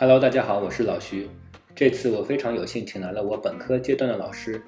[0.00, 1.28] Hello，大家好，我是老徐。
[1.74, 4.58] 这次我非常有幸请来了我本科阶段的老师，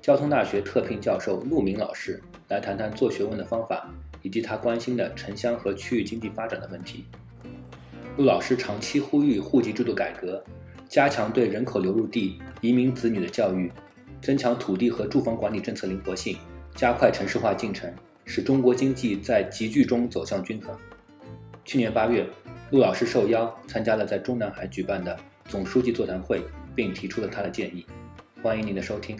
[0.00, 3.88] 交通大学特聘教授陆明老师，来谈谈做学问的方法，
[4.22, 7.04] 以及他关心的城乡和区域经济发展的问题。
[8.16, 10.42] 陆老师长期呼吁户籍制度改革，
[10.88, 13.70] 加强对人口流入地移民子女的教育，
[14.20, 16.36] 增强土地和住房管理政策灵活性，
[16.74, 17.88] 加快城市化进程，
[18.24, 20.76] 使中国经济在集聚中走向均衡。
[21.64, 22.26] 去年八月。
[22.70, 26.42] 陆老师受邀参加了在中南海举办的总书记座谈会，
[26.74, 27.86] 并提出了他的建议。
[28.42, 29.16] 欢迎您的收听。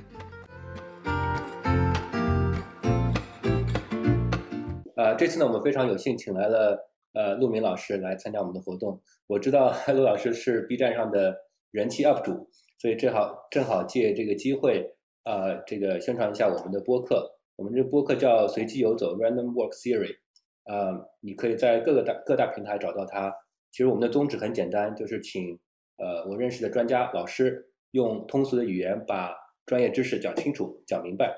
[4.96, 6.78] 呃，这次呢，我们非常有幸请来了
[7.12, 8.98] 呃陆明老师来参加我们的活动。
[9.27, 11.37] 我知道 陆老师是 B 站上的
[11.70, 12.48] 人气 UP 主，
[12.79, 14.90] 所以正好正好借这个机会，
[15.24, 17.30] 呃，这个宣传一下我们的播客。
[17.56, 20.16] 我们这播客叫随机游走 （Random Walk Theory）。
[20.65, 23.34] 呃，你可以在各个大各大平台找到它。
[23.71, 25.59] 其实我们的宗旨很简单，就是请
[25.96, 29.35] 呃我认识的专家老师用通俗的语言把
[29.66, 31.35] 专业知识讲清楚、讲明白。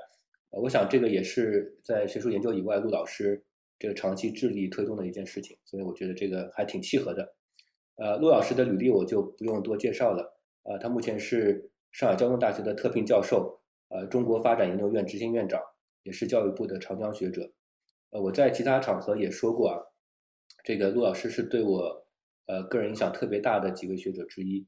[0.51, 3.45] 我想这个也是在学术研究以外，陆老师
[3.79, 7.35] 这个长期致力推动的一件事情，所以我觉得这个还挺契合的。
[7.97, 10.39] 呃，陆老师的履历我就不用多介绍了。
[10.65, 15.61] 呃，他目前是上海交通大学的特聘教授，呃，中国发展研究院执行院长，
[16.03, 17.53] 也是教育部的长江学者。
[18.15, 19.75] 呃，我在其他场合也说过啊，
[20.63, 22.07] 这个陆老师是对我
[22.47, 24.65] 呃个人影响特别大的几位学者之一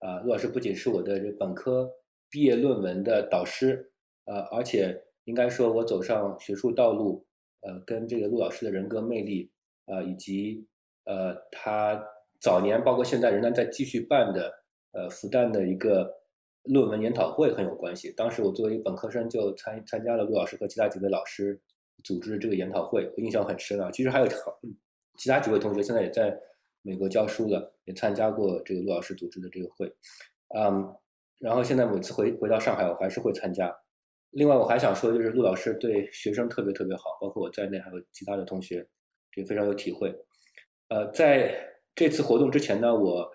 [0.00, 0.20] 啊。
[0.20, 1.90] 陆老师不仅是我的这本科
[2.28, 3.90] 毕业论文的导师，
[4.26, 7.26] 呃，而且应该说我走上学术道路，
[7.62, 9.50] 呃，跟这个陆老师的人格魅力，
[9.86, 10.66] 呃，以及
[11.06, 12.04] 呃他
[12.38, 14.52] 早年包括现在仍然在继续办的
[14.92, 16.20] 呃复旦的一个
[16.64, 18.12] 论文研讨会很有关系。
[18.12, 21.58] 当时我作为一个本科生就参参加了陆老师和其他几位老师。
[22.02, 23.90] 组织这个研讨会，我印象很深啊。
[23.90, 24.26] 其实还有
[25.16, 26.34] 其他几位同学现在也在
[26.82, 29.86] 美国教书的，也参加过这个陆老师组织的这个会，
[30.56, 30.96] 嗯，
[31.38, 33.70] 然后现在每次回回到上海，我还是会参加。
[34.30, 38.86] 另外，我还想说，就是陆老师对学生特别特别好，包括我在内，还有其他的同学，
[39.30, 40.14] 这非常有体会。
[40.88, 41.54] 呃，在
[41.94, 43.30] 这次活动之前呢，我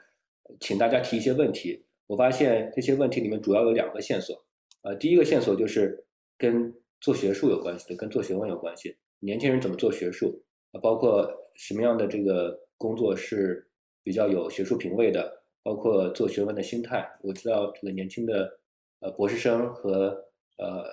[0.59, 1.85] 请大家提一些问题。
[2.07, 4.43] 我发现这些问题里面主要有两个线索，
[4.81, 6.05] 呃，第一个线索就是
[6.37, 6.73] 跟。
[7.05, 8.97] 做学术有关系的，跟做学问有关系。
[9.19, 10.81] 年轻人怎么做学术啊？
[10.81, 13.69] 包括什么样的这个工作是
[14.01, 15.43] 比较有学术品位的？
[15.61, 17.07] 包括做学问的心态。
[17.21, 18.59] 我知道这个年轻的
[19.01, 20.19] 呃博士生和
[20.57, 20.83] 呃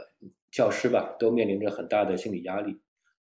[0.51, 2.79] 教师吧，都面临着很大的心理压力。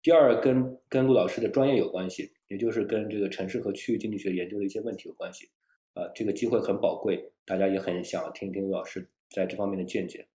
[0.02, 5.48] 第二，跟跟陆老师的专业有关系，也就是跟这个城市和区域经济学研究的一些问题有关系。
[5.94, 10.26] 啊，这个机会很宝贵，大家也很想听听陆老师在这方面的见解。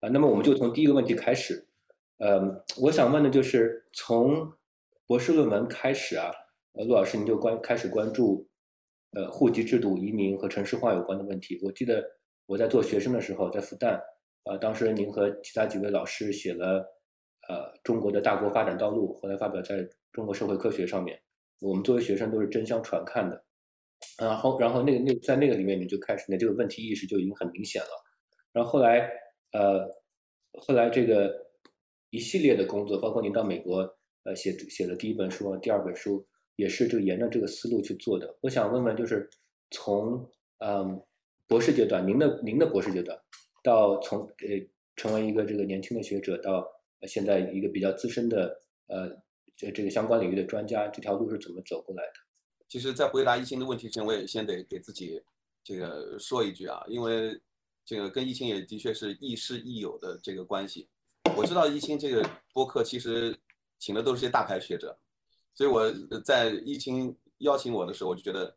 [0.00, 1.68] 啊，那么我们就从第一个问题开始。
[2.22, 4.48] 呃，我想问的就是，从
[5.08, 6.30] 博士论文开始啊，
[6.74, 8.48] 呃，陆老师您就关开始关注，
[9.10, 11.58] 呃，户籍制度、移民和城市化有关的问题。
[11.64, 12.00] 我记得
[12.46, 14.00] 我在做学生的时候，在复旦，
[14.44, 16.86] 呃，当时您和其他几位老师写了，
[17.48, 21.20] 呃，中国的大国发展道路，后来发表在中国社会科学上面。
[21.58, 23.44] 我们作为学生都是争相传看的，
[24.20, 27.88] 然后，然后那个那在那个里面，你就开始，那这个问题意识就已经很明显了。
[28.52, 29.10] 然后后来，
[29.54, 29.88] 呃，
[30.52, 31.41] 后来这个。
[32.12, 33.78] 一系列的工作，包括您到美国，
[34.24, 36.22] 呃，写写的第一本书，第二本书，
[36.56, 38.36] 也是就沿着这个思路去做的。
[38.42, 39.30] 我想问问，就是
[39.70, 40.28] 从
[40.58, 41.02] 嗯
[41.48, 43.18] 博士阶段，您的您的博士阶段，
[43.62, 46.68] 到从呃成为一个这个年轻的学者，到
[47.08, 49.08] 现在一个比较资深的呃
[49.56, 52.12] 这这个相关领域的专家，这条路是怎么走过来的？
[52.68, 55.18] 其实，在回答疫情的问题之前，我也先得给自己
[55.64, 57.40] 这个说一句啊，因为
[57.86, 60.90] 这个跟疫情也的确是亦师亦友的这个关系。
[61.36, 63.38] 我知道易清这个播客其实
[63.78, 64.96] 请的都是些大牌学者，
[65.54, 68.56] 所以我在易清邀请我的时候，我就觉得，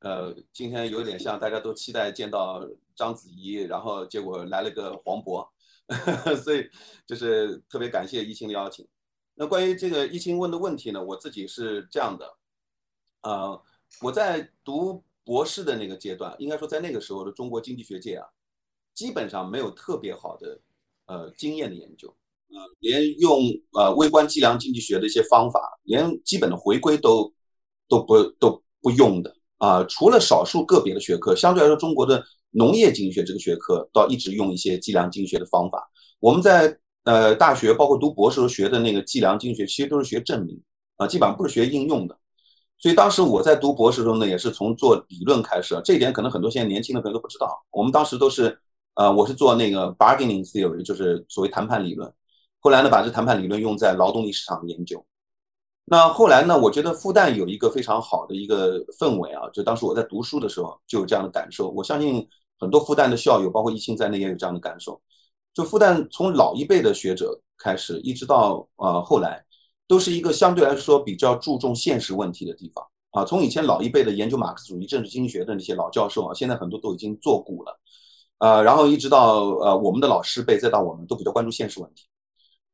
[0.00, 5.48] 呃，今天有点像大家都期待见到章子怡，然后结果来了个黄渤，
[6.42, 6.68] 所以
[7.06, 8.86] 就是特别感谢易清的邀请。
[9.34, 12.36] 那关于这个易清问的问题呢，我自己是这样的，
[13.22, 13.62] 呃，
[14.00, 18.28] 我在读博士的那个阶段，应该说在那个时候的中国经济学界啊，
[18.94, 20.60] 基本上没有特别好的。
[21.12, 23.42] 呃，经验的研究，呃，连用
[23.74, 27.30] 呃微观计量经济学的一些方法，连基本的回归都
[27.86, 29.84] 都不都不用的啊。
[29.84, 35.86] 除了少数个别的学科，相对来说，中国的农业经济学这个学科倒一直用一些计量经济学的方法。
[36.18, 40.58] 我们在呃大学，包括读博士时候学的那个计量经济学，其实都是学证明
[40.96, 42.18] 啊，基本上不是学应用的。
[42.78, 47.62] 所以当时我在读博士中呢，也是从做理论开始，这一点可能很多现在年轻的朋友都不知道。
[47.70, 48.58] 我们当时都是。
[48.94, 52.12] 呃，我是做那个 bargaining theory，就是所谓谈判理论。
[52.60, 55.04] 后来呢，把这谈判理论用在劳动力市场的研究。
[55.84, 61.70] 那后来呢，我觉得复旦有一个非常好的一个氛围啊，就当时我在读书的时候就有这样的感受。
[61.70, 62.26] 我相信
[62.58, 65.00] 很多复旦的校友，包括易清在内也有这样的感受。
[65.52, 69.44] 就复旦从老一辈的学者开始，一直到呃后来，
[69.88, 73.24] 都是一个相对来说比较注重现实问题的地方啊。
[73.24, 77.80] 从以前老一辈的研究马克思主义政治经济学的那些老教授啊，现在很多都已经做古了，
[78.42, 82.06] 呃，然后一直到呃我们的老师辈，再到我们都比较关注现实问题。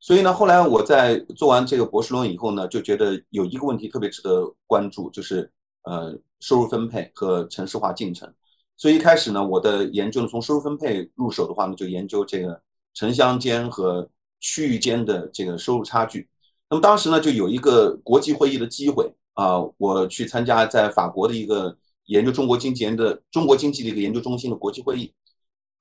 [0.01, 8.33] 所以呢，后来我在做完这个博士论文以后呢，就觉得有一个问题特别值得关注，就是呃收入分配和城市化进程。
[8.79, 12.59] 所以一开始呢，我的研究呢从收入分配入手的话呢，就研究这个
[12.95, 14.09] 城乡间和
[14.41, 16.27] 区域间的这个收入差距。
[16.71, 21.77] 那么当时呢，就有一个国际会议的机会啊，我去参加在法国的一个
[22.07, 25.13] 研究中国经济的中国经济的一个研究中心的国际会议。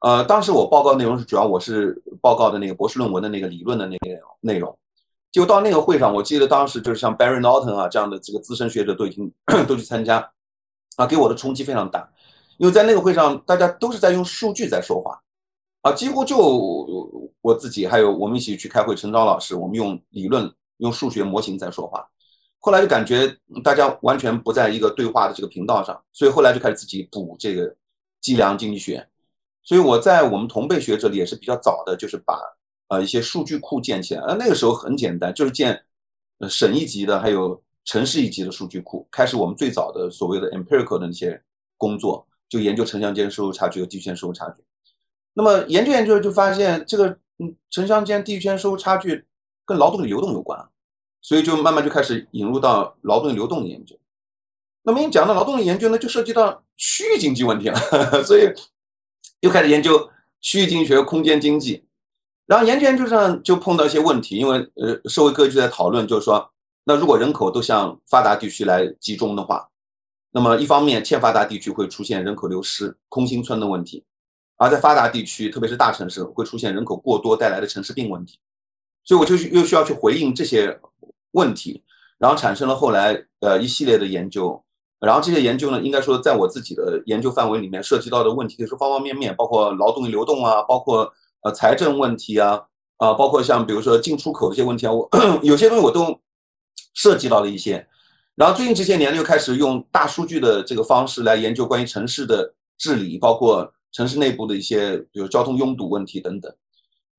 [0.07, 4.73] 呃，当时我报告内容是主要我是报告的那个博士论文的那个理论的那个内容，
[5.33, 9.29] 就到那个会上，我记得当时就是像 Barry Norton 啊这样的这个资深学者都已经
[9.67, 10.31] 都去参加，
[10.95, 12.09] 啊，给我的冲击非常大，
[12.57, 15.21] 因为在那个会上大家都是在用数据在说话，
[15.81, 16.37] 啊，几乎就
[17.41, 22.07] 我自己还有我们一起去开会，陈钊老师，我们用理论用数学模型在说话，
[22.59, 27.75] 后来就感觉大家完全不在一个对话的这个频道上，所以后来就开始自己补这个
[28.21, 29.05] 计量经济学。
[29.67, 32.39] 所以我在我们同辈学者里也是比较早的，就是把
[32.87, 34.21] 呃一些数据库建起来。
[34.21, 35.83] 呃，那个时候很简单，就是建
[36.39, 39.05] 呃省一级的，还有城市一级的数据库。
[39.11, 41.43] 开始我们最早的所谓的 empirical 的那些
[41.75, 44.63] 工作，就研究城乡间收入差距和地区间收入差距。
[45.33, 47.09] 那么研究研究就发现，这个
[47.39, 49.25] 嗯城乡间地区间收入差距
[49.65, 50.65] 跟劳动力流动有关，
[51.21, 53.99] 所以就慢慢就开始引入到劳动力流动的研究。
[54.83, 57.77] 那么你讲到劳动力研究呢，就涉及到区域经济问题了，
[58.23, 58.43] 所以。
[59.41, 60.09] 又开始研究
[60.41, 61.85] 区域经济学、空间经济，
[62.47, 66.51] 然后研究研究上就碰到一些问题，因为呃，社会各界在讨论，就是说，
[66.85, 69.69] 那如果人口都向发达地区来集中的话，
[70.31, 74.03] 那么一方面欠发达地区会出现人口流失、空心村的问题，
[74.57, 78.39] 而在发达地区，特别是大城市，会出现人口过多带来的城市病问题，
[79.03, 80.79] 所以我就又需要去回应这些
[81.31, 81.83] 问题，
[82.17, 84.63] 然后产生了后来呃一系列的研究。
[84.99, 91.13] 然后这些研究呢，应该说在我自己的研究范围里面涉及到的问题是方方面面，包括劳动力流动啊，包括
[91.43, 92.63] 呃财政问题啊，
[92.97, 95.07] 啊，包括像比如说进出口这些问题啊，我
[95.43, 96.19] 有些东西我都
[96.95, 97.87] 涉及到了一些。
[98.33, 106.51] 然后最近这些年又开始用大数据的这个方式来研究关于城市的治理，包括城市内部的一些比如交通拥堵问题等等。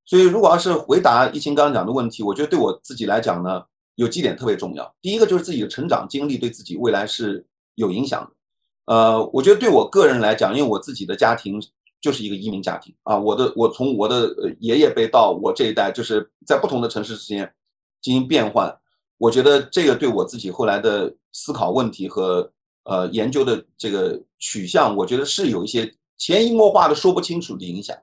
[0.05, 3.63] 所以如果要是回答疫情刚刚讲的问题，我觉得对我自己来讲呢，
[3.95, 4.93] 有几点特别重要。
[5.01, 7.47] 第一个就是自己的成长经历对自己未来是。
[7.79, 11.63] 有影响的，呃，我觉得对我个人来讲，因为我自己的家庭
[12.01, 17.55] 就是一个移民家庭啊，我的我从我的爷爷辈到我这一代，就是在不同的城市之间
[18.03, 18.77] 进行变换，
[19.17, 22.53] 我觉得这个对我自己后来的思考问题和
[22.83, 27.97] 呃研究的这个取向，我觉得是有一些潜移默化的说不清楚的影响。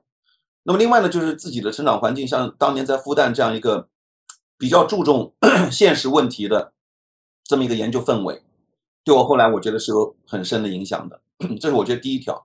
[0.62, 3.88] 那么另外呢，就是自己的成长环境，像当年在复旦这样一个
[4.56, 5.34] 比较注重
[5.70, 6.72] 现实问题的
[7.44, 8.42] 这么一个研究氛围。
[9.06, 11.20] 对我后来我觉得是有很深的影响的，
[11.60, 12.44] 这是我觉得第一条。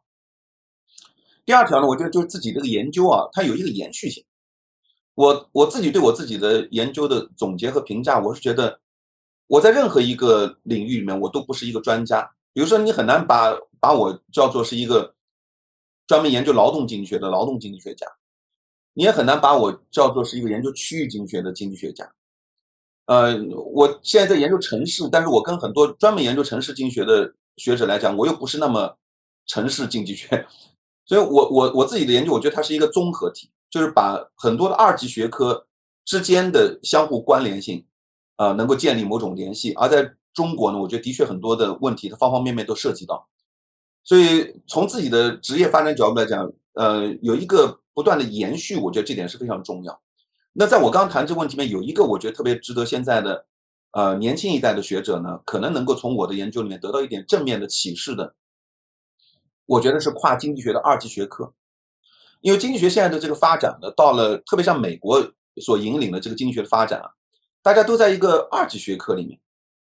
[1.44, 4.24] 第二条呢，我觉得就是自己这个研究啊，它有一个延续性。
[5.16, 8.80] 我我自己对我自己的研究的总结和评价，我是觉得
[9.48, 12.32] 我在任何一个领域里面，我都不是一个专家。
[12.54, 15.16] 比如说，你很难把把我叫做是一个
[16.06, 18.06] 专门研究劳动经济学的劳动经济学家，
[18.94, 22.08] 你也很难把我叫做是一个研究区域经济学的经济学家。
[23.06, 23.36] 呃，
[23.74, 28.98] 我现在在研究城市，但是我跟很多专门研究城市经济学的学者来讲，我又不是那么
[29.48, 30.48] 城市经济学，
[31.06, 35.68] 所以我我我自己的研究，我觉得它是一个综合体，就是把很多的二级学科
[36.06, 37.86] 之间的相互关联性，
[38.38, 39.74] 呃，能够建立某种联系。
[39.74, 43.28] 而在中国呢，我觉得的确很多的问题，它方方面面都涉及到，
[44.04, 50.00] 所以从自己的职业发展角度来讲，呃，有一个不断的延续，我觉得这点是非常重要。
[50.54, 53.46] 那在我刚谈这个问题里面，有一个我觉得特别值得现在的，
[53.92, 58.36] 呃，年轻一代的学者呢，可能能够从我的研究里面得到一点正面的启示的。
[59.66, 61.54] 我觉得是跨经济学的二级学科，
[62.42, 65.26] 因为经济学现在的这个发展呢，到了特别像美国
[65.62, 67.12] 所引领的这个经济学的发展啊，
[67.62, 69.40] 大家都在一个二级学科里面，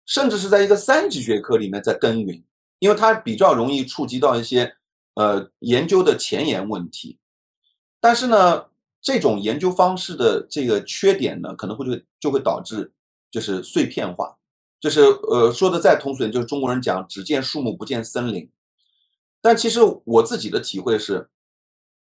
[0.06, 2.42] 甚至是在一个三级学科里面在耕耘，
[2.78, 4.74] 因为它比较容易触及到一些
[5.14, 7.18] 呃研究的前沿问题，
[8.00, 8.64] 但是呢。
[9.04, 12.90] 这种研究方式的这个缺点呢，可能会就就会导致
[13.30, 14.34] 就是碎片化，
[14.80, 18.50] 就是呃说的再通俗点，就是中国人讲只见树木不见森林。
[19.42, 21.28] 但其实我自己的体会是，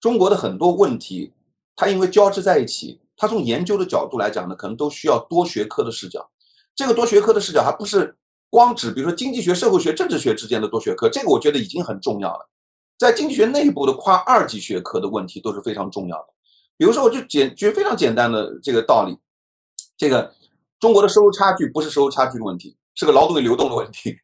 [0.00, 1.32] 中国的很多问题，
[1.74, 6.30] 它因为交织在一起，它从研究的角度来讲呢，可能都需要多学科的视角。
[6.76, 8.16] 这个多学科的视角还不是
[8.48, 12.48] 光指，比如说经济学、社会学、政治学之间的多学科，这个我觉得已经很重要了。
[12.96, 16.28] 在经济学内部的跨二级学科的问题都是非常重要的。
[16.76, 19.16] 比如说，我就简举非常简单的这个道理，
[19.96, 20.34] 这个
[20.80, 24.16] 中国的收入差距不是收入差距的问题，是个劳动力流动的问题，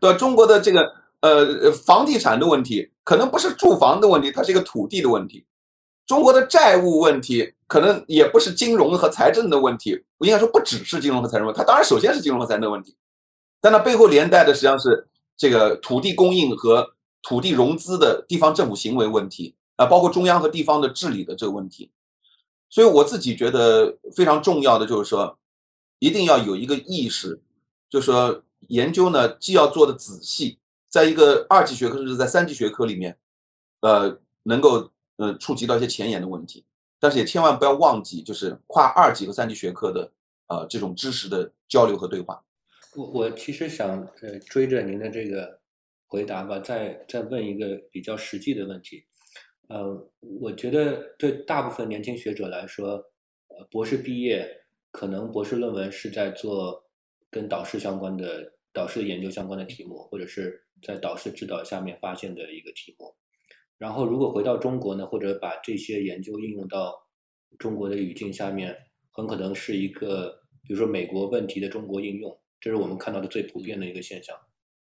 [0.00, 0.18] 对吧？
[0.18, 5.44] 中国的这个呃房地产的问题，可能不是住房的问题，它是一个土地的问题。
[6.06, 12.96] 中国的债务问题可能也不是金融和财政的问题，我应该说不只是金融和财政问题，它当然首先是金融和财政问题，
[13.60, 21.90] 但它背后连带的实际上是这个土地供应和土地融资的地方政府行为问题啊，包括中央和地方的治理的这个问题。
[22.68, 25.38] 所以我自己觉得非常重要的就是说，
[25.98, 27.40] 一定要有一个意识，
[27.88, 30.58] 就是说研究呢既要做的仔细，
[30.90, 33.16] 在一个二级学科甚至在三级学科里面，
[33.80, 34.90] 呃，能够。
[35.20, 36.64] 呃，触及到一些前沿的问题，
[37.00, 40.12] 但是也千万不要忘记，就是跨二级和三级学科的
[40.46, 42.40] 呃这种知识的交流和对话。
[42.94, 45.58] 我我其实想呃追着您的这个
[46.06, 49.06] 回答吧，再再问一个比较实际的问题。
[49.68, 50.10] 呃，
[50.40, 53.04] 我觉得对大部分年轻学者来说，
[53.48, 54.48] 呃，博士毕业
[54.90, 56.82] 可能博士论文是在做
[57.30, 63.14] 跟导师相关的导师研究相关的题目，或者是在导师指导下面发现的一个题目。
[63.76, 66.94] 然后，如果回到中国呢，或者把这些研究应用到
[67.58, 68.74] 中国的语境下面，
[69.12, 74.34] 很可能是一个，比如说美国问题的中国应用，这是我们看到的最普遍的一个现象。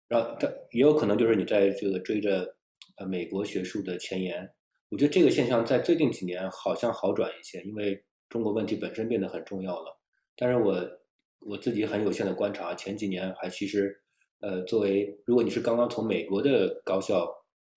[0.08, 2.56] 然后，它也有可能就是你在这个追着
[2.96, 4.50] 呃美国学术的前沿。
[4.92, 10.00] 我觉得这个现象在最近几年好像好转一些，因为中国问题本身变得很重要了。
[10.38, 10.88] 但是我
[11.40, 14.00] 我自己很有限的观察，前几年还其实，
[14.42, 17.28] 呃，作为如果你是刚刚从美国的高校。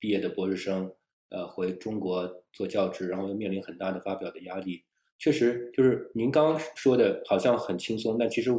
[0.00, 0.92] 毕业的博士生，
[1.30, 4.84] 呃，回中国做教职，然后又面临很大的发表的压力。
[5.18, 8.50] 确实，就是您刚刚说的，好像很轻松，但其实，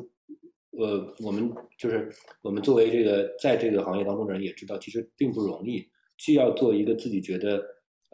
[0.72, 2.10] 呃，我们就是
[2.42, 5.88] 我们作为这个在这个行业当中的人也知道，其实并不容易。
[6.18, 7.64] 既要做一个自己觉得，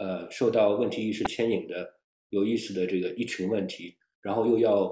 [0.02, 1.88] 呃，受到问题意识牵引的
[2.30, 4.92] 有意思的这个一群问题，然后又要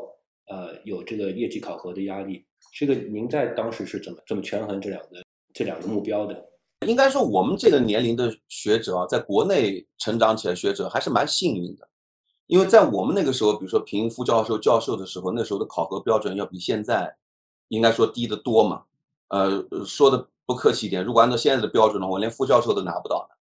[0.50, 2.46] 呃有这个业绩考核的压力。
[2.76, 6.46] 这个您在当时是怎么怎么权衡这两个这两个目标的？
[6.86, 11.90] 应该说，我们这个年龄的学者啊，在国内成长起来，学者还是蛮幸运的，
[12.46, 17.18] 因为在我们那个时候，比如说评副教授、教授的时候，那时候的考核标准要比现在
[17.70, 18.84] 应该说低得多嘛。
[19.30, 23.36] 呃，说的不客气一点，如果按照现在的标准的话，我连副教授都拿不到呢。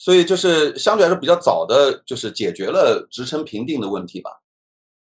[0.00, 4.40] 所以就是相对来说比较早的，就是解决了职称评定的问题吧。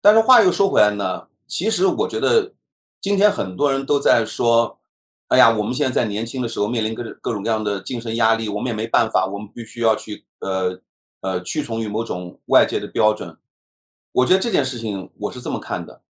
[0.01, 2.53] 但是话又说回来呢，其实我觉得
[3.01, 4.79] 今天很多人都在说。
[5.29, 10.79] 哎呀，我们现在在年轻的时候面临各各种各样的精神压力，我们也没办法，我们必须要去呃
[11.19, 13.37] 呃屈从于某种外界的标准。
[14.13, 16.01] 我觉得这件事情我是这么看的，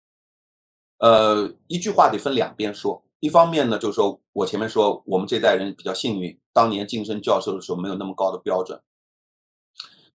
[0.99, 3.06] 呃，一句话得分两边说。
[3.21, 8.81] 一方面呢，就是说我前面说我们这代人比较幸运，当年晋升教授的时候没有那么高的标准。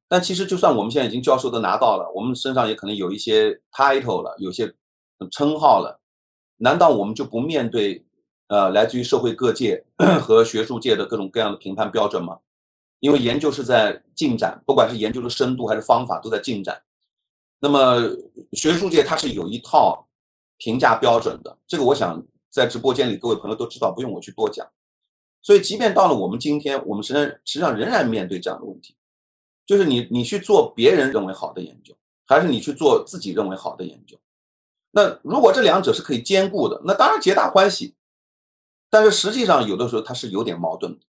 [0.08, 4.74] 但其实就算我们现在已经教授都拿到了，我们身上也可能有一些 title 了，有些
[5.32, 6.02] 称号了，
[6.58, 8.06] 难道我们就不面对？
[8.48, 9.82] 呃，来自于社会各界
[10.20, 12.38] 和学术界的各种各样的评判标准吗，
[13.00, 16.84] 因为研究是在进展，不管是研究的深度还是方法都在进展。
[17.62, 18.02] 那么
[18.52, 20.06] 学术界它是有一套
[20.58, 24.70] 评价标准的，这个我想在直播间里各位朋友都知道，不用我去多讲。
[25.42, 28.96] 所以即便到了我们今天，我们实际实际上仍然面对这样的问题，
[29.66, 31.96] 就是你你去做别人认为好的研究，
[32.28, 34.20] 还是你去做自己认为好的研究？
[34.92, 37.96] 那如果这两者是可以兼顾的，那当然皆大欢喜。
[38.90, 41.06] 但是实际上，有的时候它是有点矛盾的。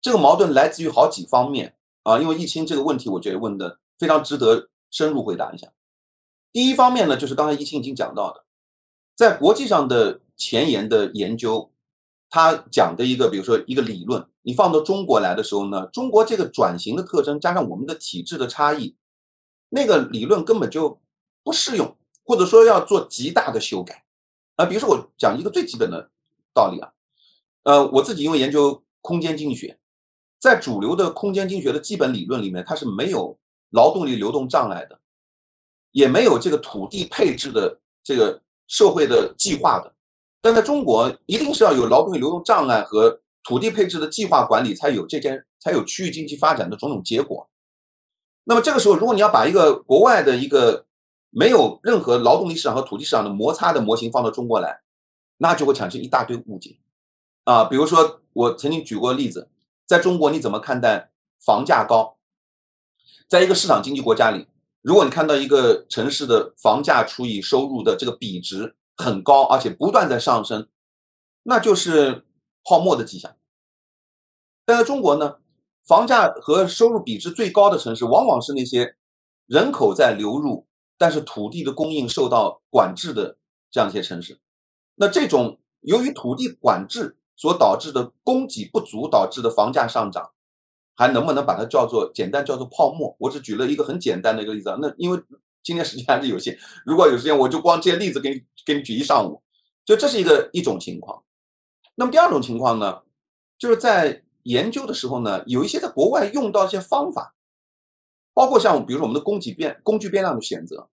[0.00, 2.18] 这个矛盾来自于好几方面啊。
[2.18, 5.70] 因为易清这个问题，我觉得问的非常值得深入回答一下。
[6.50, 8.46] 第一方面呢，就是刚才易清已经讲到的，
[9.14, 11.72] 在国际上的前沿的研究，
[12.28, 18.96] 他讲的一个，比如说一个理论，你放到中国来的时候呢，中国这个转型的特征加上我们的体制的差异，
[19.70, 21.00] 那个理论根本就
[21.42, 24.04] 不适用，或者说要做极大的修改
[24.56, 24.66] 啊。
[24.66, 26.10] 比如说我讲一个最基本的
[26.52, 26.92] 道理啊。
[27.62, 29.78] 呃，我自己因为研究空间经济学，
[30.38, 33.36] 在主流的空间经济学的基本理论里面，它是没有
[33.70, 35.00] 劳动力流动障碍的，
[35.90, 39.92] 也没有这个土地配置的这个社会的计划的。
[40.46, 47.48] 但在中国，一定是要有劳动力流动障碍和土地配置的计划管理，才有这件，才有区域经济发展的种种结果。
[48.44, 50.86] 那么这个时候，如果你要把一个国外的一个
[51.30, 54.82] 没有任何劳动力市场和土地市场的摩擦的模型放到中国来，
[55.38, 56.78] 那就会产生一大堆误解。
[57.42, 59.48] 啊，比如说我曾经举过例子，
[59.84, 61.10] 在中国你怎么看待
[61.44, 62.18] 房价高？
[63.26, 64.46] 在一个市场经济国家里，
[64.80, 70.68] 如果你看到一个城市的房价除以收入的这个比值很高，而且不断在上升，
[71.42, 72.24] 那就是
[72.64, 73.36] 泡沫的迹象。
[74.64, 75.36] 但在中国呢，
[75.84, 78.96] 房价和收入比值最高的城市，往往是那些
[79.46, 80.66] 人口在流入，
[80.98, 83.38] 但是土地的供应受到管制的
[83.70, 84.40] 这样一些城市。
[84.96, 90.32] 那这种由于土地管制所导致的供给不足导致的房价上涨，
[90.96, 93.14] 还能不能把它叫做简单叫做泡沫？
[93.20, 94.78] 我只举了一个很简单的一个例子啊。
[94.80, 95.22] 那因为
[95.66, 96.56] 今天时间还是有限，
[96.86, 99.42] 如果有时间，我就光这些例子给你给你举一上午。
[99.84, 101.24] 就这是一个一种情况。
[101.96, 103.02] 那么第二种情况呢，
[103.58, 107.34] 就是在研究的时候呢，有一些在国外用到一些方法，
[108.32, 110.88] 包括像比如说我们的供给变工具变量的选择，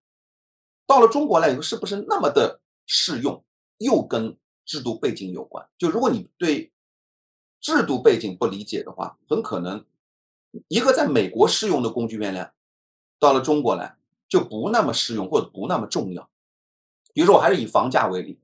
[0.88, 3.46] 到了中国来以后是不是那么的适用？
[3.78, 5.68] 又跟制度背景有关。
[5.78, 6.72] 就如果你对
[7.62, 9.86] 制度背景不理解的话，很可能。
[10.68, 12.54] 一个在美国适用的工具变量，
[13.20, 13.98] 到了中国来
[14.34, 16.28] 就不那么适用或者不那么重要。
[17.14, 18.40] 比如说，我还是以房价为例，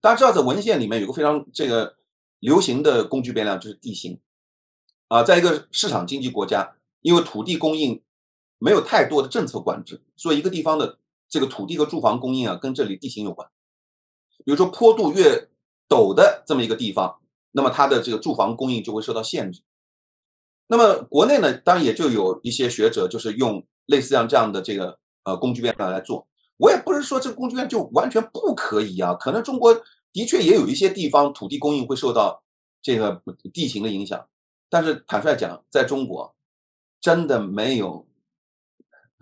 [0.00, 1.98] 大家知道在文献里面有个非常这个
[2.38, 4.18] 流行的工具变量就是地形
[5.08, 8.02] 啊，在一个市场经济国家，因为土地供应
[8.58, 13.46] 没有太多的政策管制，所以一个地方的这个土地和住房供应啊，跟这里地形有关。
[14.46, 15.50] 比如说坡度越
[15.90, 17.20] 陡的这么一个地方，
[17.52, 19.60] 那么它的这个住房供应就会受到限制。
[20.68, 26.26] 那么国内呢，当然也就有一些学者就是用类似像这样的这个呃工具变量来做。
[26.56, 29.72] 我也不是说这个工具变就完全不可以啊，可能中国
[30.12, 32.42] 的确也有一些地方土地供应会受到
[32.82, 33.22] 这个
[33.52, 34.26] 地形的影响，
[34.68, 36.34] 但是坦率讲，在中国
[37.00, 38.06] 真的没有，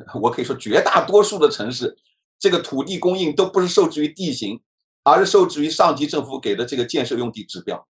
[0.22, 1.96] 我可以说绝大多数的城市，
[2.38, 4.60] 这个土地供应都不是受制于地形，
[5.02, 7.86] 而是受制于上级政府给的这个建设用地指标，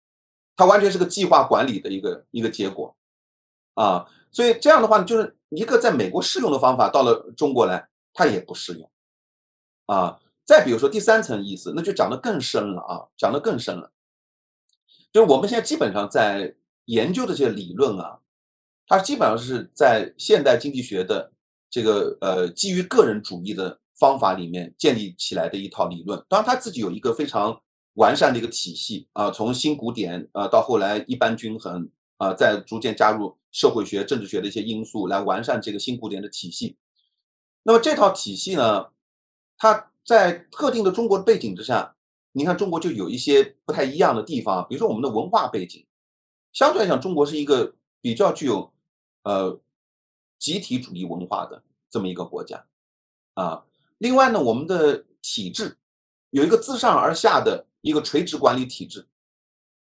[0.57, 2.95] 它完全是个计划管理的一个一个结果。
[3.75, 7.89] 啊，所以这样的话，就是一个在美国适用的方法，到了中国来，
[8.21, 8.91] 它也不适用。
[9.87, 13.91] 啊，再比如说第三层意思，那就讲得更深了啊，讲得更深了。
[15.11, 18.19] 就是我们现在基本上在研究的这些理论啊，
[18.87, 21.33] 它基本上是在现代经济学的
[21.71, 26.23] 这个呃基于个人主义的方法里面建立起来的一套理论。
[26.29, 27.59] 当然，它自己有一个非常
[27.95, 33.39] 完善的一个体系啊，从新古典啊到后来一般均衡啊，再逐渐加入。
[33.53, 36.77] 社会学、政治学的一些因素来完善这个新古典的体系。
[37.63, 38.91] 那么这套体系呢，
[39.57, 41.95] 它在特定的中国背景之下，
[42.33, 44.67] 你看中国就有一些不太一样的地方。
[44.69, 45.87] 比如说我们的文化背景，
[46.53, 48.73] 相对来讲，中国是一个比较具有
[49.25, 49.61] 呃
[50.39, 52.65] 集体主义文化的这么一个国家
[53.35, 53.65] 啊。
[53.99, 55.77] 另外呢，我们的体制
[56.31, 59.07] 有一个自上而下的一个垂直管理体制。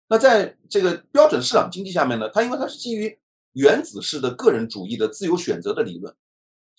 [0.08, 3.18] 那在这个标准市场经济下面呢，它因为它是基于
[3.54, 6.14] 原子式的个人主义的自由选择的理论，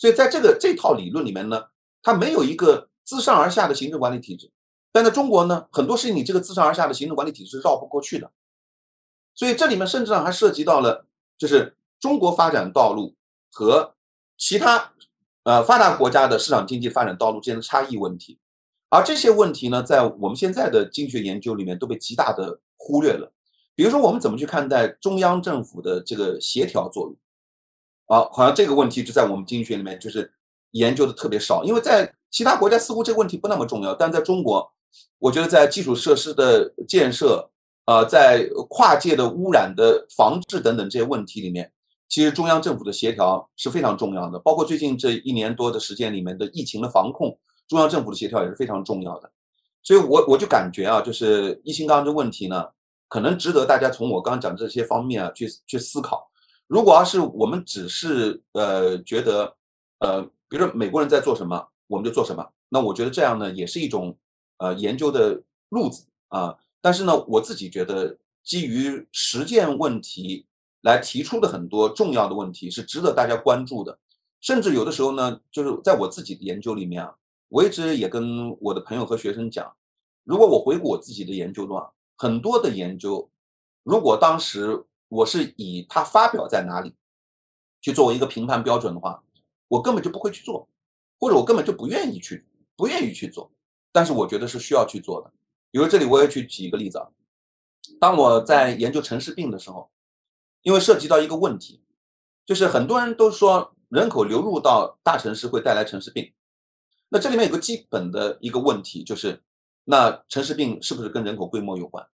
[0.03, 1.67] 所以在这个这套理论里面呢，
[2.03, 4.51] 它没有一个自上而下的行政管理体制。
[4.91, 8.33] 但在中国呢，很多事情你这个自上而下的行政管理体制是绕不过去的。
[9.33, 11.07] 所以这里面甚至上还涉及到了，
[11.39, 13.15] 就是中国发展道路
[13.49, 13.95] 和
[14.37, 14.93] 其他
[15.45, 18.41] 呃发达国家的市场经济发展道路之间的差异问题。
[18.89, 23.33] 而这些问题呢，在我们现在的经济学研究里面都被极大的忽略了。
[23.77, 27.17] 比如说，我们怎么去看待中央政府的这个协调作用？
[28.07, 30.31] 啊，好像这个问题就在我们经济学里面就是
[30.73, 34.71] 研究的特别少，因为在其他国家似乎这个问题不那么重要，但在中国，
[35.19, 37.51] 我觉得在基础设施的建设，
[37.85, 41.71] 啊，在跨界的污染的防治等等这些问题里面，
[42.09, 44.39] 其实中央政府的协调是非常重要的。
[44.39, 47.39] 包括最近这一年多的时间里面的疫情的防控，
[47.69, 49.31] 中央政府的协调也是非常重要的。
[49.83, 52.67] 所以，我我就感觉啊，就是疫情刚刚这问题呢。
[53.09, 56.27] 可能值得大家从我刚刚讲这些方面啊去去思考。
[56.73, 59.55] 如果要是我们只是呃觉得
[59.99, 64.17] 呃，比如说美国人在做什么，我们就做什么，那我觉得这样呢也是一种
[64.57, 66.57] 呃研究的路子啊。
[66.81, 70.47] 但是呢，我自己觉得基于实践问题
[70.81, 73.99] 来提出的很多重要的问题是值得大家关注的。
[74.41, 77.15] 甚至有的时候呢，就是在我自己的研究里面啊，
[77.51, 79.71] 我一直也跟我的朋友和学生讲，
[80.25, 81.93] 如果我回顾我自己的研究的话。
[82.17, 83.29] 很多的研究，
[83.83, 86.95] 如果当时我是以它发表在哪里
[87.83, 89.23] 去作为一个评判标准的话，
[89.69, 90.67] 我根本就不会去做，
[91.21, 92.47] 或者我根本就不愿意去，
[92.77, 93.53] 不愿意去做。
[93.93, 95.31] 但是我觉得是需要去做的。
[95.71, 97.09] 比如这里我也去举一个例子啊，
[98.01, 99.91] 当我在研究城市病的时候，
[100.63, 101.83] 因为涉及到一个问题，
[102.47, 106.33] 就是很多人都说人口流入到大城市会带来城市病，
[107.11, 109.43] 那这里面有个基本的一个问题就是，
[109.85, 112.09] 那城市病是不是跟人口规模有关？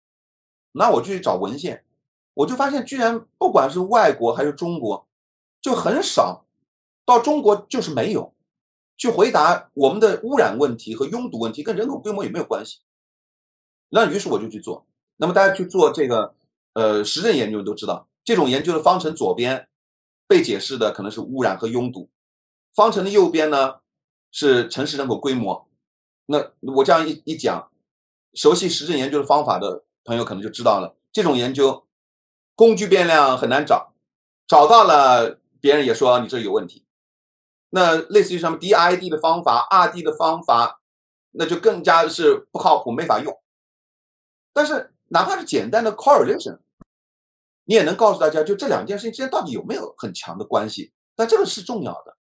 [0.72, 1.84] 那我就去找文献，
[2.38, 5.08] 我就发现，居然不管是外国还是中国，
[5.60, 6.46] 就很少，
[7.04, 8.36] 到中国就是没有，
[8.96, 12.82] 去回答我们的污染问题和拥堵问题跟人口规模有没有关系？
[13.90, 14.86] 那于是我就去做。
[15.16, 16.36] 那么大家去做这个
[16.74, 19.68] 呃实证研究都知道，这种研究的方程左边
[20.28, 22.08] 被解释的可能是污染和拥堵，
[22.76, 23.78] 方程的右边呢
[24.32, 25.68] 是城市人口规模。
[26.28, 27.72] 那我这样一一讲，
[28.36, 31.87] 熟悉实证研究的方法的朋友可能就知道了，这种研究
[32.58, 33.94] 工具变量很难找，
[34.48, 36.84] 找到了别人也说你这有问题。
[37.70, 40.82] 那类似于什么 DID 的方法、RD 的方法，
[41.34, 43.40] 那就更加是不靠谱，没法用。
[44.54, 46.58] 但是哪怕是简单的 correlation，
[47.66, 50.92] 你也能告诉大家，就这两件事情之间到底有没有很强的关系。
[51.16, 52.18] 但这个是重要的。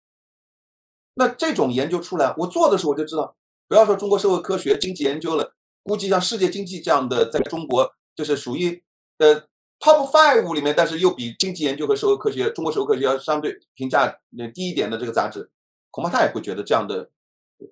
[1.15, 3.36] 那这种研究出来，我做的时候我就知道，
[3.67, 8.82] 不要说中国社会科学、经济研究了，估计像世界经济这样的，在中国就是属于
[9.17, 9.51] 呃。
[9.82, 14.20] Top five 里面，但是又比经济研究和社会科学、中国社会科学要相对评价
[14.54, 15.50] 低一点的这个杂志，
[15.89, 17.10] 恐怕他也会觉得这样的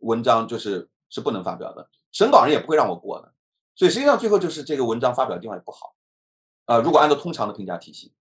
[0.01, 3.31] 文章就是是不能发表的，审稿人也不会让我过的。
[3.75, 5.93] 所以实际上最后就是这个文章发表的地方也不好
[6.65, 6.79] 啊。
[6.79, 8.11] 如果按照通常的评价体系，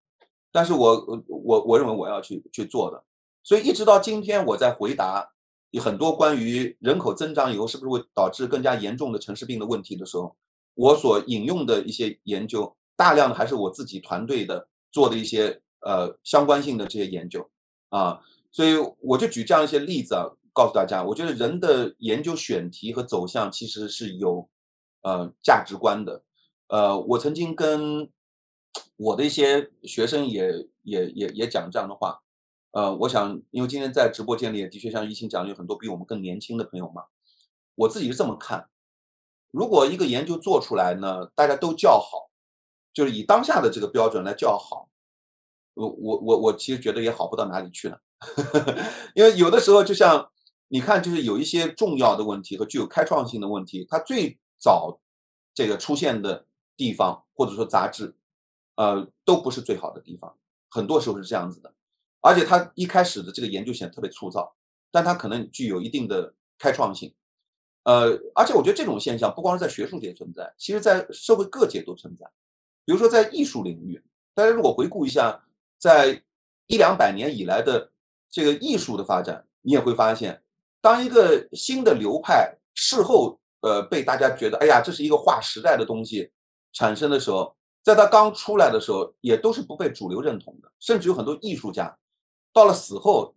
[0.53, 3.03] 但是我我我认为我要去去做的。
[3.43, 5.33] 所以一直到今天，我在回答
[5.81, 10.37] 很多关于人口增长以后是不是会导致更加严重的城市病的问题的时候，
[10.75, 12.75] 我所引用的一些研究。
[12.99, 17.49] 大量的还是我自己团队的做的一些呃相关性的这些研究
[17.91, 24.49] 啊，所以我就举这样一些例子啊，告诉大家，我觉得人的研究选题和走向其实是有
[25.03, 26.25] 呃价值观的。
[26.67, 28.11] 呃，我曾经跟
[28.97, 32.19] 我的一些学生也也也也讲这样的话，
[32.73, 37.05] 呃，我想因为今天在直播间里也的确像一清讲的有很多比我们更年轻的朋友嘛，
[37.77, 38.69] 我自己是这么看，
[39.53, 42.28] 如果一个研究做出来呢，大家都叫好。
[42.99, 44.89] 就是以当下的这个标准来叫好，
[45.75, 48.01] 我我我我其实觉得也好不到哪里去了，
[49.15, 50.29] 因为有的时候就像
[50.67, 54.99] 你看，就是有一些重要的问题和具有开创性的问题，它最早
[55.55, 56.45] 这个出现的
[56.77, 58.17] 地方或者说杂志，
[58.75, 60.37] 呃，都不是最好的地方，
[60.69, 61.73] 很多时候是这样子的，
[62.21, 64.57] 而且它一开始的这个研究显得特别粗糙，
[64.91, 67.15] 但它可能具有一定的开创性，
[67.85, 72.29] 呃，而且我觉得这种现象不光是在学术界存在，其实在社会各界都存在。
[72.89, 74.03] 比如说，在艺术领域，
[74.35, 75.45] 大家如果回顾一下，
[75.79, 76.23] 在
[76.69, 77.93] 一两百年以来的
[78.31, 80.43] 这个艺术的发展，你也会发现，
[80.81, 86.31] 当一个新的流派事后呃被大家觉得，哎呀，这是一个划时代的东西
[86.73, 91.95] 产生的时候，在它刚出来的时候，也都是不被主流认同的，甚至有很多艺术家
[92.55, 93.35] 到了死后，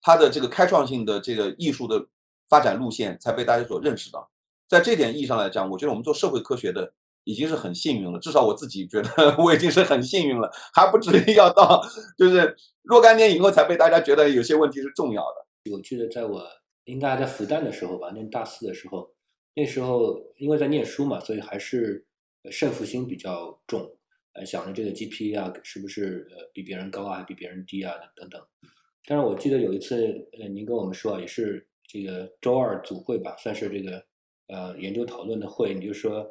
[0.00, 2.06] 他的这个开创性的这个艺术的
[2.48, 4.30] 发展路线才被大家所认识到。
[4.68, 6.92] 在这点意义上来讲，我觉得我们做社会科学的。
[7.24, 9.08] 已经是很幸运了，至少我自己觉得
[9.38, 11.80] 我已经是很幸运了，还不至于要到
[12.18, 15.70] 就是若干年以后才被大家觉得有些问题是重要的。
[15.70, 16.42] 我记得在我
[16.84, 19.08] 应该还在复旦的时候吧，念大四的时候，
[19.54, 22.04] 那时候因为在念书嘛，所以还是
[22.50, 23.88] 胜负心比较重，
[24.32, 28.42] 呃，想着这个 GPA 啊是不是呃比别人高啊，比别人低啊等等。
[29.06, 29.96] 但是我记得有一次，
[30.40, 34.04] 呃，您跟我们说，也是这个周二组会吧，算是这个
[34.48, 36.28] 呃研究讨论的会，你就说。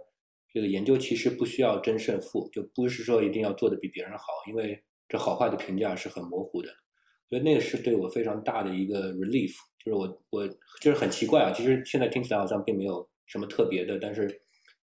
[0.53, 6.69] 这个研究其实不需要争胜负，就不是说一定要做的比别人好，因为这好坏的评价是很模糊的。
[7.29, 10.47] 所以那个是对我非常大的一个 relief，就是我我
[10.81, 14.41] 就是很奇怪啊，其实现在听起来好像并没有什么特别的，但是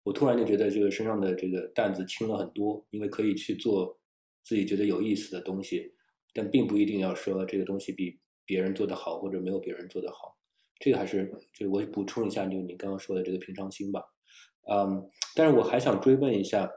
[0.04, 3.98] 我突然就觉得这个身上的这个担子轻了很多，因为可以去做
[4.44, 5.94] 自己觉得有意思的东西，
[6.34, 10.38] 但并不一定要说这个东西比别人做得好或者没有别人做得好。
[10.80, 14.04] 这个还是就我补充一下，就你刚刚说的这个平常心吧。
[14.72, 16.72] 嗯，但是我还想追问一下，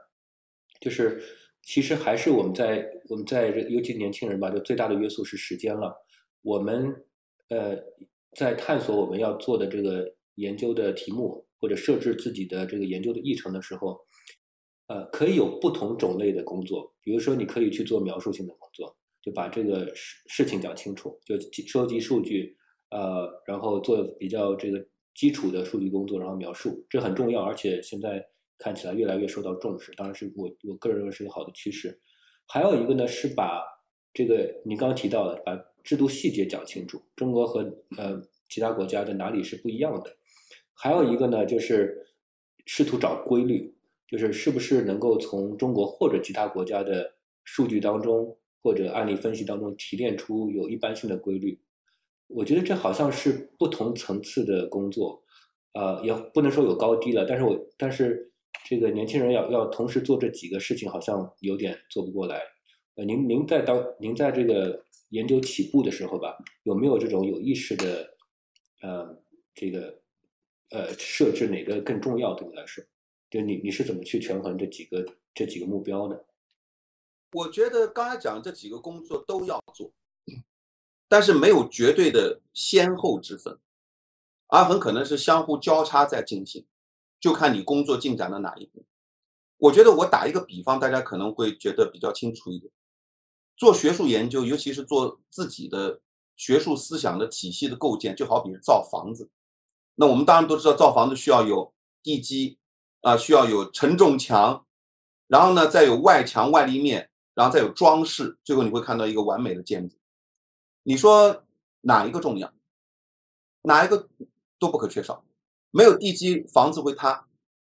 [0.81, 1.23] 就是
[1.63, 5.95] 其实还是我们在我们在这尤其年轻人吧，就最大的约束是时间了。
[6.41, 6.93] 我们
[7.49, 7.77] 呃
[8.35, 13.97] 在探索我们要做的这个研究的题目，或者设置自己的这个研究的议程的时候，
[14.87, 16.93] 呃，可以有不同种类的工作。
[17.01, 22.57] 比如说，你可以去做描述性的工作，就把这个事事情讲清楚，就收集数据，
[22.89, 24.85] 呃，然后做比较这个。
[25.17, 28.23] 基础的数据工作，然后描述，这很重要，而且现在
[28.59, 29.91] 看起来越来越受到重视。
[29.97, 31.99] 当然是我我个人认为是一个好的趋势。
[32.45, 33.63] 还有一个呢，是把
[34.13, 37.01] 这个你刚刚提到的，把制度细节讲清楚。
[37.15, 37.61] 中国和
[37.97, 40.15] 呃其他国家的哪里是不一样的？
[40.75, 42.05] 还有一个呢，就是
[42.67, 43.75] 试图找规律，
[44.07, 47.11] 就是是不是能够从中国或者其他国家的
[47.43, 51.59] 数据当中或者案例分析当中提炼出有一般性的规律。
[52.27, 55.23] 我觉得这好像是不同层次的工作，
[55.73, 57.25] 呃，也不能说有高低了。
[57.25, 58.31] 但是我但是
[58.65, 62.41] 这个年轻人要要同时做这几个事情，好像有点做不过来。
[62.95, 68.09] 呃，您您在当您在这个研究起步的时候吧，有没有这种有意识的
[68.81, 69.17] 呃
[69.53, 70.01] 这个
[70.71, 72.33] 呃设置哪个更重要？
[72.33, 72.83] 对你来说，
[73.29, 76.25] 就你你是怎么去权衡这几个这几个目标的？
[77.33, 79.91] 我觉得刚才讲这几个工作都要做，
[81.07, 83.59] 但是没有绝对的先后之分，
[84.47, 86.65] 而很可能是相互交叉在进行，
[87.19, 88.85] 就看你工作进展的哪一步。
[89.57, 92.71] 我觉得我打一个比方，大家可能会觉得比较清楚一点。
[93.55, 96.01] 做学术研究，尤其是做自己的
[96.35, 99.29] 学术思想的体系的构建，就好比是造房子。
[99.95, 102.57] 那我们当然都知道，造房子需要有地基
[103.01, 104.65] 啊，需要有承重墙，
[105.27, 107.09] 然后呢，再有外墙、外立面。
[107.37, 109.95] 然后再有装饰，最后你会看到一个完美的建筑。
[110.87, 111.43] 你说
[111.81, 112.53] 哪一个重要？
[113.63, 114.07] 哪一个
[114.57, 115.25] 都不可缺少。
[115.69, 117.27] 没有地基，房子会塌。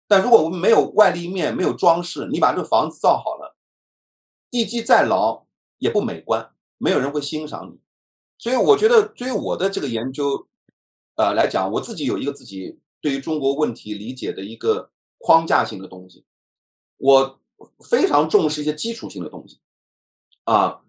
[0.06, 3.56] 但如果我们没有外立面，没有装饰，你把这个房子造好了，
[4.52, 5.46] 地基再牢
[5.78, 7.80] 也不美观，没有人会欣赏你。
[8.38, 10.50] 所以我觉得，对于我的这个研究，
[11.16, 16.26] 呃来讲，我自己有一个自己对于中国问题理解的一个框架性的东西。
[16.98, 17.40] 我。
[17.90, 19.62] 非常重视一些基础性的东西，
[20.44, 20.84] 啊，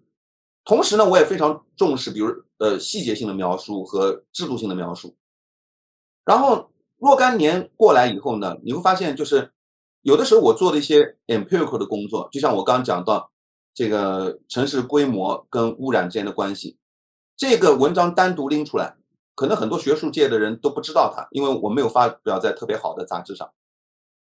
[0.66, 2.26] 同时呢，我也非常重视，比如
[2.59, 5.16] 呃细节性的描述和制度性的描述。
[6.24, 9.52] 然后若干年过来以后呢，你会发现，就是
[10.02, 13.31] 有的时候我做的一些 empirical 的工作，就像我刚刚讲到
[13.72, 16.76] 这个城市规模跟污染之间的关系，
[17.37, 18.96] 这个文章单独拎出来，
[19.37, 23.48] 可能很多学术界的人都不知道它，因为我没有发表在特别好的杂志上。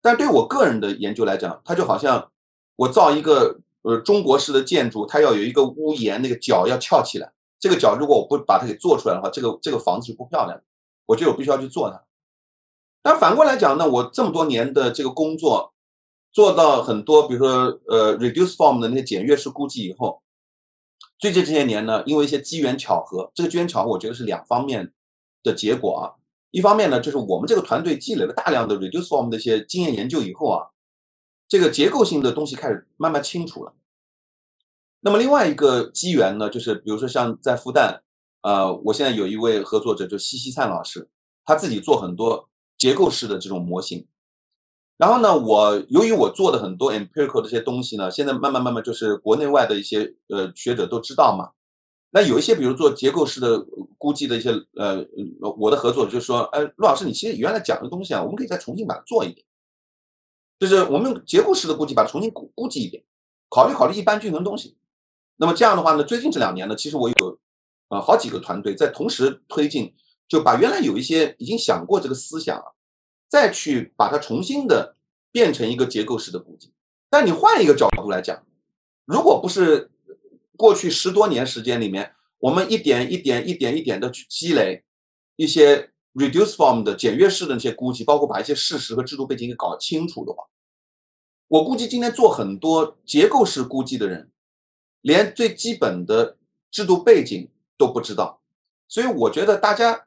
[0.01, 2.31] 但对我个人的研究来讲，它就好像
[2.77, 7.33] 我造一个呃中国式的建筑，它要有一个屋檐，那个角要翘起来。
[7.61, 10.65] 这个角如果我不把它给做出来的话，这个这个房子是不漂亮的。
[11.07, 12.05] 我觉得我必须要去做它。
[13.03, 15.73] 但反过来讲呢，我这么多年的这个工作，
[16.33, 20.23] 做到很多，比如说呃 reduce form 的那些简约式估计以后，
[21.19, 24.93] 最近这些年呢，因为一些机缘巧合，这个机缘巧合我觉得是两方面
[25.43, 26.15] 的结果啊。
[26.51, 30.67] 一方面呢，就是我们这个团队积累了大量的 reduce form 的一些经验研究以后啊，
[31.49, 33.73] 这个结构性的东西开始慢慢清楚了。
[35.01, 38.01] 那么另外一个机缘呢，就是比如说像在复旦，
[38.43, 41.09] 呃，我现在有一位合作者，就西西灿老师，
[41.45, 44.07] 他自己做很多结构式的这种模型。
[44.97, 51.53] 然后呢，我由于我做的很多 empirical 的这些东西呢，现在慢慢慢慢就是国内外的一些呃学者都知道嘛。
[52.11, 53.65] 那有一些，比如做结构式的
[53.99, 55.07] 估计的一些，呃，
[55.59, 59.47] 我的合作者就说，哎，陆老师，你其实原来讲的东西啊，我们可以再重新把它做一遍，
[60.59, 63.05] 就是我们用结构式的估计把它重新估估计一遍，
[63.49, 64.77] 考虑考虑一般均衡东西。
[65.37, 67.39] 那么这样的话呢，最近这两年呢，其实我有，
[67.89, 69.95] 呃，好几个团队在同时推进，
[70.29, 72.65] 就把原来有一些已经想过这个思想啊，
[73.29, 74.97] 再去把它重新的
[75.31, 76.73] 变成一个结构式的估计。
[77.09, 78.45] 但你换一个角度来讲，
[79.05, 79.91] 如果不是。
[80.59, 84.83] 过去十多年时间里面，我们一点一点、一点一点的去积累
[85.37, 90.45] 一些 reduce form 的简约式的那些估计，包括把一些事实和制度背景给搞清楚的话，
[91.47, 94.31] 我估计今天做很多结构式估计的人，
[95.01, 96.37] 连最基本的
[96.71, 98.43] 制度背景都不知道。
[98.89, 100.07] 所以我觉得大家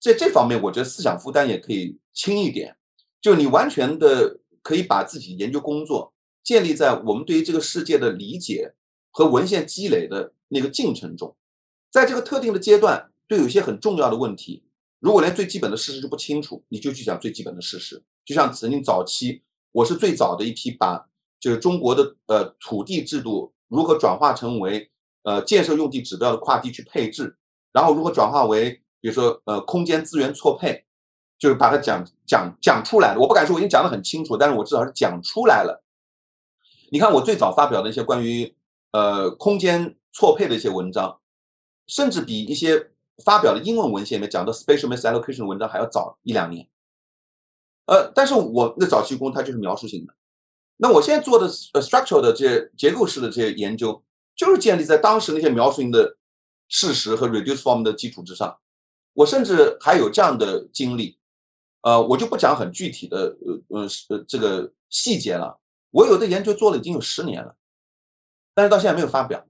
[0.00, 2.76] 在这方面，我觉得思想负担也可以轻一点，
[3.20, 8.74] 就你完全的可以把自己研究工作建立在我们对于这个世界的理解。
[9.14, 11.36] 和文献积累的那个进程中，
[11.90, 14.64] 在这个特定的阶段，对有些很重要的问题，
[15.02, 18.02] 如果连最基本的事实就不清楚，你就去讲最基本的事实。
[18.24, 21.08] 就像曾经早期，我是最早的一批把
[21.40, 24.90] 就是中国的呃土地制度如何转化成为
[25.24, 27.36] 呃建设用地指标的跨地区配置，
[27.72, 30.84] 然后如何转化为比如说呃空间资源错配，
[31.36, 33.20] 就是把它讲讲讲出来了。
[33.20, 35.82] 我不敢说我已经讲得很清楚，但是我至少是讲出来了。
[36.92, 38.54] 你看我最早发表的一些关于。
[38.94, 41.18] 呃，空间错配的一些文章，
[41.86, 42.91] 甚至比一些
[43.24, 46.68] 发表的英文文献里面讲的 spatial misallocation 文章还要早一两年。
[47.86, 50.14] 呃，但是我那早期工它就是描述性的。
[50.76, 54.02] 那我现在做的呃 structural 的这些结构式的这些研究，
[54.34, 56.16] 就是建立在当时那些描述性的
[56.68, 58.58] 事实和 reduce form 的基础之上。
[59.14, 61.18] 我甚至还有这样的经历，
[61.82, 63.36] 呃，我就不讲很具体的
[63.68, 65.60] 呃呃呃这个细节了。
[65.90, 67.56] 我有的研究做了已经有十年了。
[68.54, 69.46] 但是到现在没有发表，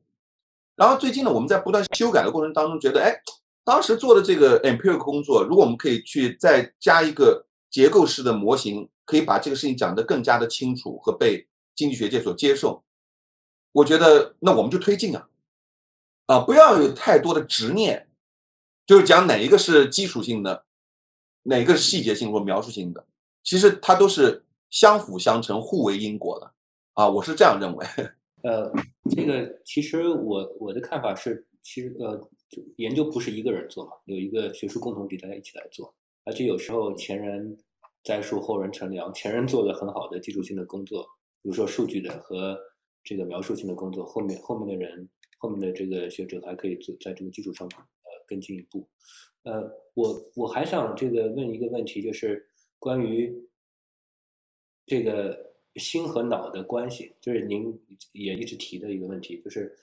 [0.77, 3.21] 然后最近呢，我们在不断修改的过程当中，觉得，哎，
[3.65, 12.83] 当时做的这个 empirical 工作，如果我们可以去再加一个结构式的模型，可以把这个事情讲得更加的清楚和被经济学界所接受，
[13.73, 15.29] 我觉得那我们就推进啊，
[16.27, 18.09] 啊，不要有太多的执念，
[18.85, 20.65] 就是讲哪一个是基础性的，
[21.45, 23.05] 哪个是细节性或描述性的，
[23.43, 26.53] 其实它都是相辅相成、互为因果的，
[26.95, 27.87] 啊，我是这样认为。
[28.43, 28.73] 呃，
[29.09, 35.95] 这个其实我我的看法是，其实呃，就研究不是一个人做嘛，有一个学术共同体，大家一起来做。
[36.25, 37.57] 而且有时候前人
[38.05, 41.03] 栽树，后人乘凉，前人做了很好的基础性的工作，
[41.41, 42.59] 比如说数据的和
[43.03, 48.87] 这个描述性的工作，后面后面的人，后面的这个学者还可以做在这个基础上呃更进一步。
[49.45, 49.63] 呃，
[49.95, 52.47] 我我还想这个问一个问题，就是
[52.79, 53.35] 关于
[54.85, 57.81] 这个心和脑的关系，就是您
[58.13, 59.75] 也一直提的一个问题，就是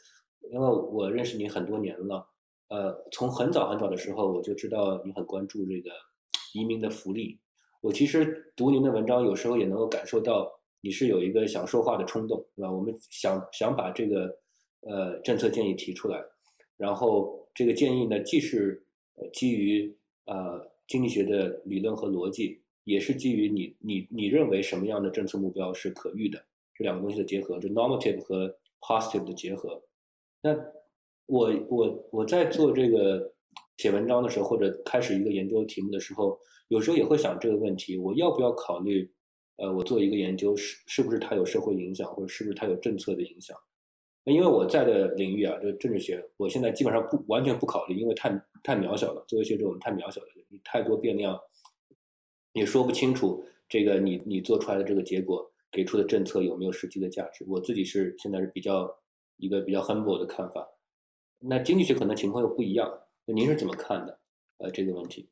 [0.52, 2.30] 因为我认识您很多年了。
[2.70, 5.90] 呃，从很早很早的时候我就知道你很关注这个
[6.54, 7.40] 移民的福利。
[7.82, 10.52] 我其实读您的文章，有时候也能够感受到
[10.82, 12.72] 你是有一个想说话的冲动，对吧？
[12.72, 14.38] 我们想想把这个
[14.82, 16.24] 呃政策建议提出来，
[16.78, 18.86] 然后这个建议呢，既是
[19.34, 29.82] 基于呃经济学的理论和逻辑，也是基于你你你认为什么样的政策目标是可遇的，这两个东西的结合，就 normative 和 positive 的结合，
[30.42, 30.56] 那。
[31.30, 33.32] 我我我在做这个
[33.78, 36.38] 写文章的时候，或者开始一个研究题目的时候，
[36.70, 39.10] 有时候也会想这个问题：我要不要考虑？
[39.58, 43.56] 呃，我做一个研究是是不是它有社会影响，或者是不是它有政策的影响？
[44.24, 48.30] 因为我在的领域啊，这政治学，我现在基本上不完全不考虑，因为太
[48.64, 49.24] 太渺小了。
[49.28, 50.28] 作为学者，我们太渺小了，
[50.64, 51.38] 太多变量，
[52.54, 57.46] 也说不清楚这个你你做出来的这个结果给出的政策有没有实际的价值。
[57.48, 58.90] 我自己是现在是比较
[59.38, 60.66] 一个比较 humble 的看法。
[61.42, 62.92] 那经济学可能情况又不一样，
[63.26, 64.20] 那您是怎么看的？
[64.58, 65.30] 呃，这个问题，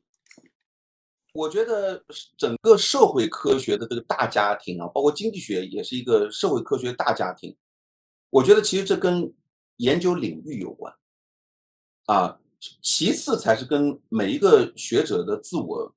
[1.34, 2.02] 我觉得
[2.38, 7.54] 整个社会科学的这个大家庭啊，包括经济学也是一个社会科学大家庭。
[8.30, 9.34] 我觉得其实这跟
[9.76, 10.94] 研究领域有关，
[12.06, 12.40] 啊，
[12.80, 15.94] 其次才是跟每一个学者的自我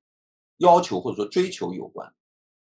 [0.58, 2.12] 要求或者说追求有关。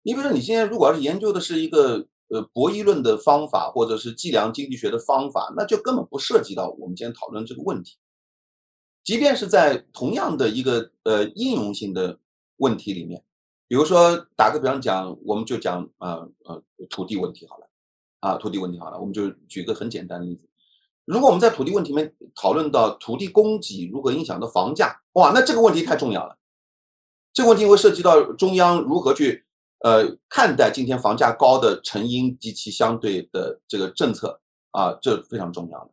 [0.03, 2.07] 你比如说，你现在如果要是研究的是一个。
[2.31, 7.99] 呃，博弈论的方法或者是计量经济学的方法，那就根本不涉及到我们今天讨论这个问题。
[9.03, 12.21] 即便是在同样的一个呃应用性的
[12.59, 13.25] 问题里面，
[13.67, 17.69] 比如说打个比方讲，我们就讲啊呃土地问题好了，
[18.21, 20.49] 啊土地问题好了，我们就举个很简单的例子，
[21.07, 26.39] 如果我们在土地问题里面讨论到土地供给如何影响到房价，哇，那这个问题太重要了，
[27.33, 29.47] 这个问题会涉及到中央如何去。
[29.81, 34.41] 呃，看待今天房价高的成因及其相对的这个政策
[34.73, 35.91] 啊，这非常重要的。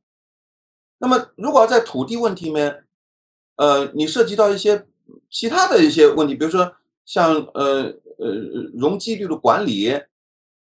[1.00, 2.86] 那么，如果在土地问题里面，
[3.56, 4.86] 呃，你涉及到一些
[5.30, 7.84] 其他的一些问题，比如说像呃
[8.18, 8.28] 呃
[8.74, 9.90] 容积率的管理，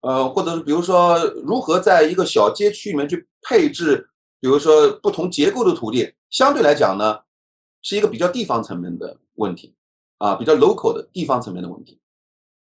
[0.01, 4.09] 呃，或者是比如说如何在一个小街区里面去配置，
[4.41, 7.21] 比如说不同结构的土地，相对来讲呢，
[7.83, 9.75] 是一个比较地方层面的问题
[10.19, 11.99] 啊，比较 local 的地方层面的问题。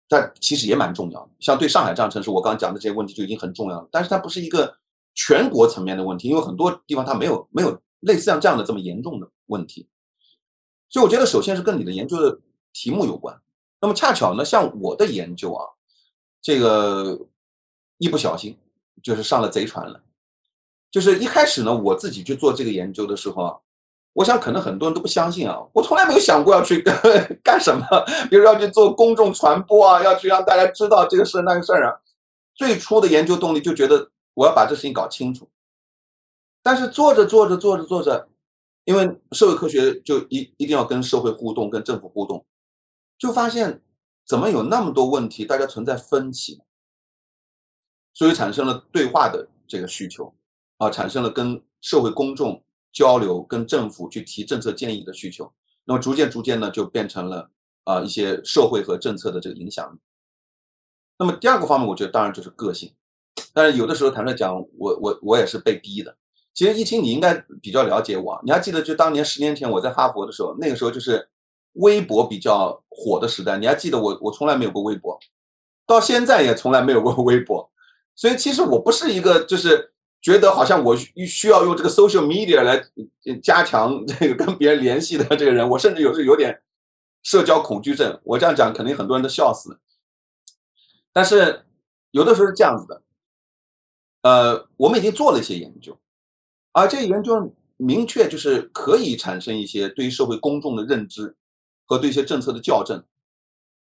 [0.09, 3.87] 但其实也蛮重要的，像对上海这样城市，我刚刚讲的这些问题就已经很重要了。
[3.93, 4.75] 但是它不是一个
[5.15, 9.87] 全国层面的问题，因为很多地方它没有没有类似像这样的这么严重的问题。
[10.89, 12.41] 所以我觉得，首先是跟你的研究的
[12.73, 13.39] 题目有关。
[13.81, 15.67] 那么恰巧呢，像我的研究啊，
[16.41, 17.21] 这个
[17.99, 18.57] 一不小心
[19.03, 20.03] 就是上了贼船了。
[20.91, 23.57] 就是一开始呢，我自己去做这个研究的时候啊。
[24.19, 25.57] 我想，可能很多人都不相信啊！
[25.73, 26.83] 我从来没有想过要去
[27.41, 27.87] 干什么，
[28.29, 32.01] 比如要去做公众传播啊，要去让大家知道这个事那个事儿啊。
[32.57, 35.49] 最初的研究动力就觉得我要把这事情搞清楚。
[36.65, 38.29] 但是做着做着做着做着，
[38.87, 42.45] 因为社会科学就一一定要跟社会互动、跟政府互动，
[43.17, 43.81] 就发现
[44.27, 46.61] 怎么有那么多问题，大家存在分歧，
[48.13, 50.35] 所以产生了对话的这个需求
[50.79, 52.61] 啊，产生了跟社会公众。
[52.99, 55.53] 交流跟政府去提政策建议的需求，
[55.85, 57.49] 那么逐渐逐渐呢，就变成了
[57.85, 59.97] 啊一些社会和政策的这个影响。
[61.17, 62.93] 那么第二个方面，我觉得当然就是个性。
[63.55, 66.17] 但是有的时候坦率讲，我我我也是被逼的。
[66.53, 71.29] 其实易清你应该比较了解我，你还记得就当年十年前我在哈佛的时候，那个时候就是
[71.75, 73.57] 微博比较火的时代。
[73.59, 75.17] 你还记得我我从来没有过微博，
[75.87, 77.71] 到现在也从来没有过微博。
[78.17, 79.93] 所以其实我不是一个就是。
[80.21, 82.85] 觉得好像我需需要用这个 social media 来
[83.41, 86.61] 加强这个跟别人联系的这个人，我甚至有时有点
[87.23, 88.21] 社交恐惧症。
[88.25, 89.79] 我这样讲，肯定很多人都笑死了。
[91.13, 91.65] 但是
[92.11, 93.03] 有的时候是这样子的，
[94.23, 95.97] 呃，我们已经做了一些研究，
[96.73, 101.37] 而这个研究明确就是可以产生一些对于社会公众的认知
[101.87, 103.05] 和对一些政策的校正，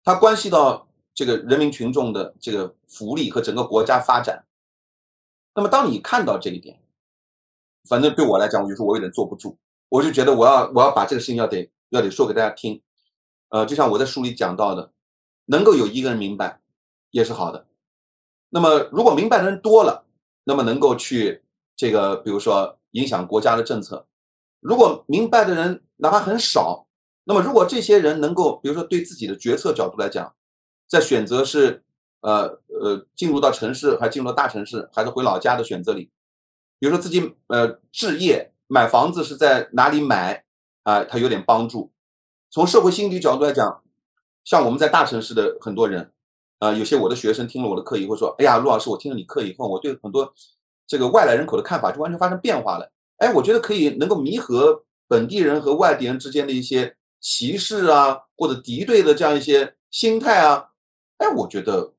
[0.04, 4.46] 它关系到这个人民群众的这个福利和整个国家发展。
[5.60, 6.80] 那么，当你看到这一点，
[7.90, 9.58] 反正对我来讲，我就说我有点坐不住，
[9.90, 12.82] 我就觉得我要我要把这个事情要得要得说给大家听。
[13.50, 14.94] 呃，就像我在书里讲到的，
[15.48, 16.62] 能够有一个人明白
[17.12, 17.66] 也是好的。
[18.52, 20.06] 那么，如果明白的人多了，
[20.46, 21.44] 那么能够去
[21.76, 24.08] 这个，比如说影响国家的政策，
[24.62, 26.88] 如果明白的人哪怕很少，
[27.26, 30.34] 那么如果这些人能够，比如说对自己的决策角度来讲，
[30.88, 31.84] 在选择是
[32.22, 36.10] 呃呃进入到城市还进入到大城市，还是回老家的选择里，
[36.80, 40.44] 比如说自己呃置业买房子是在哪里买
[40.84, 41.92] 啊，他有点帮助。
[42.52, 43.84] 从社会心理角度来讲，
[44.44, 46.12] 像我们在大城市的很多人，
[46.58, 50.34] 啊，有些我的学生听了我的课以后说，哎呀，陆老师，我听了你课以后，我对很多
[50.88, 52.92] 这个外来人口的看法就完全发生变化了。
[53.18, 60.70] 哎，我觉得可以能够弥合本地人和外地人之间的一些歧视啊，或者敌对的这样一些心态啊。
[61.18, 61.94] 哎，我觉得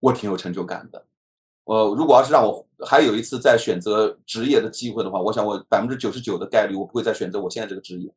[0.00, 1.06] 我挺有成就感的。
[1.64, 8.12] 呃，如果要是让我还有一次再选择职业的机会的话，我想我百分之九十九的概率我不会再选择我现在这个职业。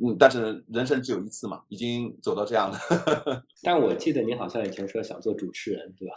[0.00, 2.78] 嗯，但是人生只有一次嘛，已经走到这样了。
[3.62, 6.14] 但我记得你好像以前说想做主持人，对吧？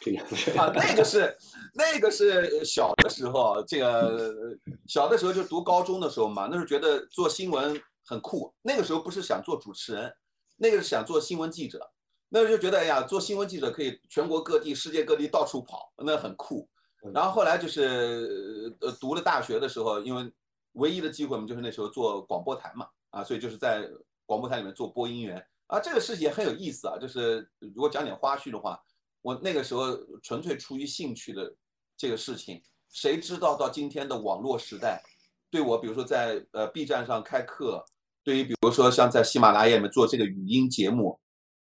[0.00, 1.36] 这个是啊，那个是
[1.74, 8.54] 那个是小的时候，这个小的时候就读高中的时候嘛，那时候觉得做新闻很酷。
[8.62, 10.10] 那个时候不是想做主持人，
[10.56, 11.90] 那个是想做新闻记者。
[12.28, 16.68] 那就觉得，哎呀，做新闻记者可以全国各地、世界各地到处跑，那很酷。
[17.14, 20.32] 然后后来就是呃读了大学的时候，因为
[20.72, 23.88] 唯一的机会嘛，就是那时候做广播台嘛，啊，所以就是在
[24.26, 26.98] 广播台里面做播音员啊，这个事情也很有意思啊。
[26.98, 28.80] 就是如果讲点花絮的话。
[29.20, 31.52] 我那个时候纯粹出于兴趣的
[31.96, 35.02] 这个事情，谁知道到今天的网络时代，
[35.50, 37.84] 对我比如说在呃 B 站上开课，
[38.22, 41.18] 对于比如说像在喜马拉雅里面做这个语音节目，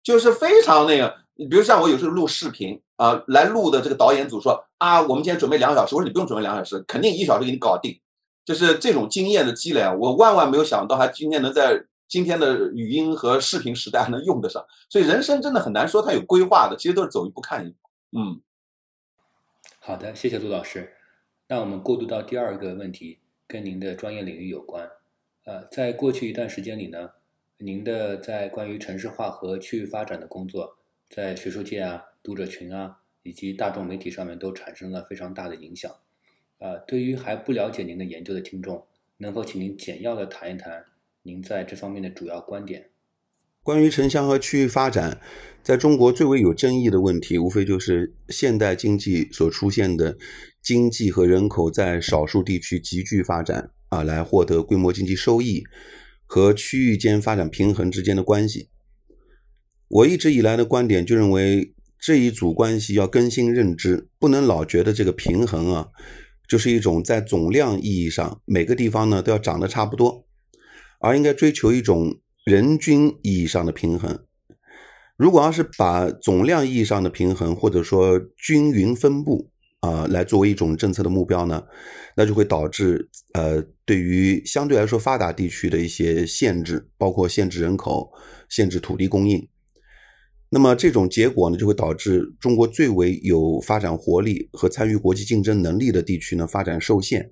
[0.08, 1.14] 就是非常那个。
[1.36, 8.00] 你比如像我有时候录视频啊，来录的这个导演组说啊，我们今天准备两个小时，我说你不用准备两个小时，肯定一小时给你搞定。
[8.46, 11.86] 就是这种经验的积累啊，我万万没有想到，还今天能在。
[12.10, 17.76] 今天的语音和视频时代还能用得上，所以人生真的很难说它有规划的，其实都是走一步看一步。
[18.18, 18.40] 嗯，
[19.82, 20.94] 好的，谢谢杜老师。
[21.50, 24.90] 那我们过渡到第二个问题，跟您的专业领域有关。
[25.44, 27.10] 呃，在过去一段时间里呢，
[27.60, 30.78] 您的在关于城市化和区域发展的工作，
[31.10, 35.92] 在学术界啊、读者群啊以及大众媒体上面都产生了非常大的影响。
[36.60, 38.86] 呃，对于还不了解您的研究的听众，
[39.18, 40.86] 能否请您简要的谈一谈？
[41.24, 42.92] 您在这方面的主要观点？
[43.64, 45.20] 关于城乡和区域发展，
[45.64, 50.16] 在中国最为有争议的问题，无非就是现代经济所出现的
[50.62, 55.64] 经济和人口在少数地区急剧发展啊，来获得规模经济收益
[56.28, 58.70] 和区域间发展平衡之间的关系。
[59.88, 65.88] 我一直以来的观点就认为，这一组关系要更新认知，不能老觉得这个平衡啊，
[66.48, 70.28] 就是一种在总量意义上每个地方呢都要长得差不多。
[71.00, 74.26] 而应该追求一种人均意义上的平衡。
[75.16, 79.52] 如果要是把总量意义上的平衡，或者说均匀分布
[79.82, 81.64] 啊，来作为一种政策的目标呢，
[82.16, 88.12] 那就会导致呃，对于相对来说发达地区的一些限制，包括限制人口、
[88.50, 89.48] 限制土地供应。
[90.50, 97.32] 那么这种结果呢，就会导致中国最为有发展活力和参与国际竞争能力的地区呢，发展受限。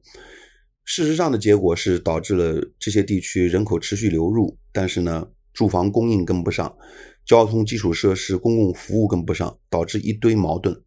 [0.84, 6.78] 事实上的结果是导致了这些地区人口持续流入，但是呢，住房供应跟不上，
[7.26, 10.80] 交通基础设施、公共服务跟不上，导致一堆矛盾。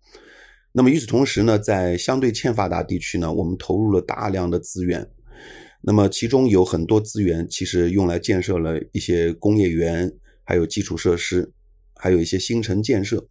[0.79, 5.11] 那么与此同时呢，在相对欠发达地区呢，我们投入了大量的资源，
[5.83, 10.12] 那么其中有很多资源其实用来建设了一些工业园，
[10.45, 11.53] 还有基础设施，
[11.97, 13.26] 还有一些新城建设。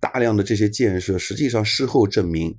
[0.00, 2.56] 大量的这些建设，实际上事后证明。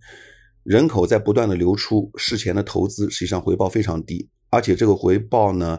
[0.64, 5.78] 人口在不断的流出，事前的投资实际上回报非常低，而且这个回报呢，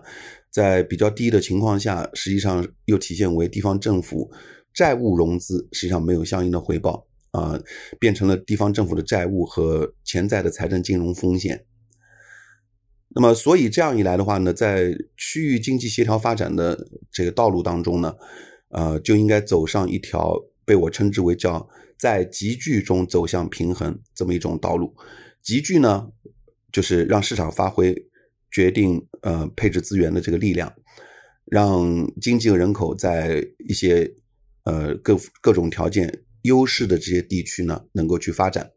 [0.51, 4.31] 在比较低的情况下，实际上又体现为地方政府
[4.75, 7.61] 债务融资实际上没有相应的回报啊，
[7.99, 11.67] 变成了地方政府的债务和潜在的财政金融风险。
[13.15, 18.15] 那么，所以这样一来的话呢，在区域经济协调发展的这个道路当中呢，
[18.69, 21.69] 呃，就应该走上一条被我称之为叫。
[21.99, 24.93] 在集聚中走向平衡这么一种道路，
[25.41, 26.09] 集聚呢，
[26.73, 27.95] 就是让市场发挥
[28.51, 30.75] 决定呃配置资源的这个力量，
[31.45, 34.13] 让经济和人口在一些
[34.65, 38.73] 呃各各种条件优势的这些地区呢能够去发展。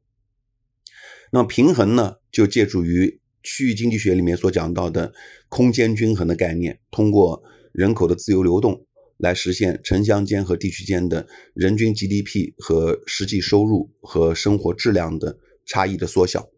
[1.31, 5.13] 那么平衡呢，就借助于区域经济学里面所讲到的
[5.49, 8.85] 空间均衡的概念，通过人口的自由流动。
[9.17, 16.49] 来实现城乡间和地区间的人均 GDP 和实际收入和生活质量的差异的缩小。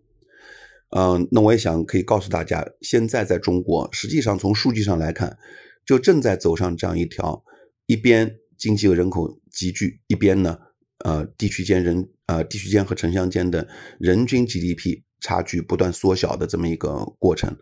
[0.89, 5.37] 嗯，那我也想可以告诉大家，现在在中国，实际上从数据上来看，
[5.85, 7.43] 就正在走上这样一条
[7.85, 10.57] 一边经济和人口集聚，一边呢，
[11.05, 13.67] 呃，地区间人呃地区间和城乡间的
[13.99, 17.55] 人均 GDP 差距不断缩小的这么一个过程。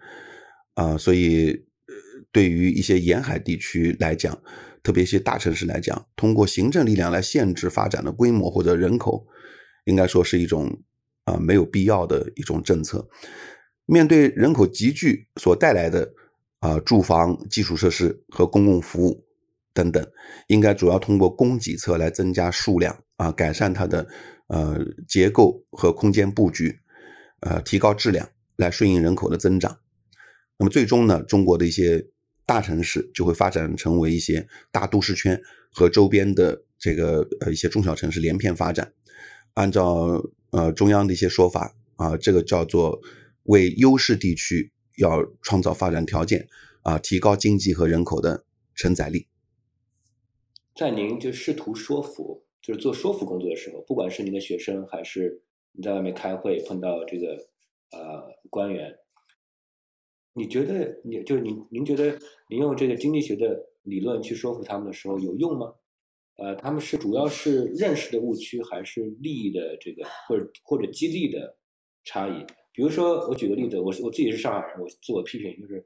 [0.76, 1.66] 啊，所以，
[2.32, 4.42] 对于一些沿海地区来讲，
[4.84, 9.26] 特别一些大城市来讲，通过行政力量来限制发展的规模或者人口，
[9.86, 10.82] 应该说是一种
[11.24, 13.08] 啊没有必要的一种政策。
[13.86, 16.14] 面对人口集聚所带来的
[16.60, 19.26] 啊住房、基础设施和公共服务
[19.74, 20.06] 等等，
[20.48, 24.08] 应该主要通过供给侧来增加数量啊，改善它的
[24.48, 26.80] 呃结构和空间布局，
[27.42, 29.80] 呃，提高质量，来顺应人口的增长。
[30.58, 32.08] 那么最终呢，中国的一些
[32.46, 35.42] 大城市就会发展成为一些大都市圈
[35.72, 38.94] 和周边的这个呃一些中小城市连片发展。
[39.54, 43.02] 按照呃中央的一些说法啊，这个叫做。
[43.48, 46.48] 为优势地区要创造发展条件
[46.82, 48.44] 啊，提高经济和人口的
[48.74, 49.28] 承载力。
[50.76, 55.40] 在您就试图说服，就是做说服工作的时候，不管是您的学生，还是
[55.72, 57.38] 你在外面开会碰到这个
[57.92, 58.92] 呃官员，
[60.34, 62.18] 你觉得你就是您您觉得
[62.50, 65.72] 您用这个经济学的理论去说服他们的时候有用吗？
[66.38, 71.56] 呃，他们是主要是认识的误区，还是利益的这个或者或者激励的
[72.04, 72.44] 差异？
[72.74, 75.86] 比如说，我举个例子，我我自己是上海人，我自我批评就是，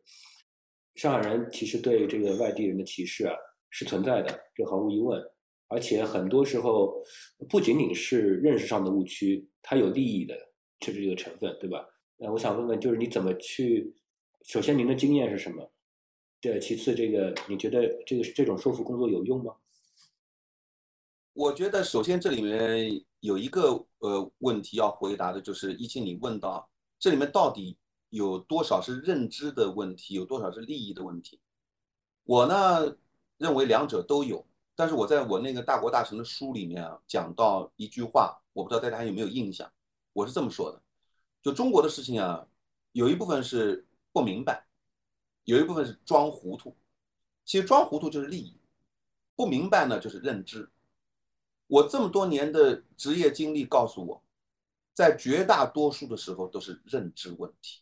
[0.96, 3.36] 上海人其实对这个外地人的歧视啊
[3.70, 5.22] 是存在的，这毫无疑问。
[5.70, 7.02] 而且很多时候
[7.48, 10.36] 不仅仅是认识上的误区，它有利益的
[10.80, 11.88] 这这个成分，对吧？
[12.18, 13.96] 那我想问问，就是你怎么去？
[14.44, 15.72] 首先，您的经验是什么？
[16.42, 19.56] 对，其次，这个你觉得这个这种说服工作有用吗？
[21.34, 26.70] 我觉得，首先这里面有一个呃问题要回答的，就是一清你问到。
[26.98, 27.78] 这里面到底
[28.10, 31.40] 有多少是认知的问题，有多少是利益的问题？
[32.24, 32.98] 我呢
[33.38, 34.46] 认为两者都有。
[34.80, 39.70] 但是我在我那个大国大城的书里面啊，讲到一句话，我不知道大家有没有印象。
[40.14, 40.82] 我是这么说的：
[41.42, 42.48] 就中国的事情啊，
[42.94, 44.66] 有一部分是不明白，
[45.44, 46.74] 有一部分是装糊涂。
[47.44, 48.58] 其实装糊涂就是利益，
[49.36, 50.72] 不明白呢就是认知。
[51.68, 54.24] 我这么多年的职业经历告诉我。
[54.94, 57.82] 在绝大多数的时候都是认知问题，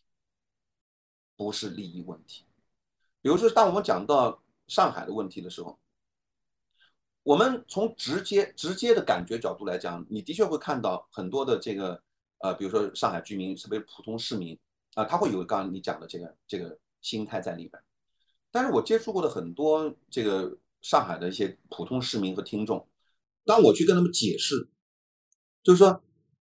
[1.36, 2.44] 不是利益问题。
[3.20, 5.78] 比如说，当我们讲到上海的问题的时候，
[7.28, 12.00] 我们从直接直接的感觉角度来讲，你的确会看到很多的这个
[12.38, 14.58] 呃，比如说上海居民，特别普通市民
[14.94, 17.82] 啊，他会有刚刚你讲的这个这个心态在里边。
[18.50, 22.88] 但是我接触过的很多这个上海的一些普通市民和听众，
[23.44, 24.70] 当我去跟他们解释，
[25.62, 26.00] 就是说。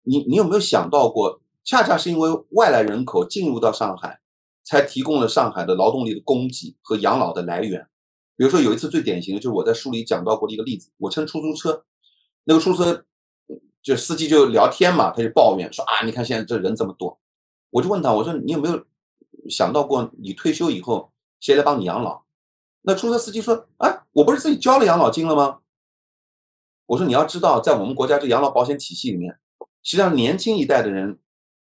[0.05, 4.19] 你你有没有想到过，恰恰是因为外来人口进入到上海，
[4.61, 7.87] 才提供了上海的劳动力的供给和养老的来源。
[8.35, 11.85] 比如说有一次最典型的就是我在书里讲到过的一个例子，我乘出租车，
[12.45, 13.05] 那个出租车
[13.81, 17.19] 就司机就聊天嘛，他就抱怨说啊，你看现在这人这么多，
[17.69, 18.85] 我就问他，我说你有没有
[19.49, 22.23] 想到过你退休以后谁来帮你养老？
[22.81, 25.59] 那出租车司机说，啊，我不是自己交了养老金了吗？
[26.85, 29.39] 我说你要知道，在我们国家这养老保险体系里面。
[29.81, 31.19] 实际上，年轻一代的人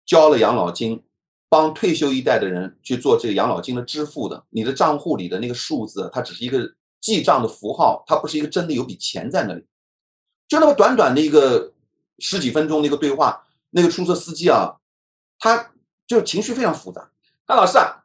[0.05, 1.03] 交了养老金，
[1.49, 4.45] 帮退休一代的人去做这个养老金的支付的。
[4.51, 9.67] 你的账户里的那个数字，它只是一个记账的符号，它不是一个真的有笔钱在那里。
[10.49, 11.73] 就那么短短的一个
[12.19, 14.77] 十几分钟的一个对话，那个出租车司机啊，
[15.39, 15.73] 他
[16.07, 17.11] 就情绪非常复杂。
[17.47, 18.05] 他说老师啊，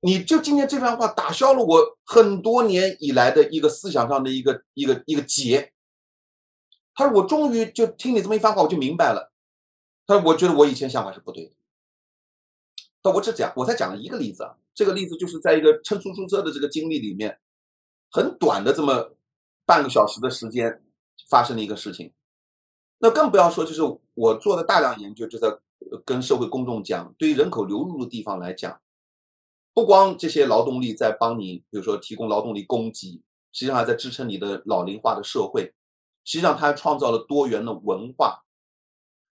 [0.00, 5.72] 你就今天这番话打消了我很多年以来的一个思想上的一个一个一个结。
[6.94, 9.32] 他说：“我终于就听你这么一番话，我就明白了。”
[10.06, 11.52] 他说：“我觉得我以前想法是不对的。”
[13.04, 14.56] 但我只讲，我才讲了一个例子啊。
[14.74, 17.38] 这个例子就是在一个乘出租车的这个经历里面，
[18.10, 19.14] 很短的这么
[19.66, 20.82] 半个小时的时间
[21.28, 22.14] 发生的一个事情。
[22.96, 23.82] 那更不要说，就是
[24.14, 25.54] 我做的大量研究，就在
[26.06, 28.80] 跟社会公众讲，对于人口流入的地方来讲，
[29.74, 35.74] 不光这些劳动力在帮你，比如说提供劳动力供给，实际上还在支撑你的老龄化的社会。
[36.24, 38.42] 实际上，它还创造了多元的文化，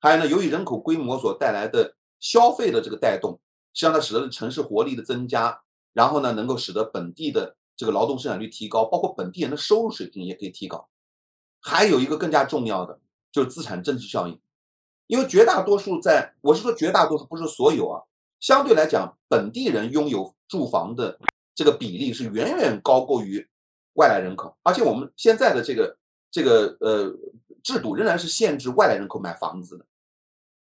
[0.01, 3.39] 还有呢，由于人口规模所带来的消费的这个带动，
[3.73, 5.61] 实际上它使得城市活力的增加，
[5.93, 10.89] 然后呢，能够使得本地的这个劳动生产率提高，包括本地人的收入水平也可以提高。
[11.59, 12.99] 还有一个更加重要的，
[13.31, 14.39] 就是资产增值效应，
[15.07, 18.03] 因为绝大多数在，我是说绝大多数，不是所有啊，
[18.39, 21.19] 相对来讲，本地人拥有住房的
[21.55, 23.47] 这个比例是远远高过于
[23.93, 25.97] 外来人口，而且我们现在的这个。
[26.33, 27.13] 这个呃
[27.61, 29.85] 制度仍然是限制外来人口买房子的，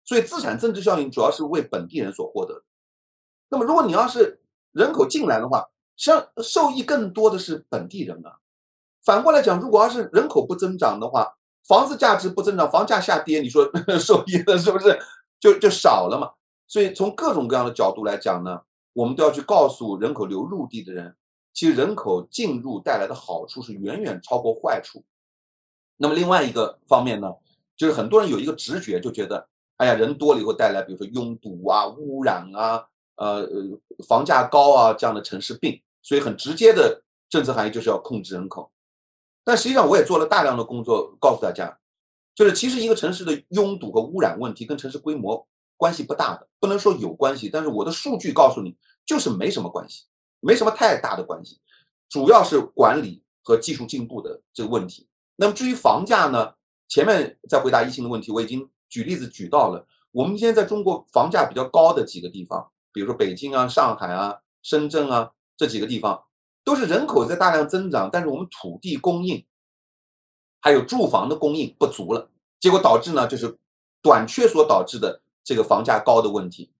[0.06, 2.64] 所以资产增值效应主要是为本地人所获得的。
[3.50, 4.42] 那么如果你要是
[4.72, 8.38] 人口进来的话，实际上受益更多的是本地人啊。
[9.04, 13.70] 反过来讲，如果要是人口不增长的话，房子价值不增长，房价下跌，你说
[14.00, 15.00] 受益的是不是
[15.40, 16.32] 就就少了嘛？
[16.68, 18.62] 所以从各种各样的角度来讲呢，
[18.94, 21.16] 我们都要去告诉人口流入地的人，
[21.54, 25.04] 其实人口进入带来的好处是远远超过坏处。
[25.96, 27.34] 那么另外一个方面呢，
[27.76, 32.86] 就是很多人有一个直觉，就觉得，哎呀，人多了以后带来，比如说拥堵啊、污染啊、
[33.18, 33.48] 呃
[34.08, 38.72] 房价高啊这样的城市病，所以很直接的政策含义就是要控制人口。
[39.44, 41.78] 但实际上，我也做了大量的工作，告诉大家，
[42.34, 50.06] 就是其实一个城市的拥堵和污染问题跟城市规模关系不大的，不能说有关系，但是我的数据告诉你，就是没什么关系，
[50.40, 51.60] 没什么太大的关系，
[52.10, 55.08] 主要是管理和技术进步的这个问题。
[55.36, 56.54] 那么至于房价呢？
[56.90, 59.86] 前面在回答一星的问题，我已经举例子举到了。
[60.12, 66.24] 我们现在在中国房价比较高的几个地方，比如说北京啊、上海啊、深圳啊这几个地方，
[66.64, 69.46] 都是人口在大量增长，但是我们土地供应
[70.60, 72.30] 还有住房的供应不足了，
[72.60, 73.58] 结果导致呢就是
[74.02, 76.72] 短缺所导致的这个房价高的问题。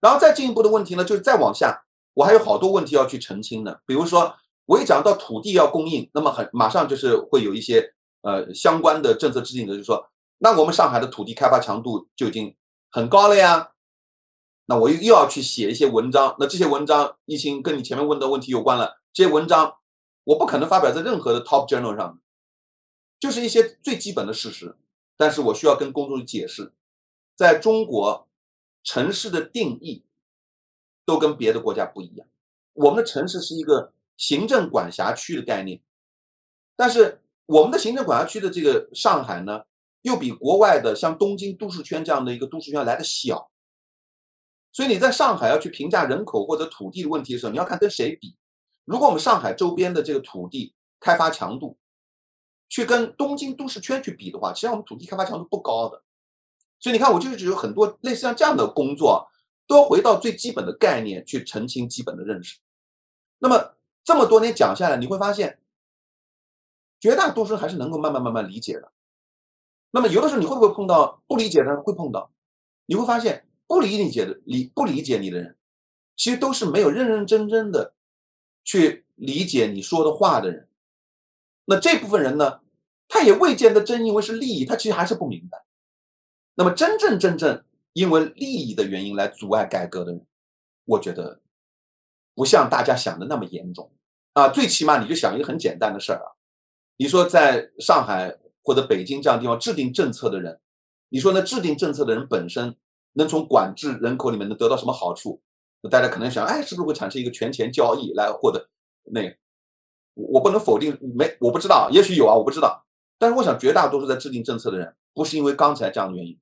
[0.00, 1.84] 然后再进一步的问题呢，就是再往下，
[2.14, 4.34] 我还有好多问题要去澄清的，比如说。
[4.66, 12.54] 我一讲到土地要供应，那么很马上就是会有一些呃相关的政策制定者就说，那我们上海的土地开发强度就已经
[12.88, 13.72] 很高了呀，
[14.70, 19.78] 那我又又要去写一些文章，那这些文章已经跟你前面问的问题有关了，这些文章
[20.22, 22.20] 我不可能发表在任何的 top journal 上，
[23.18, 24.76] 就是一些最基本的事实，
[25.16, 26.72] 但是我需要跟公众解释，
[27.34, 28.28] 在中国
[28.84, 30.04] 城市的定义
[31.04, 32.28] 都跟别的国家不一样，
[32.74, 33.92] 我们的城市是一个。
[34.20, 35.80] 行政管辖区的概念，
[36.76, 39.62] 但是我们的行政管辖区的这个上海呢，
[40.02, 43.50] 又比国外的像东京都市圈这样的一个都市圈来的小，
[44.72, 48.36] 所以你在上海要去评价人口或者土地的问题的时候，你要看跟谁比。
[48.84, 51.78] 如果我们上海周边的这个土地开发强度，
[52.68, 56.02] 去跟东京都市圈去比的话，其实我们土地开发强度不高的。
[56.78, 59.28] 所以你看，我就是有很多类似像这样的工作，
[59.66, 62.58] 都回到最基本的概念去澄清基本的认识。
[63.38, 63.74] 那么。
[64.02, 65.60] 这么多年讲下来，你会发现，
[66.98, 68.90] 绝大多数还是能够慢慢慢慢理解的。
[69.90, 71.80] 那么有的时候你会不会碰到不理解的？
[71.82, 72.32] 会碰到，
[72.86, 75.56] 你会发现不理解的理不理解你的人，
[76.16, 77.94] 其实都是没有认认真真的
[78.64, 80.68] 去理解你说的话的人。
[81.66, 82.62] 那这部分人呢，
[83.06, 85.64] 他也未见得真因为是利益，他其实还是不明白。
[86.56, 90.26] 那么真正真正因为利益的原因来阻碍改革的人，
[90.86, 91.40] 我觉得
[92.34, 93.92] 不像大家想的那么严重。
[94.32, 96.34] 啊，最起码你就想一个很简单的事儿啊，
[96.96, 100.58] 你说在上海或者北京这样地方制定政策的人，
[101.10, 102.74] 你说那制定政策的人本身
[103.14, 105.40] 能从管制人口里面能得到什么好处？
[105.82, 108.68] 那大家可能想，哎，是不是会产生一个权钱交易来获得
[109.04, 109.36] 那？
[110.14, 112.84] 我不能否定，没，我不知道，也许有啊，我不知道。
[113.18, 116.38] 但是我想，绝大多数在制定政策的人，不是因为刚才这样的原因，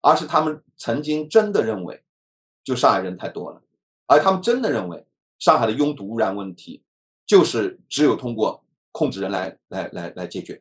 [0.00, 2.02] 而是他们曾经真的认为，
[2.64, 3.62] 就上海人太多了，
[4.06, 5.06] 而他们真的认为
[5.38, 6.82] 上海的拥堵污染问题。
[7.24, 10.60] 就是只有通过控制人来来来来解决，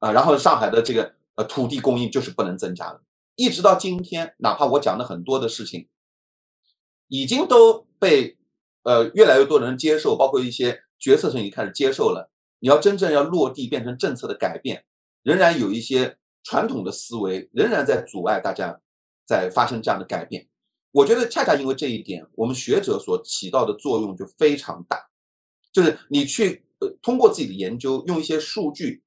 [0.00, 3.00] 啊，然后上海的这个呃土地供应就是不能增加的，
[3.40, 5.88] 一直到今天，哪怕我讲的很多的事情，
[7.08, 8.36] 已经都被
[8.82, 12.30] 呃越来越多的人接受，包括一些决策层已经开始接受了。
[12.58, 14.84] 你要真正要落地变成政策的改变，
[15.22, 18.78] 仍然有一些传统的思维仍然在阻碍大家
[19.26, 20.46] 在发生这样的改变。
[20.92, 25.08] 我觉得恰恰因为这一点，我们学者所起到的作用就非常大。
[25.72, 29.02] 就是你去呃通过自己的研究，用一些数据、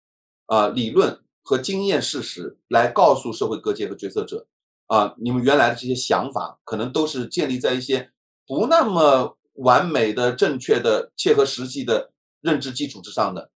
[0.48, 4.48] 啊理论和经验事实来告诉社会各界和决策者，
[4.88, 8.12] 啊你们原来的这些想法可能都是建立在一些
[8.48, 13.52] 不那么完美的、正确的、切合实际的认知基础之上的，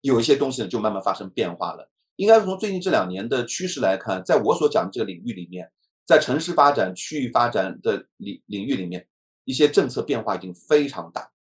[0.00, 1.90] 有一些东西呢就慢慢发生变化了。
[2.16, 5.70] 应该从最近这两年的趋势来看，在我所讲的这个领域里面，
[6.06, 9.08] 在城市发展、区域发展的领领域里面，
[9.44, 11.32] 一些政策变化已经非常大。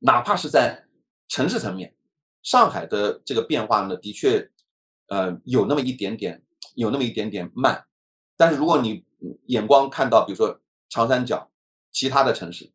[0.00, 0.86] 哪怕是在
[1.28, 1.94] 城市层面，
[2.42, 4.50] 上海的这个变化呢，的确，
[5.08, 6.42] 呃，有那么一点点，
[6.74, 7.86] 有那么一点点慢。
[8.36, 9.04] 但是如果你
[9.46, 11.50] 眼光看到，比如说长三角
[11.90, 12.72] 其他的城市，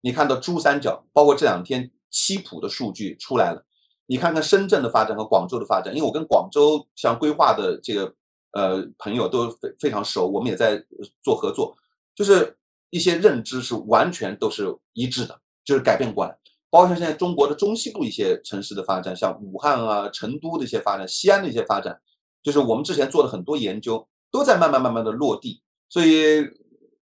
[0.00, 3.64] 你看到珠三角，包括这两天七普的数据出来了，
[4.06, 8.14] 你看看深圳的发展和广州的发展，因为我跟广州像规划的这个
[8.52, 10.84] 呃朋友都非非常熟，我们也在
[11.22, 11.76] 做合作，
[12.14, 12.56] 就是
[12.90, 15.40] 一些认知是完全都是一致的。
[15.64, 16.38] 就是改变过来，
[16.74, 21.96] 包括像现在中国的中西部一些城市的发展，像武汉啊、成都的一些发展、西安的一些发展，
[22.42, 25.62] 就是我们之前做的很多研究，都在慢慢慢慢的落地。
[25.88, 26.44] 所以，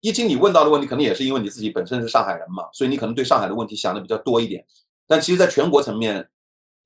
[0.01, 4.67] 一经你问到的问题，可能也是因为你自己本身是上海人嘛，所以你可能对上海的问题想的比较多一点。
[5.07, 6.29] 但其实，在全国层面，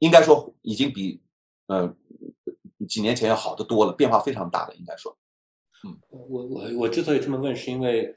[0.00, 1.22] 应该说已经比
[1.68, 1.90] 呃
[2.86, 5.16] 几年前要好得多了，变化非常大的，应该说。
[5.84, 8.14] 嗯，我我我之所以这么问，是因为。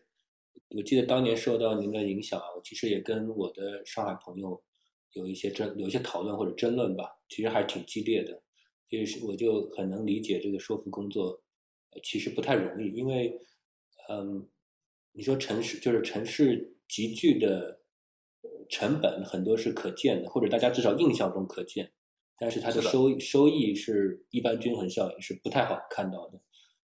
[0.69, 4.61] 我记得当年受到您的影响啊，我其实也跟我的上海朋友
[5.13, 8.43] 有一些争，有一些讨论或者争论吧，其实还挺激烈的。
[8.89, 11.41] 就是我就很能理解这个说服工作，
[12.03, 13.37] 其实不太容易，因为，
[14.09, 14.47] 嗯，
[15.11, 17.81] 你说城市就是城市集聚的
[18.69, 21.91] 成本很多是可见的，或者大家至少印象中可见，
[22.37, 26.39] 但是它的收收益是一般均衡效应是不太好看到的，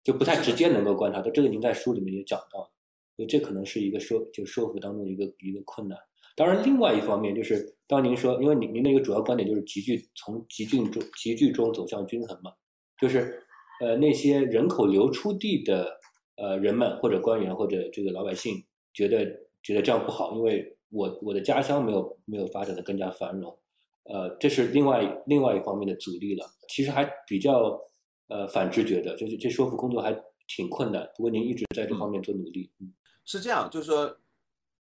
[0.03, 1.31] 就不太直接能够观察到。
[1.31, 2.73] 这个您在书里面也讲到。
[3.17, 5.99] 所以这可能是一个说就说服当中的一个一个困难。
[6.35, 12.51] 当然，另外一方面就是当您说，因为您您的一个主要观点就是集聚从集聚中集聚中走向均衡嘛，
[12.99, 13.39] 就是
[13.83, 15.95] 呃那些人口流出地的
[16.37, 18.55] 呃人们或者官员或者这个老百姓
[18.95, 19.27] 觉得
[19.63, 23.55] 觉得这样不好，因为我我的家乡没有没有发展的更加繁荣，
[24.05, 26.47] 呃这是另外另外一方面的阻力了。
[26.71, 27.79] 其实还比较
[28.29, 31.07] 呃反直觉的，就是这说服工作还挺困难。
[31.15, 32.91] 不过您一直在这方面做努力，嗯。
[33.25, 34.17] 是这样，就是说，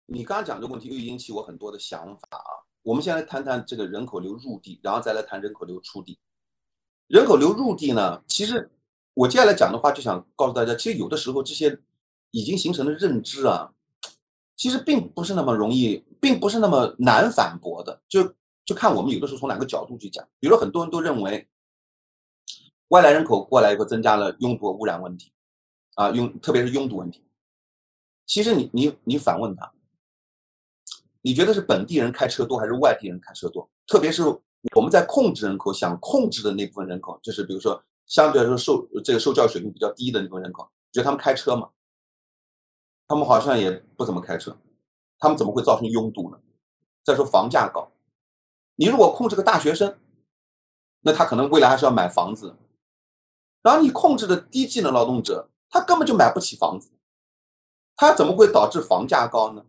[0.05, 2.51] 你刚刚讲这个问题又引起我很多的想法啊。
[2.83, 6.17] 我们先来谈谈这个人口流入地，然后再来谈人口流出地。
[7.07, 8.69] 人口流入地呢，其实
[9.13, 11.79] 我接下来讲的话，就想告诉大家，其实有的时候这些
[12.31, 13.73] 已经形成的认知啊，
[14.55, 18.01] 其实并不是那么容易，并不是那么难反驳的。
[18.07, 20.25] 就就看我们有的时候从哪个角度去讲。
[20.39, 21.47] 比如很多人都认为，
[22.87, 25.33] 外来人口过来以后增加了拥堵污染问题，
[25.95, 27.26] 啊，拥特别是拥堵问题。
[28.27, 29.71] 其实你你你反问他，
[31.21, 33.67] 你觉得是本地人开车多还是外地人开车多？
[33.87, 34.21] 特别是
[34.75, 41.69] 我们在控制人口想控制的那部分人口，就是比如说相对来说受这个受教育水平比较低的那部分人口，觉得他们开车吗？
[43.07, 44.57] 他们好像也不怎么开车，
[45.17, 46.37] 他们怎么会造成拥堵呢？
[47.05, 47.93] 再说房价高，
[48.75, 49.97] 你如果控制个大学生，
[50.99, 52.57] 那他可能未来还是要买房子，
[53.61, 56.91] 然后你控制的低技能劳动者，他根本就买不起房子。
[57.97, 59.65] 它怎么会导致房价高呢？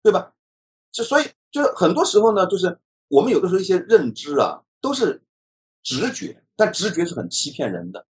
[0.00, 0.32] 对吧？
[0.92, 5.22] 就所以就是很多时候呢，就是我们有的时候一些认知啊，都是
[5.82, 8.06] 直觉，但直觉是很欺骗人的。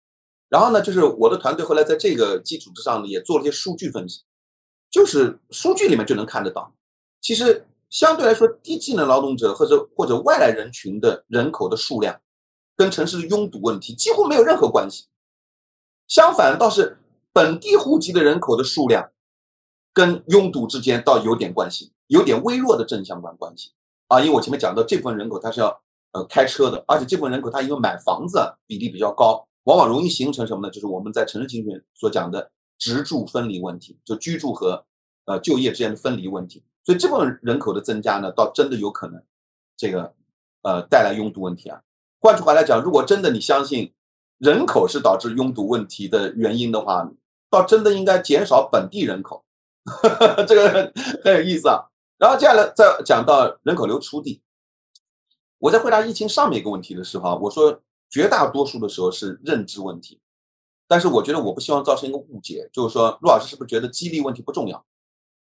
[0.48, 4.24] 然后呢，就是我的团队后来在这个基础之上呢，也做了一些数据分析，
[4.90, 6.74] 就是数据里面就能看得到，
[7.20, 12.20] 其实相对来说，低技能劳动者或者或者外来人群的人口的数量，
[12.74, 15.06] 跟城市的拥堵问题几乎没有任何关系，
[16.08, 16.98] 相反倒是。
[17.36, 19.10] 本地户籍的人口的数量，
[19.92, 23.72] 跟拥堵之间倒有点关系，有点微弱的正相关关系
[24.08, 24.18] 啊。
[24.20, 25.82] 因为我前面讲到这部分人口他是要
[26.12, 30.70] 呃开车的，而且这部分人口他因为买房子比例比较高，往往容易形成什么呢？
[30.72, 34.82] 就是我们在城市经济学所讲的职住分离问题，就居住和
[35.26, 36.64] 呃就业之间的分离问题。
[36.84, 39.22] 所以这部分人口的增加呢，倒真的有可能
[39.76, 40.14] 这个
[40.62, 41.82] 呃带来拥堵问题啊。
[42.18, 43.92] 换句话来讲，如果真的你相信
[44.38, 47.12] 人口是导致拥堵问题的原因的话，
[47.50, 49.44] 倒真的应该减少本地人口，
[50.46, 50.92] 这个
[51.22, 51.86] 很有意思啊。
[52.18, 54.42] 然后接下来再讲到人口流出地，
[55.58, 60.20] 我在回答疫情上面一个问题的时候，我说绝大多数的时候是认知问题，
[60.88, 64.84] 但是我觉得我不希望造成一个误解，就是说陆老师是不是觉得激励问题不重要？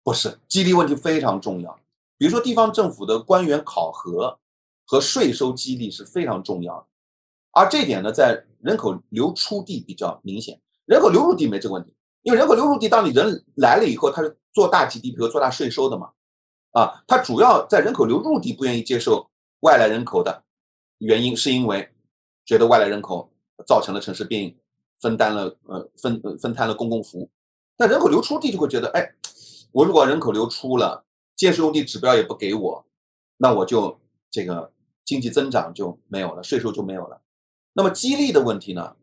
[0.03, 1.79] 不是，激励问题非常重要。
[2.19, 4.39] 比如说地方政府的官员考核
[4.87, 6.87] 和税收激励是非常重要的，
[7.53, 10.61] 而这点呢，在人口流出地比较明显。
[10.87, 16.11] 人口流入地没这个问题，因为人口流入地，当你人来了以后，他是做大 GDP 和做大税收的嘛，
[16.73, 19.29] 啊，他主要在人口流入地不愿意接受
[19.61, 20.45] 外来人口的
[20.99, 21.91] 原因，是因为
[22.45, 23.31] 觉得外来人口
[23.67, 24.57] 造成了城市病，
[25.01, 27.31] 分担了呃分分摊了公共服务，
[27.79, 29.15] 那人口流出地就会觉得，哎，
[29.73, 32.87] 我如果人口流出了，建设用地指标也不给我，
[33.39, 33.99] 那我就
[34.31, 34.73] 这个
[35.05, 37.21] 经济增长就没有了，税收就没有了，
[37.73, 38.95] 那么激励的问题呢？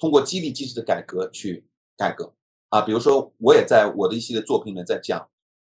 [0.00, 1.64] 通过激励机制的改革去
[1.96, 2.32] 改革
[2.70, 5.28] 啊，比如说我也在我的一系列作品里面在讲，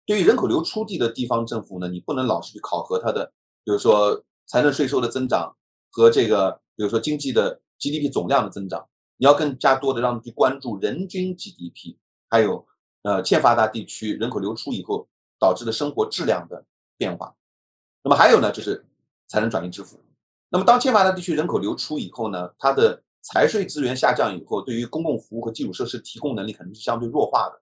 [0.06, 3.32] 对于人口流出地的地方政府呢，你不能老是去考核它的，
[3.64, 5.56] 比如说财政税收的增长
[5.90, 11.96] 和这个，比如说经济的 GDP 总量的增长，你要更加多的让他们去关注人均 GDP，
[12.30, 12.64] 还有
[13.02, 15.08] 呃欠发达地区人口流出以后
[15.40, 16.64] 导致的生活质量的
[16.96, 17.34] 变化。
[18.04, 18.84] 那么还有呢，就是
[19.26, 19.98] 财政转移支付。
[20.50, 27.60] 那么当欠发达地区人口流出以后呢，它的财税资源下降以后，对于公共服务和基础设施提供能力肯定是相对弱化的。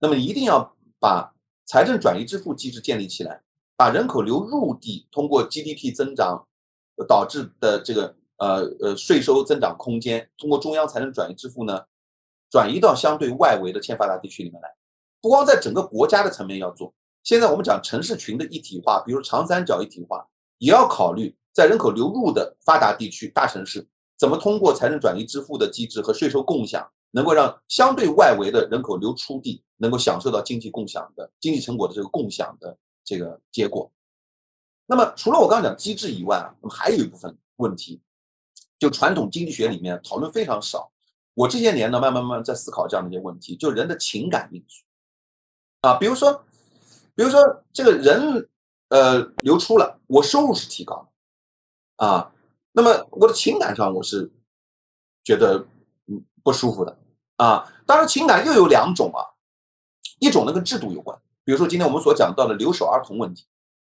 [0.00, 1.32] 那么一定要把
[1.64, 3.40] 财政转移支付机制建立起来，
[3.76, 6.46] 把人口流入地通过 GDP 增长
[7.08, 11.84] 导致的这个呃呃税收增长空间，通过中央财政转移支付呢，
[12.50, 14.74] 转移到相对外围的欠发达地区里面来。
[15.22, 16.92] 不光在整个国家的层面要做，
[17.22, 20.26] 现在我们讲城市群的一体化，比如长三角一体化，
[20.58, 23.86] 也要考虑在人口流入的发达地区大城市。
[24.18, 33.90] 怎么通过财政转移支付的机制和税收共享能够让相对外围的人口流出地能够享受到经济共享的经济成果的这个共享的这个结果。
[34.86, 38.00] 那么除了我刚刚讲机制以外，那么还有一部分问题，
[38.78, 40.90] 就传统经济学里面讨论非常少。
[41.34, 44.84] 我这些年呢，慢慢慢慢在思考这样的一些问题，就人的情感因素
[45.82, 46.32] 啊，比如说，
[47.14, 48.48] 比如说这个人
[48.88, 52.32] 呃流出了，我收入是提高了啊，
[52.76, 54.30] 那么我的情感上我是
[55.24, 55.66] 觉得
[56.08, 56.98] 嗯不舒服的
[57.36, 57.72] 啊。
[57.86, 59.24] 当然，情感又有两种啊，
[60.20, 63.46] 一种呢跟制度有关，比如说今天我们所讲到的留守儿童问题，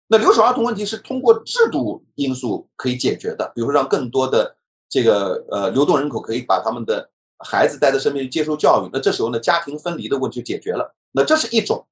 [0.07, 4.57] 那留守儿童问题是通过制度因素可以解决的，比如说让更多的
[4.89, 10.95] 这个呃流动人口可以把他们的孩子带在身边去接受教育，那这时候呢，家庭分离的问题就解决了。
[11.11, 11.85] 那这是一种。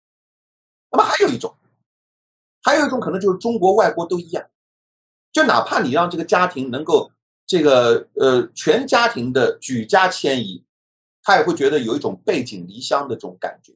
[0.91, 1.55] 那么还有一种，
[2.63, 4.43] 还有一种可能就是中国、外国都一样，
[5.39, 7.09] 就哪怕你让这个家庭能够
[7.47, 10.61] 这个呃全家庭的举家迁移，
[11.23, 13.73] 他也会觉得有一种背井离乡的这种感觉。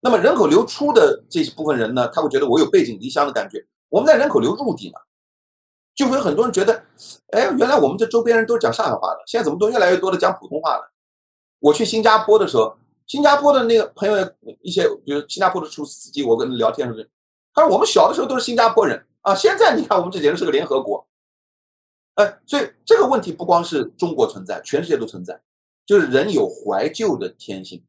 [0.00, 3.66] 那么人口流出的这部分人呢，他会觉得我有背井离乡的感觉。
[3.88, 4.98] 我们在人口流入地呢，
[5.94, 6.84] 就会有很多人觉得，
[7.28, 10.92] 哎，原来我们这周边人都讲上海话的，现在怎么都越来越多的讲普通话了？
[11.58, 14.14] 我去新加坡的时候，新加坡的那个朋友
[14.60, 17.08] 一些，比如新加坡的出租司机，我跟他聊天的时候，
[17.54, 21.04] 他说我们小的时候都是新加坡人啊，现在你看我们这简直是个联合国。
[22.14, 25.42] 哎，所以这个问题不光是中国存在，全世界都存在，
[25.84, 27.84] 就是人有怀旧的天性，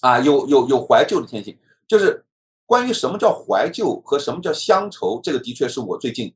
[0.00, 2.24] 啊，有有有怀旧的天性，就是
[2.66, 6.34] 关于什么叫怀旧和什么叫乡愁，这个的确是我最近。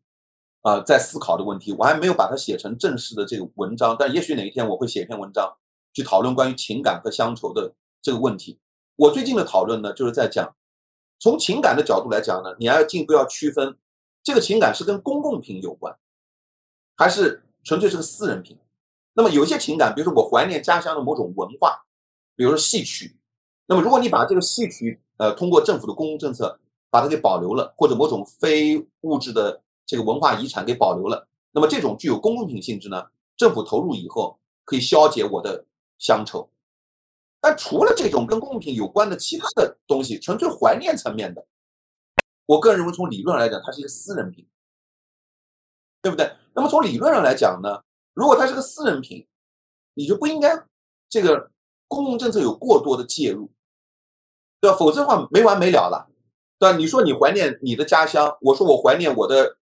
[0.63, 5.57] 啊，在思考的问题，我还没有把它写成正式的这个文章，但也许哪一天我会写一篇文章，
[5.93, 8.59] 去讨论关于情感和乡愁的这个问题。
[8.97, 10.57] 我最近的讨论呢，就是在讲，
[11.21, 13.77] 从情感的角度来讲呢，你还要进一步要区分，
[14.27, 15.97] 这个情感是跟公共品有关，
[16.97, 18.59] 还是纯粹是个私人品。
[19.13, 21.87] 那么有些情感，比如说我怀念家乡的某种文化，
[22.35, 23.17] 比如说戏曲，
[23.67, 26.59] 那么如果你把这个戏曲，呃，通过政府的公共政策
[26.91, 29.63] 把它给保留了，或者某种非物质的。
[29.89, 33.07] 这个文化遗产给保留了，那么这种具有公共品性质呢？
[33.37, 35.65] 政府投入以后可以消解我的
[35.97, 36.51] 乡愁。
[37.41, 41.47] 但除了这种跟公共品有关的其他的东西，纯粹怀念层面的，
[42.47, 44.47] 我个人认为从理论上来讲，它是一个私人品，
[46.01, 46.33] 对不对？
[46.55, 47.83] 那么从理论上来讲呢，
[48.15, 49.27] 如果它是个私人品，
[49.95, 50.65] 你就不应该
[51.09, 51.51] 这个
[51.87, 53.51] 公共政策有过多的介入，
[54.61, 54.77] 对吧？
[54.77, 56.09] 否则的话没完没了了，
[56.59, 56.77] 对吧？
[56.79, 59.59] 你说你怀念你的家乡，我说我怀念我的。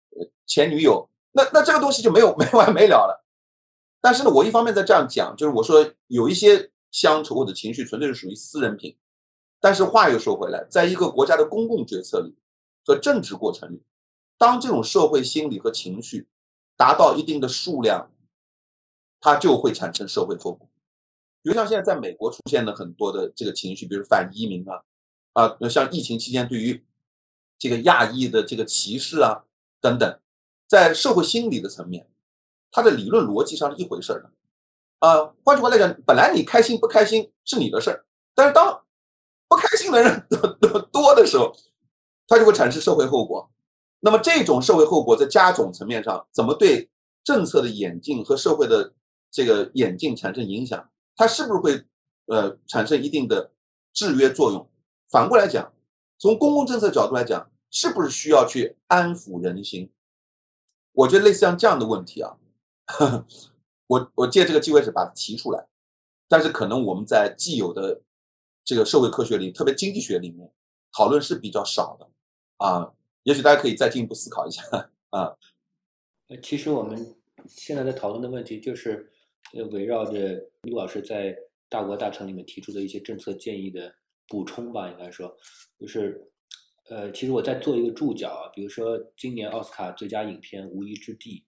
[0.47, 3.23] 前女友，那那这个东西就没有 没完没了了。
[4.01, 8.97] 但是呢，我一方面在这样讲，就是我说有一些乡愁或者情绪纯粹是属于私人品。
[9.61, 12.35] 但是话又说回来，在一个国家的公共决策里
[12.85, 13.83] 和政治过程里，
[14.37, 16.27] 当这种社会心理和情绪
[16.75, 18.11] 达到一定的数量，
[19.19, 20.69] 它就会产生社会后果。
[21.41, 24.83] 比如像现在在美国出现的很多的这个情绪，比如反移民啊，
[25.33, 26.85] 啊，像疫情期间对于
[27.57, 29.45] 这个亚裔的这个歧视啊。
[29.83, 30.19] 等等，
[30.67, 32.07] 在社会心理的层面，
[32.69, 34.29] 它的理论逻辑上是一回事儿的，
[34.99, 38.05] 啊，换句话来讲，本来你开心不开心是你的事儿，
[38.35, 38.85] 但是当
[39.47, 40.27] 不开心的人
[40.61, 41.51] 多多的时候，
[42.31, 43.51] 它就会产生社会后果。
[43.99, 46.89] 那么这种社会后果在加总层面上，怎么对
[47.23, 48.93] 政策的演进和社会的
[49.29, 50.89] 这个演进产生影响？
[51.17, 51.83] 它是不是会
[52.27, 53.51] 呃产生一定的
[53.91, 54.65] 制约作用？
[55.09, 55.73] 反过来讲，
[56.17, 57.49] 从公共政策角度来讲。
[57.73, 59.89] 是不是需要去安抚人心？
[60.91, 62.35] 我觉得类似像这样的问题啊，
[63.87, 65.65] 我我借这个机会是把它提出来，
[66.27, 68.01] 但是可能我们在既有的
[68.65, 70.51] 这个社会科学里，特别经济学里面
[70.91, 72.10] 讨论是比较少的
[72.61, 72.93] 啊。
[73.23, 74.63] 也许大家可以再进一步思考一下
[75.09, 75.35] 啊。
[76.29, 77.15] 呃，其实我们
[77.47, 79.11] 现在在讨论的问题就是，
[79.53, 81.35] 呃，围绕着陆老师在
[81.67, 83.93] 大国大城里面提出的一些政策建议的
[84.27, 85.35] 补充吧，应该说
[85.79, 86.27] 就是。
[86.89, 91.45] 呃，其实我在做一个注脚啊，比如说今年奥斯卡最佳影片《无依之地》，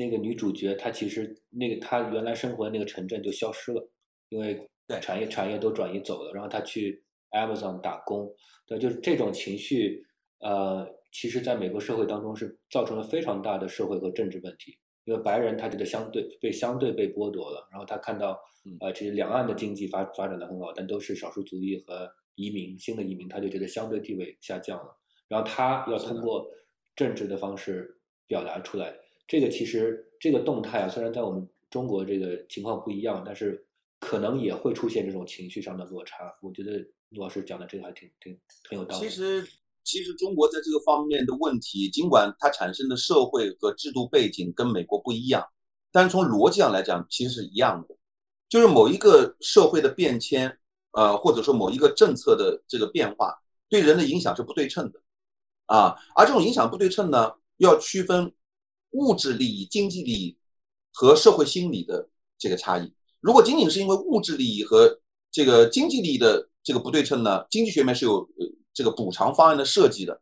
[0.00, 3.86] 那个女主角她其实那个她原来生活的那个城镇就消失了，
[4.30, 4.66] 因为
[5.02, 8.34] 产业产业都转移走了，然后她去 Amazon 打工，
[8.66, 10.06] 对，就是这种情绪，
[10.40, 18.40] 呃，其实在美国社会当中是造成了非常大的社会和政治问题，因为白人他觉得相对被相对被剥夺了，然后他看到
[18.80, 22.10] 呃这些两岸的经济发发展的很好，但都是少数族裔和。
[22.40, 26.48] 移民新的移民，他就觉得相对地位下降了，然后他要通过
[26.94, 28.94] 政治的方式表达出来。
[29.26, 33.66] 这个其实这个动态啊，虽然在我们中国这个情况不一样，但是
[33.98, 36.32] 可能也会出现这种情绪上的落差。
[36.40, 36.78] 我觉得
[37.08, 38.38] 陆老师讲的这个还挺挺
[38.70, 39.08] 挺有道理。
[39.08, 39.44] 其实
[39.88, 45.42] 其实中国在这个方面的问题，尽管它产生的社会和制度背景跟美国不一样，
[45.90, 47.96] 但是从逻辑上来讲，其实是一样的。
[48.50, 50.58] 就是某一个社会的变迁，
[50.92, 53.34] 呃，或者说某一个政策的这个变化，
[53.70, 55.00] 对人的影响是不对称的，
[55.64, 58.30] 啊，而这种影响不对称呢，要区分
[58.90, 60.36] 物质利益、经济利益
[60.92, 62.06] 和社会心理的
[62.38, 62.92] 这个差异。
[63.20, 68.28] 如果仅仅是因为物质利益和这个经济利益的这个不对称呢，经济学面是有
[68.78, 70.20] 这个补偿方案的设计的。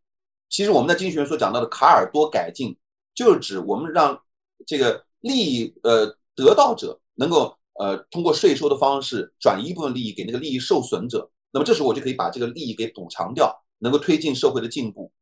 [0.48, 2.74] 其实我们在经济学所讲到的卡尔多改进，
[3.14, 4.18] 就是指我们让
[4.66, 15.12] 这个利益呃得到者能够呃通过税收的方式转移一部分利益给那个利益受损者，那么这时候我就可以把这个利益给补偿掉，能够推进社会的进步。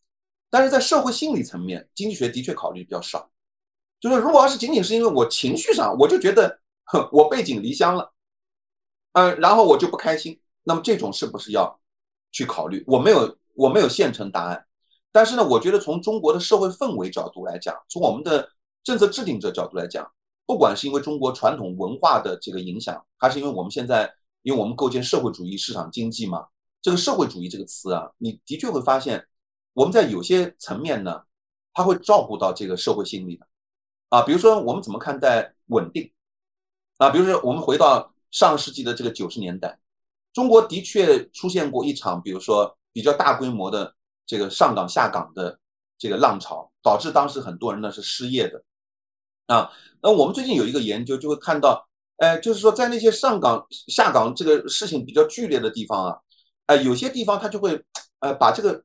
[0.48, 3.28] 但是在社会心理层面，经济学的确考虑比较少，
[3.98, 6.60] 就是如果要是仅仅是因为我情绪上我就觉得
[7.10, 8.12] 我背井离乡了，
[9.14, 11.80] 嗯，然后我就不开心，那么这种是不是要
[12.34, 12.82] 去考虑？
[12.86, 14.66] 我没有我没有现成答案。
[15.12, 18.50] 但是呢，我觉得从中国的社会氛围角度来讲，从我们的
[18.82, 20.10] 政策制定者角度来讲，
[20.44, 24.12] 不管是因为中国传统文化的这个影响，还是因为我们现在，
[24.42, 26.48] 因为我们构建社会主义市场经济嘛，
[26.82, 29.24] 这个社会主义这个词啊，你的确会发现，
[29.72, 31.22] 我们在有些层面呢，
[31.72, 33.46] 它会照顾到这个社会心理的，
[34.08, 36.10] 啊，比如说我们怎么看待稳定，
[36.98, 39.78] 啊，比如说我们回到上世纪的这个九十年代，
[40.34, 43.94] 中国的确出现过一场，比如说比较大规模的。
[44.26, 45.58] 这个上岗下岗的
[45.98, 48.64] 这个浪潮，导致当时很多人呢是失业的，
[49.48, 49.70] 啊，
[50.00, 56.18] 那我们最近有一个研究，就会看到，哎，就是说在那些上岗下岗这个事情比较剧烈的地方啊，
[56.64, 57.78] 哎，有些地方他就会，
[58.20, 58.82] 呃，把这个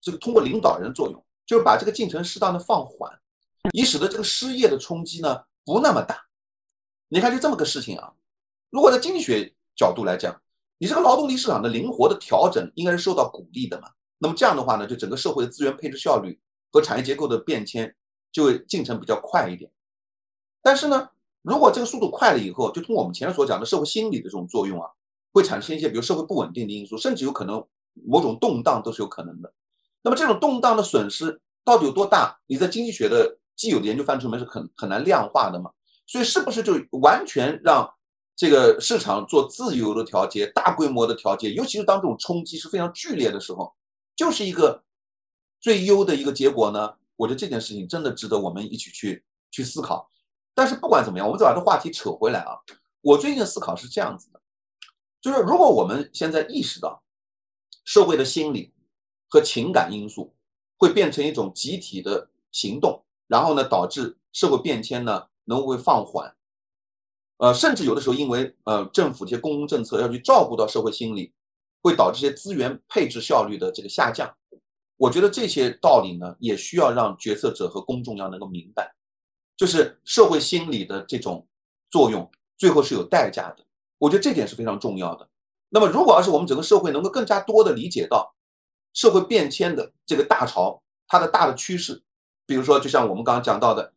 [0.00, 3.12] 这个通过领导人作用，就是把这个进程适当的放缓，
[3.74, 6.18] 以使得这个失业的冲击呢不那么大。
[7.08, 8.10] 你看，就这么个事情啊，
[8.70, 10.34] 如果在经济学角度来讲，
[10.82, 13.88] 你这个劳动力市场的灵活的调整应该是受到鼓励的嘛。
[14.18, 16.40] 那么这样的话呢，就整个社会的资源配置效率
[16.72, 17.94] 和产业结构的变迁
[18.32, 19.70] 就会进程比较快一点。
[20.60, 21.10] 但是呢，
[21.42, 24.90] 如果这个速度快了以后，就通过我们前面所讲的社会心理的这种作用啊，
[25.32, 27.64] 会产生一些比如社会不稳定的因素，甚至有可能
[28.04, 29.52] 某种动荡都是有可能的。
[30.02, 32.40] 那么这种动荡的损失到底有多大？
[32.48, 35.70] 你在经济学的既有的研究范畴里面是很很难量化的嘛？
[36.08, 37.88] 所以是不是就完全让
[38.34, 41.52] 这个市场做自由的调节、大规模的调节？
[41.52, 43.74] 尤其是当这种冲击是非常剧烈的时候。
[44.14, 44.84] 就是一个
[45.58, 46.94] 最优的一个结果呢？
[47.16, 50.08] 我觉得这件事情真的值得我们一起去去思考。
[50.54, 52.58] 但是不管怎么样，我们再把这话题扯回来啊。
[53.00, 54.40] 我最近的思考是这样子的，
[55.20, 57.02] 就是如果我们现在意识到
[57.84, 58.74] 社会的心理
[59.28, 60.34] 和情感因素
[60.76, 66.36] 会变成一种集体的行动，然后呢导致社会变迁呢能会放缓，
[67.42, 71.32] 呃，甚至有的时候因为呃政府这些公共政策要去照顾到社会心理。
[71.84, 74.32] 会导致一些资源配置效率的这个下降，
[74.96, 78.94] 我觉得这些道理呢，也需要让决策者和公众要能够明白，
[79.56, 81.44] 就是社会心理的这种
[81.90, 83.64] 作用，最后是有代价的。
[83.98, 85.28] 我觉得这点是非常重要的。
[85.70, 88.32] 那么，如果要是我们整个社会能够更加多的理解到
[88.94, 92.00] 社会变迁的这个大潮，它的大的趋势，
[92.46, 93.92] 比如说，就像我们刚刚讲到的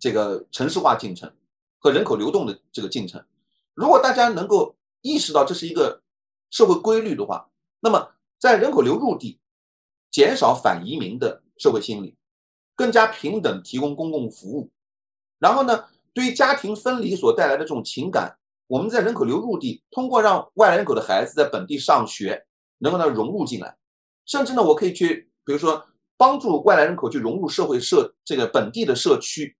[0.00, 1.30] 这个城市化进程
[1.80, 3.24] 和人口流动的这个进程，
[3.74, 6.00] 如果大家能够意识到这是一个。
[6.52, 9.38] 社会规律的话，那么在人口流入地，
[10.10, 12.16] 减少反移民的社会心理，
[12.74, 14.68] 更加平等提供公共服务，
[15.38, 22.44] 然后呢，对于家庭分离所带来的这种情感，我们在人口流入地通过让外来人口的孩子在本地上学，
[22.78, 23.76] 能够呢融入进来，
[24.26, 29.56] 甚至呢，我可以去，比如说帮助外来人口去融入社会社这个本地的社区，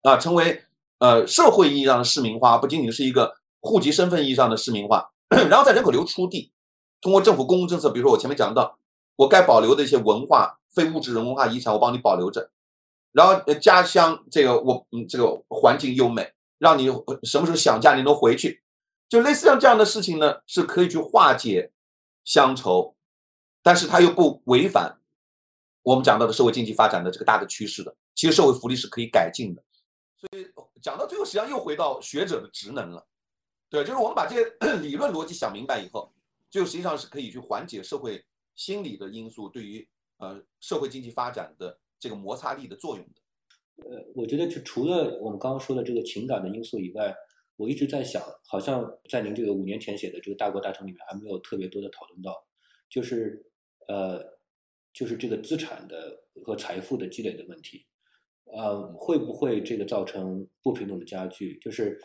[0.00, 0.64] 啊，成为
[1.00, 5.10] 呃社会意义上的市民化，不仅仅是一个户籍身份意义上的市民化。
[5.28, 6.52] 然后在人口流出地，
[7.00, 8.78] 通过政府公共政策，比如说我前面讲到，
[9.16, 12.50] 我该保留的一些文化、非物质人文化遗产，我帮你保留着。
[13.12, 16.86] 然后家乡这个我嗯这个环境优美，让你
[17.22, 18.62] 什么时候想家你能回去，
[19.08, 21.70] 就类似像这样的事情呢，是可以去化解
[22.24, 22.94] 乡愁，
[23.62, 24.98] 但是它又不违反
[25.82, 27.94] 我们讲到的社会经济发展的这个大的趋势的。
[28.14, 29.62] 其实社会福利是可以改进的。
[30.20, 30.46] 所以
[30.82, 33.06] 讲到最后，实际上又回到学者的职能了。
[33.70, 34.44] 对，就是我们把这些
[34.82, 36.12] 理论逻辑想明白以后，
[36.50, 38.22] 就实际上是可以去缓解社会
[38.54, 43.22] 心理的因素对于呃社会经济发展的这个摩擦力的作用的。
[43.88, 47.14] 呃，我觉得就除了我们刚刚说的这个情感的因素以外，
[47.56, 52.44] 我一直在想，好像在您这个五年前写的这个大国大城里面还没有特别多的讨论到，
[52.90, 53.42] 就是
[53.88, 54.38] 呃，
[54.92, 57.86] 就是这个资产的和财富的积累的问题，
[58.52, 61.58] 呃，会不会这个造成不平等的加剧？
[61.60, 61.98] 就是。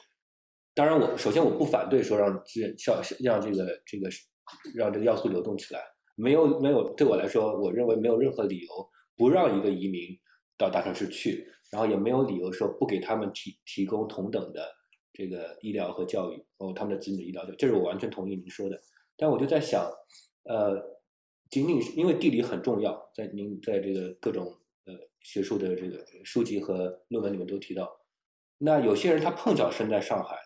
[0.77, 4.09] 当然，我首先我不反对说让资源、效让这个这个
[4.75, 5.79] 让这个要素流动起来，
[6.17, 10.09] 没有没有，对我来说，我认为没有任何理由不让一个移民
[10.57, 14.69] 到大城市去，然后也没有理由说不给他们提提供同等的
[15.13, 18.77] 这个医疗和教育，包括他们的子女医疗教育，这是我完全同意您说的。
[19.15, 19.89] 但我就在想，
[20.43, 20.75] 呃，
[21.49, 24.53] 仅仅是因为地理很重要，在您在这个各种
[25.25, 27.89] 学术的这个书籍和论文里面都提到。
[28.59, 30.37] 那有些人他碰巧生在上海，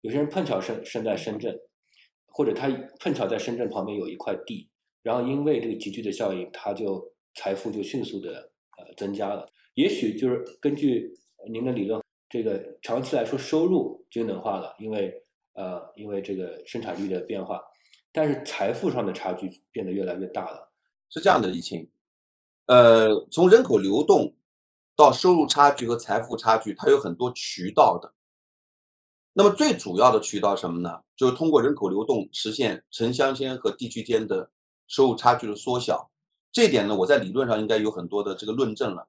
[0.00, 1.54] 有些人碰巧生生在深圳，
[2.26, 2.68] 或者他
[2.98, 4.68] 碰巧在深圳旁边有一块地，
[5.02, 9.46] 然后因为这个集聚的效应，他就财富就迅速的呃增加了。
[9.74, 11.12] 也许就是根据
[11.52, 15.14] 您的理论，这个长期来说收入均等化了，因为
[15.52, 17.62] 呃因为这个生产率的变化，
[18.10, 20.72] 但是财富上的差距变得越来越大了。
[21.10, 21.88] 是这样的，疫情，
[22.66, 24.34] 呃，从人口流动。
[24.96, 28.14] 到收入差距和财富差距，它有很多渠道的。
[29.32, 31.00] 那么最主要的渠道什么呢？
[31.16, 34.48] 就是通过人口流动实现城乡间和地区间的
[34.86, 36.08] 收入差距的缩小。
[36.52, 39.08] 这一点呢，我在理论上应该有很多的这个论证了。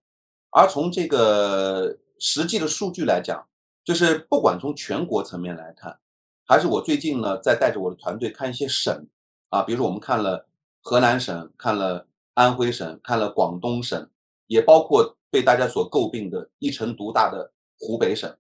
[0.49, 3.47] 而从这个实际的数据来讲，
[3.83, 5.99] 就是不管从全国层面来看，
[6.47, 9.07] 还是我最近呢在带着我的团队看一些省
[9.49, 10.47] 啊，比如说我们看了
[10.81, 14.09] 河南省，看了安徽省，看了广东省，
[14.45, 15.17] 也包括。
[15.31, 18.37] 被大家所诟病的一城独大的湖北省，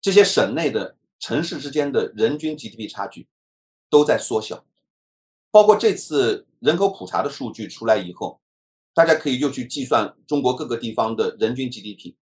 [0.00, 3.28] 这些省内的城市之间的人均 GDP 差距
[3.90, 4.64] 都在缩小。
[5.50, 8.40] 包括这次人口普查的数据出来以后，
[8.94, 12.14] 大家可以又去计算中国各个地方的人均 GDP。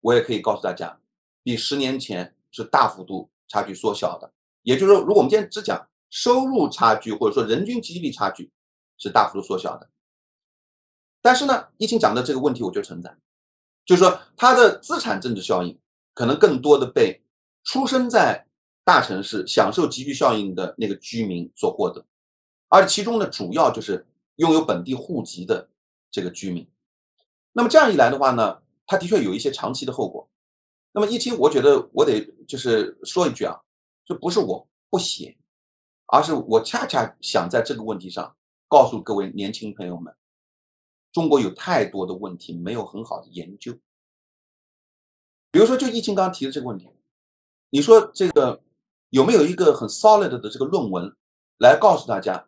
[0.00, 1.00] 我也可以告诉大家，
[1.42, 4.32] 比十年前是大幅度差距缩小的。
[4.62, 8.52] 也就是说，如果我们今天只讲收入差距或者说人均 GDP 差距，
[8.98, 9.88] 是大幅度缩小的。
[11.22, 13.16] 但是呢，疫情讲的这个问题，我就存在，
[13.86, 15.78] 就是说它的资产政治效应
[16.14, 17.22] 可能更多的被
[17.64, 18.46] 出生在
[18.84, 22.06] 大城市、享受集聚效应的那个居民所获得，
[22.68, 25.68] 而其中呢，主要就是拥有本地户籍的
[26.10, 26.66] 这个居民。
[27.52, 30.28] 那么这样一来的话呢，它的确有一些长期的后果。
[30.92, 33.60] 那么疫情，我觉得我得就是说一句啊，
[34.06, 35.36] 这不是我不写，
[36.06, 38.34] 而是我恰恰想在这个问题上
[38.68, 40.14] 告诉各位年轻朋友们。
[41.10, 43.72] 中国有太多的问题没有很好的研究，
[45.50, 46.86] 比如说，就疫情刚刚提的这个问题，
[47.70, 48.62] 你说这个
[49.08, 51.16] 有没有一个很 solid 的这个论文
[51.58, 52.46] 来告诉大家，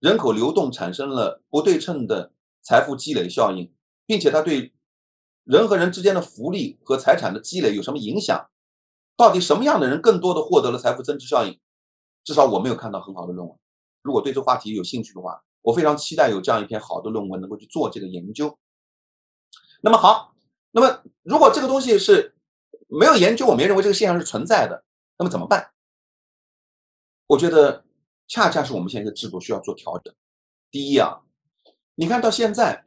[0.00, 3.72] 人口流动产生了不对称的财富积累效应，
[4.06, 4.72] 并且它对
[5.44, 8.50] 人和人之间的福利和财产的积累有什么影响？
[9.16, 11.60] 到底什么样的人更多的获得了财富增值效应？
[12.24, 13.56] 至少我没有看到很好的论文。
[14.02, 15.44] 如果对这话题有兴趣的话。
[15.62, 18.58] 我非常期待有这样一篇好的论文能够去做这个研究。
[19.80, 20.34] 那么好，
[20.70, 22.34] 那么如果这个东西是
[22.88, 24.84] 没有研究，我们也认为这个现象是存在的，
[25.18, 25.70] 那么怎么办？
[27.26, 27.84] 我觉得
[28.26, 30.14] 恰恰是我们现在的制度需要做调整。
[30.70, 31.20] 第一啊，
[31.94, 32.84] 你看到现在，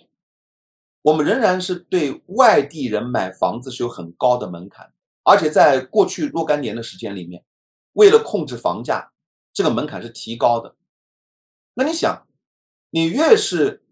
[1.02, 4.92] 我们仍然是对外地人买房子是有很高的门槛，
[5.24, 7.46] 而且在过去若干年的时间里面，
[7.94, 9.12] 为了控制房价，
[9.54, 10.76] 这个门槛是提高的。
[11.76, 12.28] 那你想？
[12.92, 13.84] 你越是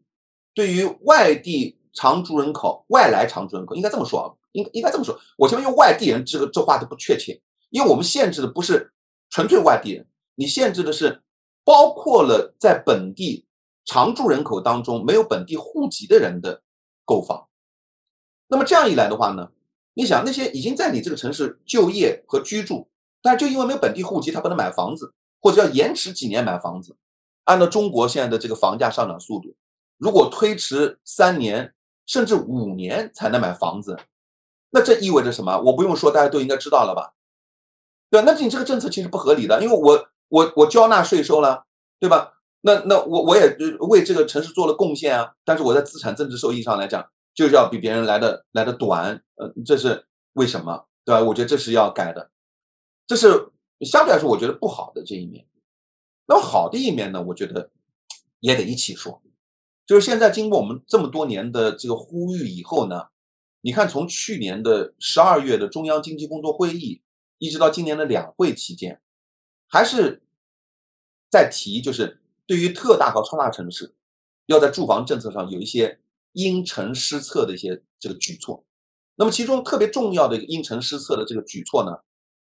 [0.54, 5.20] 对于外地常住人口、外来常住人口，应该这么说啊，应应该这么说。
[5.38, 8.91] 我前面用外地人这个这话都不确切，因为我们限制的不是
[9.30, 11.24] 纯粹外地人，你限制的是
[11.64, 13.45] 包括了在本地
[13.86, 16.62] 常住人口当中没有本地户籍的人的
[17.06, 17.47] 购房。
[18.47, 19.50] 那么这样一来的话呢，
[19.93, 22.89] 你想那些已经在你这个城市就业和居住，
[23.22, 26.97] 但是就因为没有本地户籍，他不能买房子，或者要延迟几年买房子。
[27.50, 29.56] 按照中国现在的这个房价上涨速度，
[29.97, 31.74] 如果推迟三年
[32.05, 33.97] 甚至五年才能买房子，
[34.70, 35.59] 那这意味着什么？
[35.62, 37.16] 我不用说，大家都应该知道了吧？
[38.12, 38.21] 对？
[38.21, 41.66] 那你这个政策其实不合理的，因为我我我交纳税收了，
[42.00, 42.34] 对吧？
[42.62, 50.86] 那那我我也为这个城市做了贡献啊，但是我在资产增值收益上来讲，就是要比别人来的来的短，呃，这是为什么？
[51.04, 51.24] 对吧？
[51.24, 52.30] 我觉得这是要改的，
[53.08, 53.50] 这是
[53.82, 55.47] 相对来说我觉得不好的这一面。
[56.30, 57.72] 那么好的一面呢，我觉得
[58.39, 59.20] 也得一起说，
[59.88, 63.08] 就是现在经过我们这么多年的这个呼吁以后呢，
[63.62, 67.01] 你看从去年的十二月的中央经济工作会议，
[67.39, 69.01] 一直到今年的两会期间，
[69.68, 70.22] 还是
[71.32, 73.96] 在提，就是对于特大和超大城市，
[74.46, 76.00] 要在住房政策上有一些
[76.34, 78.64] 因城施策的一些这个举措。
[79.16, 82.04] 那么其中特别重要的一个因城施策的这个举措呢，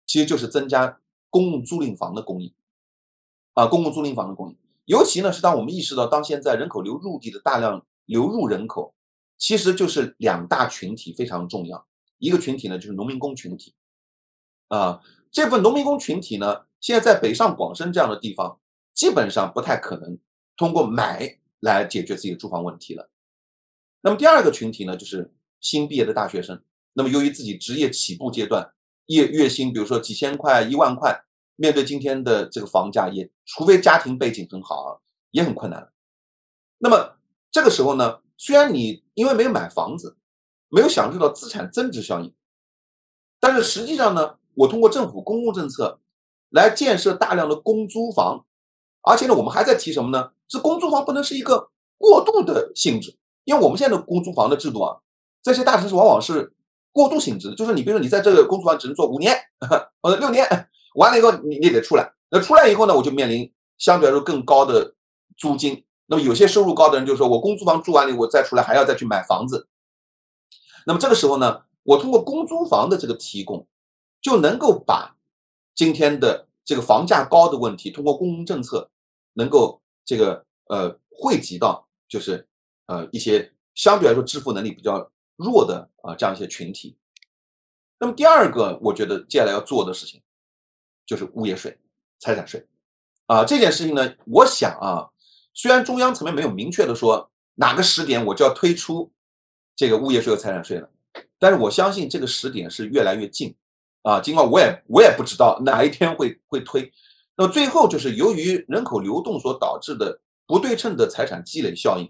[0.07, 0.99] 其实就是增加
[1.29, 2.51] 公共租赁房的供应。
[3.57, 4.55] 啊，公共租赁房的供应，
[4.85, 8.93] 尤其呢是当我们意识到，当现在人口流入地的大量流入人口，
[9.35, 11.87] 其实就是两大群体非常重要。
[12.19, 13.73] 一个群体呢就是农民工群体，
[14.67, 15.01] 啊，
[15.31, 18.59] 这部分农民工群体呢，现在在北上广深这样的地方，
[18.93, 20.19] 基本上不太可能
[20.55, 23.09] 通过买来解决自己的住房问题了。
[24.01, 26.61] 那么第二个群体呢，就是新毕业的大学生，
[26.93, 28.71] 那么由于自己职业起步阶段，
[29.07, 31.23] 月月薪，比如说几千块、一万块，
[31.57, 34.89] 面对今天的这个房价，也除非家庭背景很好啊，
[35.31, 35.91] 也很困难。
[36.77, 37.17] 那么
[37.51, 40.15] 这个时候呢，虽然你因为没有买房子，
[40.69, 42.33] 没有享受到资产增值效应，
[43.39, 45.99] 但是实际上呢，我通过政府公共政策
[46.49, 48.45] 来建设大量的公租房，
[49.01, 50.31] 而且呢，我们还在提什么呢？
[50.47, 54.99] 是公租房不能是一个过渡的性质，因为我们现在的公租房的制度啊，
[55.41, 56.53] 这些大城市往往是
[56.91, 59.35] 过渡性质，就是你比如说你在这个公租房只能做五年
[60.01, 64.95] 或者六年，完了以后你你得出来，那出来以后呢，我就面临相对来说更高的
[65.37, 65.83] 租金。
[66.07, 69.67] 那么有些收入高的人就说，我公租房住完了，我再出来还要再去买房子。
[70.85, 73.67] 那么这个时候呢，我通过公租房的这个提供，
[74.21, 75.17] 就能够把
[75.75, 78.89] 今天的这个房价高的问题，通过公共政策
[79.33, 82.47] 能够这个呃惠及到就是
[82.87, 86.97] 呃一些相对来说支付能力比较弱的啊这样一些群体。
[87.99, 90.21] 那么第二个，我觉得接下来要做的事情
[91.07, 91.75] 就是物业税、
[92.19, 92.63] 财产税
[93.25, 95.09] 啊这件事情呢，我想啊。
[95.59, 99.11] 虽然中央层面没有明确的说哪个时点我就要推出
[99.75, 100.87] 这个物业税和财产税了，
[101.39, 103.55] 但是我相信这个时点是越来越近
[104.03, 104.19] 啊。
[104.19, 106.93] 尽管我也我也不知道哪一天会会推，
[107.35, 112.07] 那么最后就是由于人口流动所导致的不对称的财产积累效应，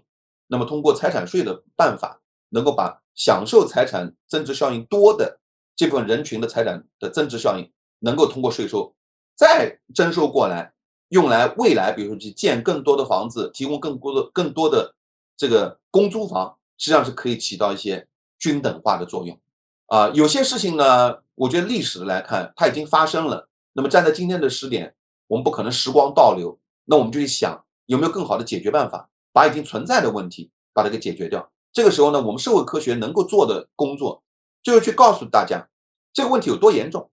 [0.48, 2.20] 那么通过财产税的办法，
[2.50, 5.40] 能够把享受财产增值效应多的
[5.74, 8.94] 这部分人群的财产的增值效应，能够通过税收
[9.36, 10.72] 再征收过来。
[11.10, 14.94] 用来未来，比如说去建更多的房子，提供更多的更多的
[15.38, 18.06] 这个公租房，实际上是可以起到一些
[18.38, 19.40] 均等化的作用。
[19.86, 23.48] 啊，有些事情呢，我觉得历史来看，它已经发生了。
[23.72, 24.94] 那么站在今天的时点，
[25.28, 31.50] 我们不可能时光倒流，那我们就去想有没有更好的解决办法，把已经存在的问题把它给解决掉。
[31.72, 34.22] 这个时候呢，我们社会科学能够做的工作，
[34.62, 35.70] 就是去告诉大家
[36.12, 37.10] 这个问题有多严重，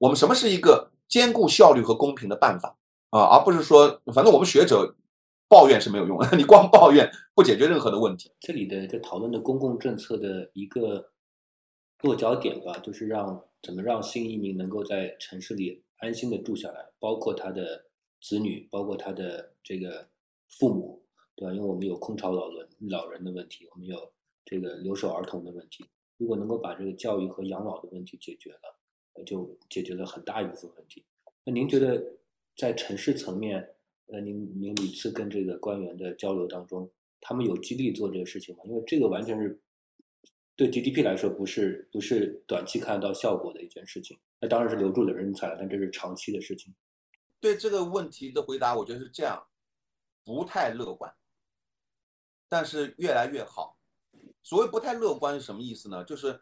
[0.00, 2.76] 我们什么是一个兼顾效率和公平的办法。
[3.10, 4.94] 啊，而不是说，反正我们学者
[5.48, 8.30] 抱怨是没有用的， 你光抱怨不解决任何的问题。
[8.38, 11.10] 这里的这讨论的公共政策的一个
[12.02, 17.86] 落脚点吧，就是让怎么让新移民能够在城市里安心的住下来，包括他的
[18.22, 20.08] 子女，包括他的这个
[20.48, 21.02] 父母，
[21.34, 21.52] 对吧？
[21.52, 24.12] 因为我们有空巢老人老人的问题，我们有
[24.44, 25.84] 这个留守儿童的问题。
[26.16, 28.78] 如果能够把这个教育和养老的问题解决了，
[29.24, 31.04] 就解决了很大一部分问题。
[31.44, 32.02] 那您觉得？
[32.56, 33.66] 在城市层面，
[34.08, 38.62] 呃，您您屡次跟这个官员的交流当中，他们有激励做这个事情吗？
[38.66, 39.58] 因为这个完全是
[40.56, 44.18] 对 GDP 来说不是不是短期看到效果的一件事情。
[44.40, 46.74] 那当然是留住了人才，但这是长期的事情。
[47.40, 49.42] 对这个问题的回答，我觉得是这样，
[50.22, 51.10] 不太乐观，
[52.46, 53.78] 但是越来越好。
[54.42, 56.04] 所谓不太乐观是什么意思呢？
[56.04, 56.38] 就是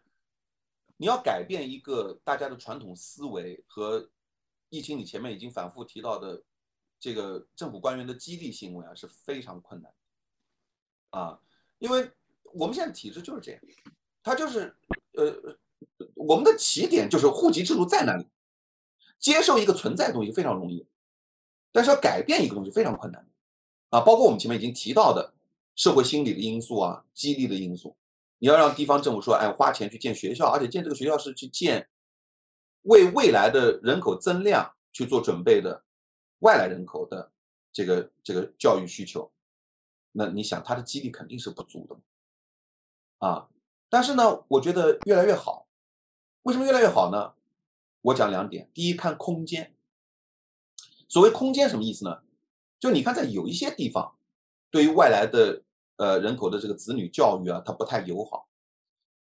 [0.99, 4.09] 你要改变一个大家的传统思维和。
[4.71, 6.43] 疫情，你前面已经反复提到的
[6.99, 9.91] 这个政府官员的激励行为啊，是非常困难
[11.09, 11.41] 啊，
[11.79, 12.11] 因为
[12.53, 13.59] 我们现在体制就是这样，
[14.21, 14.77] 它就是
[15.13, 15.57] 呃，
[16.13, 18.27] 我们的起点就是户籍制度在那里，
[19.17, 20.85] 接受一个存在的东西非常容易，
[21.71, 23.27] 但是要改变一个东西非常困难
[23.89, 25.33] 啊，包括我们前面已经提到的
[25.73, 27.97] 社会心理的因素啊，激励的因素，
[28.39, 31.87] 你要让地方政府说，哎，花钱去建学校，而且建这个学校是去建。
[32.83, 35.83] 为未来的人口增量去做准备的
[36.39, 37.29] 外来人口的
[37.73, 39.29] 这个这个教育需求，
[40.13, 41.97] 那你想他的激励肯定是不足的，
[43.27, 43.49] 啊，
[43.89, 45.67] 但是呢，我觉得越来越好。
[46.43, 47.33] 为什么越来越好呢？
[48.01, 48.71] 我讲两点。
[48.73, 49.75] 第一，看空间。
[51.09, 52.23] 所谓空间什么意思呢？
[52.79, 54.15] 就你看，在有一些地方，
[54.71, 55.63] 对于外来的
[55.99, 58.47] 呃人口的这个子女教育啊，它不太友好，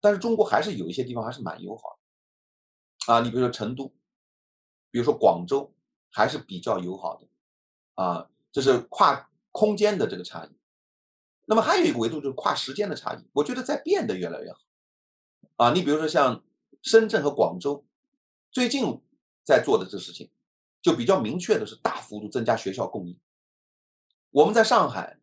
[0.00, 1.98] 但是中国还是有一些地方还是蛮友好。
[3.06, 3.88] 啊，你比如说成都，
[4.90, 5.74] 比如说广州，
[6.10, 7.26] 还是比较友好的，
[7.94, 10.50] 啊，这是跨空间的这个差异。
[11.46, 14.60] 那么还有一个维度就是跨时间的差异，我觉得在变得越来越好。
[15.56, 16.44] 啊，你比如说像
[16.82, 17.84] 深圳和广州，
[18.52, 19.02] 最近
[19.44, 20.30] 在做的这事情，
[20.80, 23.18] 就比较明确的是大幅度增加学校供应。
[24.30, 25.19] 我们在上海，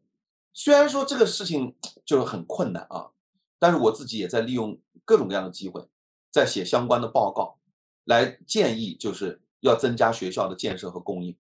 [0.60, 3.12] 虽然说这个事情就是很困难啊，
[3.60, 4.76] 但是我自己也在利用
[5.06, 5.88] 各种各样的机会，
[6.32, 7.60] 在写相关的报告。
[8.06, 11.38] 来建议就是要增加学校的建设和供应，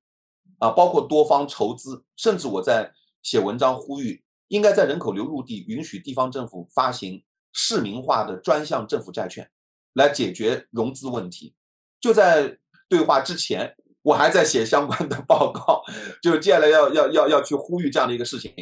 [0.59, 7.23] 啊，包括多方筹资，甚至我在写文章呼吁，应该在人口流入地允许地方政府发行
[7.53, 9.49] 市民化的专项政府债券，
[9.93, 11.55] 来解决融资问题。
[11.99, 15.81] 就在对话之前，我还在写相关的报告，
[16.21, 18.53] 就是接下来要要要要去呼吁这样的一个事情。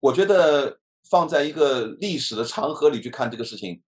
[0.00, 3.82] 我觉得放在一个历史的长河里去看这个事情，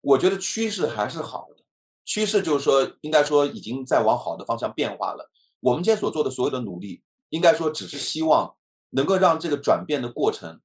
[0.00, 1.64] 我觉得趋势还是好的。
[2.04, 5.30] 趋势就是说，应该说已经在往好的方向变化了。
[5.60, 8.56] 我们今天所做的所有的努力，应该说只是希望
[8.90, 10.60] 能够让这个转变的过程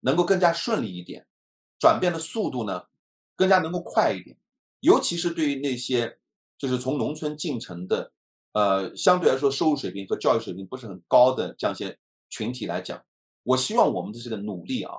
[0.00, 1.26] 能够更加顺利一点，
[1.78, 2.82] 转变的速度呢
[3.36, 4.36] 更加能够快一点。
[4.80, 6.18] 尤其是对于那些
[6.58, 8.12] 就是从农村进城的，
[8.52, 11.98] 呃，相对来说收入水平和教育水平不是很高的这样一些
[12.28, 13.02] 群体来讲，
[13.42, 14.94] 我希望我们的这个努力啊，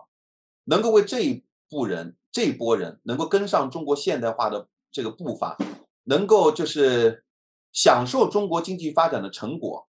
[0.65, 5.57] 能够为这一部人这一波人能够跟上中国现代化的这个步伐。
[6.06, 7.24] 能够就是
[7.72, 9.88] 享受中国经济发展的成果，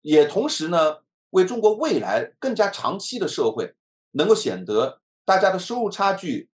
[0.00, 3.76] 也同时呢，为中国未来更加长期的社会
[4.10, 6.50] 能够显得大家的收入差距、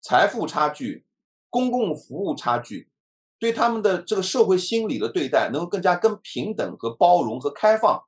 [0.00, 1.06] 财富差距、
[1.48, 2.90] 公共服务差距，
[3.38, 8.02] 对他们的这个社会心理的对待能够更加更平等和包容和开放。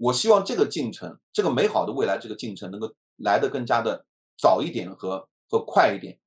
[0.00, 4.04] 我希望这个进程，这个美好的未来这个进程能够来得更加的
[4.36, 6.18] 早一点和和快一点。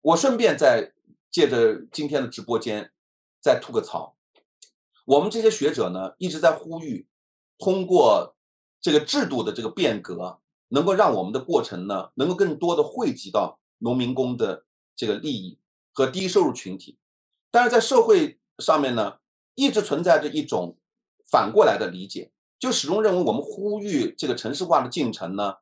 [0.00, 0.92] 我顺便再
[1.30, 2.90] 借着今天的直播间。
[3.40, 4.16] 再吐个槽，
[5.04, 7.06] 我们这些学者呢一直在呼吁，
[7.56, 8.34] 通过
[8.80, 10.40] 这个制度的这个变革，
[10.70, 14.64] 能够让我们的过程呢能够更多的惠及到农民工的
[14.96, 15.56] 这个利益
[15.94, 16.98] 和低收入群体。
[17.52, 19.20] 但是在社会上面呢，
[19.54, 20.76] 一直存在着一种
[21.24, 25.54] 反过来的理解，就始终认为我们呼吁这个城市化的进程呢，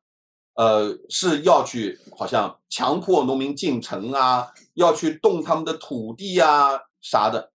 [0.54, 7.52] 呃是要去好像强迫农民进城啊，要去动他们的土地啊啥的。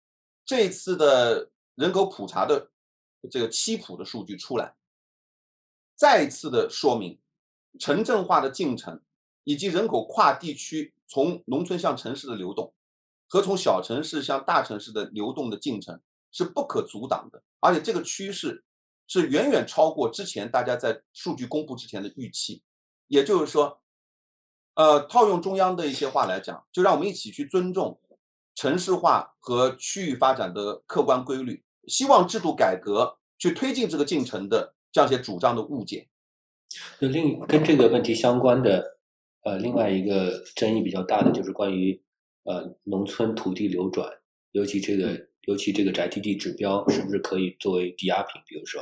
[0.46, 2.72] 这次的人口普查的
[3.30, 4.76] 这个七普的数据出来，
[5.96, 7.20] 再次的说明，
[7.80, 9.02] 城镇化的进程
[9.44, 12.74] 以及人口跨地区从农村向城市的流动，
[13.28, 16.00] 和从小城市向大城市的流动的进程
[16.32, 18.64] 是不可阻挡的，而且这个趋势
[19.08, 22.62] 是远远超过之前大家在数据公布之前的预期。
[23.08, 23.82] 也就是说，
[24.76, 28.00] 呃，套用中央的一些话来讲，就让我们一起去尊重。
[28.54, 36.10] 城市化和区域发展的客观规律，希望制度改革去推进这个进程的这样一些主张的误解。
[37.00, 38.98] 就另跟这个问题相关的，
[39.44, 42.02] 呃，另外一个争议比较大的就是关于
[42.46, 44.12] 呃农村土地流转，
[44.54, 48.42] 尤其这个尤其这个宅基地指标是不是可以作为抵押品？
[48.46, 48.82] 比如说，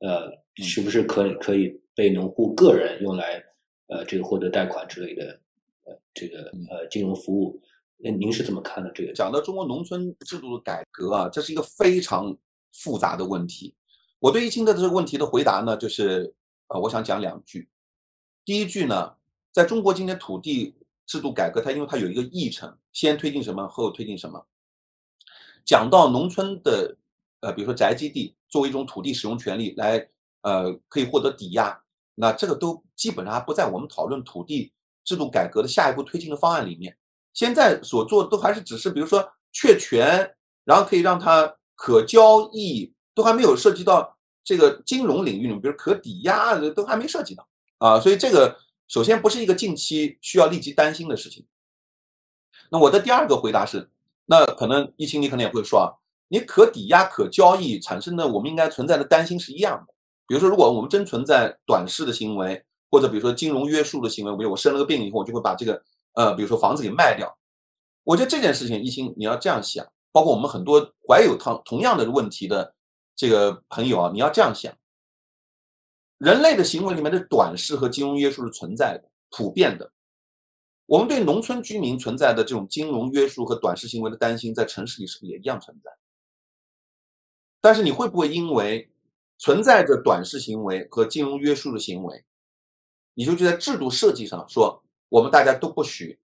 [0.00, 0.30] 呃，
[0.62, 3.42] 是不是可以可以被农户个人用来
[3.86, 5.40] 呃这个获得贷款之类的
[5.86, 7.58] 呃这个呃金融服务？
[7.96, 8.90] 那您是怎么看的？
[8.92, 12.36] 这个讲到中国农村制度的改革啊，这是一个非常
[12.74, 13.74] 复杂的问题。
[14.18, 16.34] 我对易清的这个问题的回答呢，就是
[16.68, 17.70] 呃，我想讲两句。
[18.44, 19.14] 第一句呢，
[19.50, 20.74] 在中国今天土地
[21.06, 24.46] 制度改革，它因为它有一个议程，先推进什么，后推进什么。
[25.64, 26.96] 讲到农村的
[27.40, 30.08] 呃，比如说宅基地作为一种土地使用权利来
[30.42, 31.82] 呃，可以获得抵押，
[32.14, 34.72] 那这个都基本上还不在我们讨论土地
[35.04, 36.96] 制度改革的下一步推进的方案里面。
[37.32, 40.34] 现在所做的都还是只是，比如说确权，
[40.64, 47.48] 然后可以让它可交易，都还没有涉及到这个金融领域里面，比如可抵押，都还没涉及到
[47.78, 47.98] 啊。
[47.98, 51.46] 所以这个首先不是一个近期需要立即担心的事情。
[52.70, 53.90] 那我的第二个回答是，
[54.32, 55.92] 那可能易清你可能也会说啊，
[56.28, 59.92] 你可抵押、可交易产生的，我们应该存在的担心是一样的。
[60.26, 65.82] 比如说，如果我们真存在短视的行为，或者比如说金融约束的行为，比如我生了个病以后，我就会把这个。
[66.14, 67.34] 呃，比如说房子给卖掉，
[68.04, 70.78] 我觉得这件事情，一心你要这样想，包括我们很多
[71.08, 72.74] 怀有同同样的问题的
[73.16, 74.70] 这个朋友啊，你要这样想，
[76.18, 79.90] 人类的行为里面的短视和金融约束是存在的，普遍的。
[80.86, 85.90] 我们对农村居民存在的这种金融约束和短视行为的担心，在城市里是不是也一样存在？
[87.60, 88.90] 但是你会不会因为
[89.38, 92.24] 存在着短视行为和金融约束的行为，
[93.14, 94.82] 你就就在制度设计上说？
[95.08, 96.18] 我们大家都不许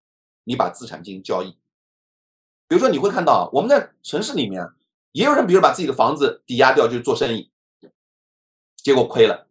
[0.45, 1.51] 你把资产进行交易，
[2.67, 4.67] 比如说你会看到我们在城市里面
[5.13, 7.51] 也有人，比如把自己的房子抵押掉去做生意，
[8.77, 9.47] 结果亏了，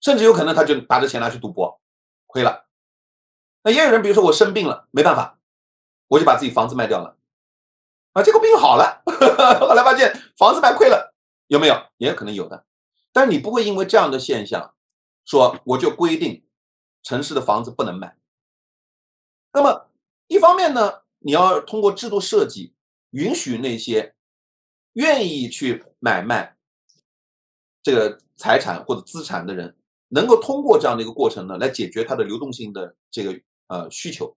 [0.00, 1.78] 甚至有可能他就把这钱拿去赌博，
[2.26, 2.66] 亏了。
[3.62, 5.38] 那也有人，比如说我生病了，没办法，
[6.08, 7.16] 我就把自己房子卖掉了，
[8.12, 9.02] 啊，结果病好了，
[9.60, 11.14] 后来发现房子卖亏了，
[11.46, 11.86] 有没有？
[11.98, 12.66] 也可能有的，
[13.12, 14.74] 但是你不会因为这样的现象，
[15.24, 16.44] 说我就规定
[17.02, 18.16] 城市的房子不能卖。
[19.52, 19.88] 那么，
[20.26, 22.74] 一方面呢，你要通过制度设计，
[23.10, 24.14] 允许那些
[24.94, 26.56] 愿意去买卖
[27.82, 29.76] 这个财产或者资产的人，
[30.08, 34.36] 能够通过这样的一个过程呢，来解决它的流动性的这个呃需求，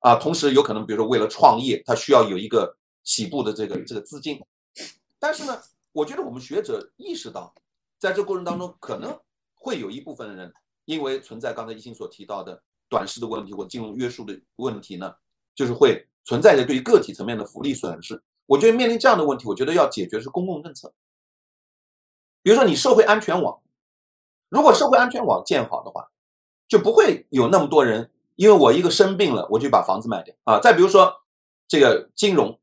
[0.00, 4.40] 啊，同时有可能，比如说为了创业，他需要有一个起步的这个这个资金。
[5.18, 5.60] 但是呢，
[5.92, 7.54] 我觉得我们学者意识到，
[7.98, 9.18] 在这过程当中，可能
[9.54, 10.52] 会有一部分人，
[10.84, 12.62] 因为存在刚才一心所提到的。
[12.86, 15.12] 短视的问题或金融约束的问题呢，
[15.54, 20.92] 就是会存在着对于个体层面的福利损失，我觉得面临这样的问题，我觉得要解决是公共政策。
[22.42, 23.60] 比如说你社会安全网，
[24.48, 26.08] 如果社会安全网建好的话，
[26.68, 30.58] 就不会有那么多人因为我一个生病了，我就把房子卖掉啊。
[30.60, 31.22] 再比如说
[31.68, 32.58] 这个金融，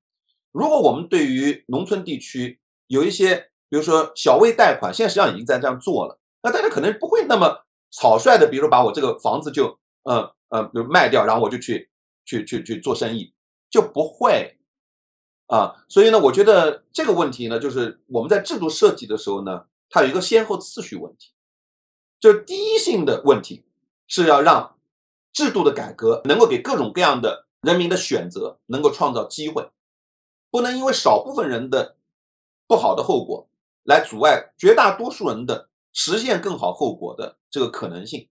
[0.51, 11.89] 如果我们对于农村地区有一些，比如说小微贷款，现在实际上已经在这样做了，那大家可能不会那么草率的，比如说把我这个房子就呃呃比如卖掉，然后我就去
[12.25, 13.33] 去去去做生意，
[13.69, 14.57] 就不会
[15.47, 15.83] 啊。
[15.89, 19.65] 所以呢，我觉得这个问题呢，就是我们在制度设计的时候呢。
[19.93, 21.33] 它有一个先后次序问题，
[22.17, 23.65] 就是第一性的问题
[24.07, 24.77] 是要让
[25.33, 29.69] 制度的改革能够给各种各样的人民的选择能够创造机会，
[30.49, 31.95] 不能因为少部分人的
[32.67, 33.47] 不好的后果
[33.83, 38.27] 来阻碍绝大多数人的实现更好后果的这个可能性。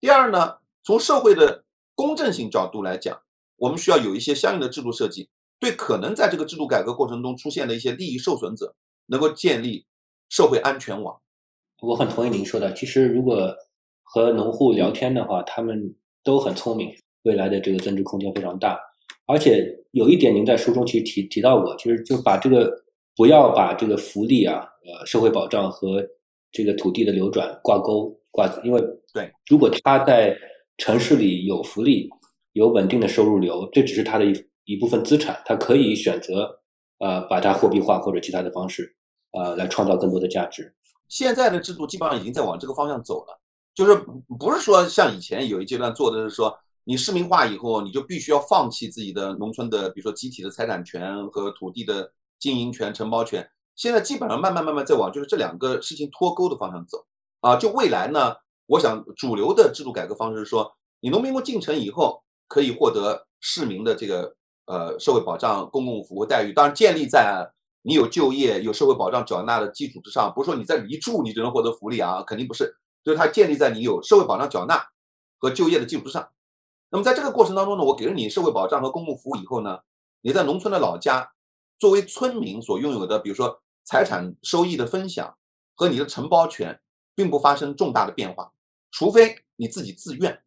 [0.00, 1.64] 第二呢，从社会的
[1.94, 3.20] 公正性角度来讲，
[3.56, 8.74] 我们需要有一些相应的制度设计，对可能在这个制度改革过程中出现的一些利益受损者，
[9.06, 9.86] 能够建立。
[10.30, 11.22] 社会安全网，
[11.80, 12.74] 我很同意您说的。
[12.74, 13.56] 其实，如果
[14.02, 16.92] 和农户聊天的话，他们都很聪明，
[17.22, 18.78] 未来的这个增值空间非常大。
[19.26, 22.72] 而且有一点，您在书中其实提提到过，其实就把这个
[23.16, 26.02] 不要把这个福利啊、呃社会保障和
[26.50, 28.80] 这个土地的流转挂钩挂，因为
[29.12, 30.36] 对，如果他在
[30.76, 32.08] 城市里有福利、
[32.52, 36.48] 有稳定的收入流，这只是他的一一部分资产，他可以选择
[36.98, 38.94] 呃把它货币化或者其他的方式。
[39.32, 40.74] 呃，来创造更多的价值。
[41.06, 43.37] 现在的制度基本上已经在往这个方向走了，
[43.78, 43.94] 就是
[44.40, 52.10] 不是说像以前有一阶段做的是说，你市民化以后，你就必须要放弃自己的农村的，比如说集体的财产权和土地的
[52.40, 53.48] 经营权、承包权。
[53.76, 57.06] 现在基本上慢慢慢慢在往就是这两个事情脱钩的方向走
[57.40, 57.54] 啊。
[57.54, 58.34] 就未来呢，
[58.66, 64.34] 我想主流的制度改革方式是说，你农民工进城以后可以获得市民的这个
[64.66, 67.48] 呃社会保障、公共服务待遇，当然建立在。
[67.82, 72.76] 你有就业、有社会保障缴纳的基础之上，不是说你在一住你就能获得福利啊，肯定不是。
[73.04, 74.88] 就是它建立在你有社会保障缴纳
[75.38, 76.28] 和就业的基础之上。
[76.90, 79.80] 那么在这个过程当中呢，我给了你社会保障和公共服务以后呢，
[80.22, 81.32] 你在农村的老家
[81.78, 85.36] 作为村民所拥有的，比如说财产收益的分享
[85.74, 86.80] 和你的承包权，
[87.14, 88.52] 并不发生重大的变化，
[88.90, 90.42] 除非你自己自愿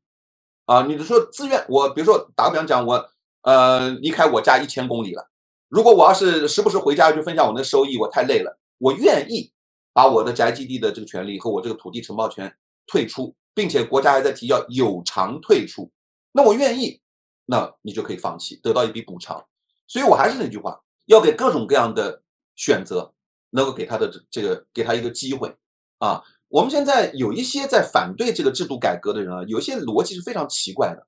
[0.65, 0.83] 啊。
[0.83, 3.09] 你说自愿，我比如说打个比方讲，我
[3.43, 5.29] 呃离开我家一千公里了。
[5.69, 8.59] 如果我要是时不时回家去分享我的收益，我太累了。
[8.77, 9.53] 我愿意
[9.93, 12.53] 把我的宅基地的这个权利和我这个土地承包权
[12.87, 15.91] 退出，并且国家还在提要有偿退出，
[16.31, 17.01] 那我愿意，
[17.45, 19.45] 那你就可以放弃，得到一笔补偿。
[19.87, 22.23] 所以我还是那句话，要给各种各样的
[22.55, 23.13] 选择，
[23.51, 25.55] 能够给他的这个给他一个机会
[25.99, 26.23] 啊。
[26.47, 31.07] 我们现在有一些在反对这个制度改革的人啊，有一些逻辑是非常奇怪的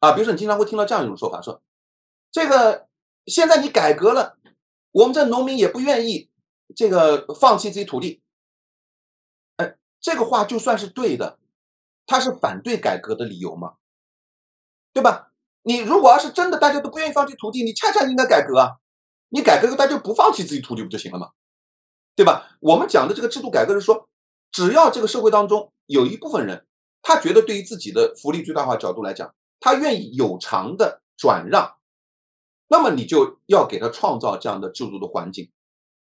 [0.00, 0.12] 啊。
[0.12, 1.62] 比如说，你经常会听到这样一种说法，说
[2.30, 2.88] 这个。
[3.24, 4.36] 现在你改革了，
[4.90, 6.28] 我们这农民也不愿意
[6.74, 8.22] 这个放弃自己土地。
[9.56, 11.38] 哎，这个话就算是对的，
[12.06, 13.74] 他是反对改革的理由吗？
[14.92, 15.32] 对吧？
[15.62, 18.78] 你如果要是真的大家都不愿意放弃土地，你恰恰应该改革啊！
[19.28, 21.30] 你改革，大家就不放弃自己土地不就行了吗？
[22.14, 22.58] 对吧？
[22.60, 24.08] 我们讲的这个制度改革是说，
[24.50, 26.66] 只要这个社会当中有一部分人，
[27.00, 31.76] 他觉得对于自己的福利最大化角度来讲，他愿意有偿的转让。
[32.68, 35.50] 那么你就要给他创造这样的制度的环境，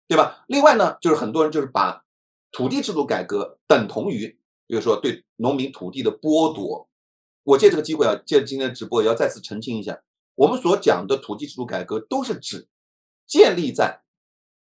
[0.07, 0.45] 对吧？
[0.47, 2.05] 另外呢，就是很多人就是把
[2.51, 4.27] 土地制度改革等同于，
[4.67, 6.89] 比如说对农民土地的剥夺。
[7.43, 10.01] 我借这个机会啊，借今天的直播也要再次澄清一下，
[10.35, 12.67] 我们所讲的土地制度改革都是指
[13.27, 14.01] 建立在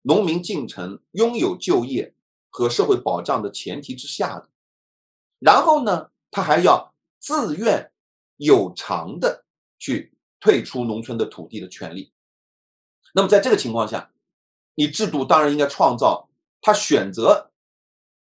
[0.04, 2.14] 农民进城拥有就业
[2.50, 4.50] 和社会保障的前提之下的，
[5.40, 7.92] 然后呢，他还要自愿
[8.38, 9.46] 有偿的
[9.80, 10.14] 去。
[10.40, 12.14] 退出农村的土地的权利，
[13.16, 14.12] 那么在这个情况下，
[14.78, 16.30] 你制度当然应该创造
[16.62, 17.52] 他选择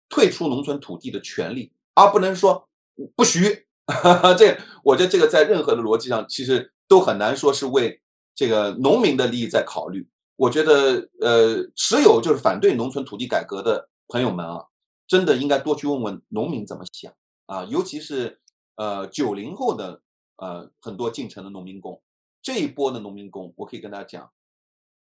[0.09, 2.69] 退出农村土地的权利，而不能说
[3.15, 3.67] 不许。
[4.37, 8.03] 这我觉得这个在任何的逻辑上其实都很难说是为
[8.35, 10.09] 这个农民的利益在考虑。
[10.37, 14.65] 我觉得，呃，持有就是反对农村土地改革的朋友们啊，
[15.07, 17.13] 真的应该多去问问农民怎么想
[17.47, 18.41] 啊，尤其是
[18.75, 20.03] 呃九零后的。
[20.41, 22.01] 呃，很多进城的农民工，
[22.41, 24.31] 这一波的农民工，我可以跟大家讲，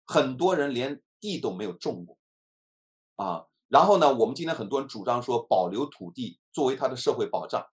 [0.06, 2.18] 很多人连地都没有种过，
[3.16, 7.68] 啊，然后呢，我们今天很多人主张说保留土地作为他的社会保障，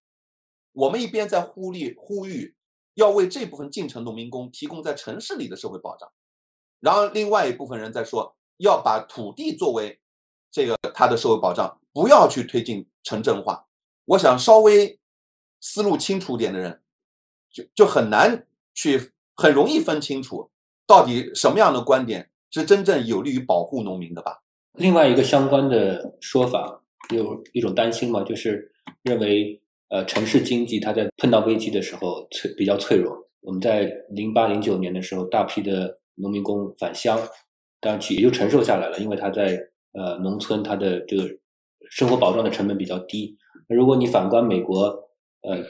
[0.73, 2.55] 我们一边在呼吁呼吁
[2.95, 6.11] 要为这部分进城农民工提供在城市里的社会保障，
[6.81, 10.01] 然后另外一部分人在说要把土地作为
[10.51, 13.67] 这个他的社会保障，不要去推进城镇化。
[14.05, 14.99] 我想稍微
[15.61, 16.81] 思路清楚点的人。
[17.55, 20.51] 就就很难去很容易分清楚
[20.89, 24.39] 到底什么样的观点是真正有利于保护农民的吧？
[24.75, 26.81] 另外一个相关的说法，
[27.15, 28.71] 有一种担心嘛，就是
[29.03, 33.17] 认为呃城市经济它在碰到危机的时候脆比较脆弱。
[33.41, 37.19] 我们在零八零九年的时候，大批的农民工返乡，
[37.81, 39.59] 当然也就承受下来了，因为他在
[39.93, 41.29] 呃农村他的这个
[41.91, 43.37] 生活保障的成本比较低。
[43.69, 44.85] 如果你反观美国，
[45.43, 45.63] 呃，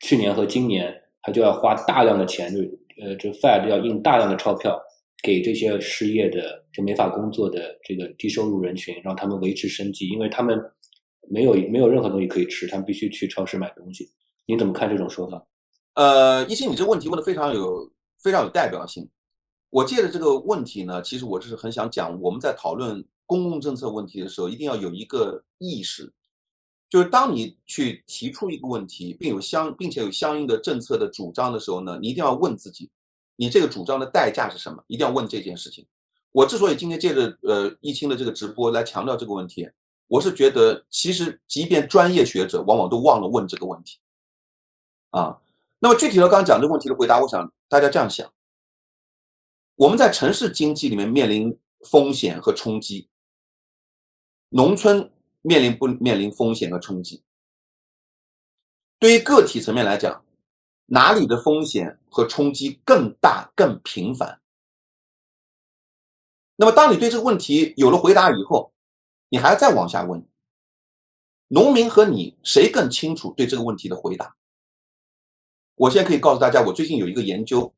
[0.00, 2.62] 去年和今年，他就要花大量的钱，就
[3.02, 4.80] 呃，这 Fed 要印大量的钞票
[5.24, 10.62] 给这些失业的、就没法工作的这个低收入人群，让他们维持生计，因为他们
[11.30, 14.06] 没有没有任何东西可以吃，他们必须去超市买东西。
[14.44, 15.42] 你怎么看这种说法？
[15.94, 17.90] 呃，一心，你这个问题问的非常有
[18.22, 19.08] 非常有代表性。
[19.70, 26.12] 我借着这个问题呢，其实我就是很想讲，我们在讨论公共政策问题的时候，一定要有一个意识。
[26.90, 32.90] 就是当你去提出一个问题，并有相并且有相应的政策的主张的时候呢，你一定要问自己，
[33.36, 34.82] 你这个主张的代价是什么？
[34.86, 35.86] 一定要问这件事情。
[36.32, 39.68] 我之所以今天借着呃易清的这个直播来强调这个问题，
[40.08, 43.98] 我是觉得其实即便专业学者往往都忘了问这个问题
[45.10, 45.40] 啊。
[45.78, 48.32] 那么具体的刚刚讲这个问题的回答，我想大家这样想：
[49.76, 51.58] 我们在城市经济里面面临
[51.88, 53.08] 风险和冲击，
[54.48, 55.10] 农村。
[55.46, 57.22] 面临不面临风险和冲击？
[58.98, 60.23] 对于个体层面来讲，
[60.86, 64.40] 哪里的风险和冲击更大、更频繁？
[66.56, 68.72] 那么，当你对这个问题有了回答以后，
[69.28, 70.26] 你还要再往下问：
[71.48, 74.36] 农民和你谁更清楚对这个问题的回答？
[75.76, 77.74] 我现在可以告诉大家，我最近有一个研究，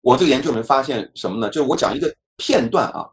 [0.00, 1.50] 我这个研究里面发现什么呢？
[1.50, 3.10] 就是我讲一个片段啊，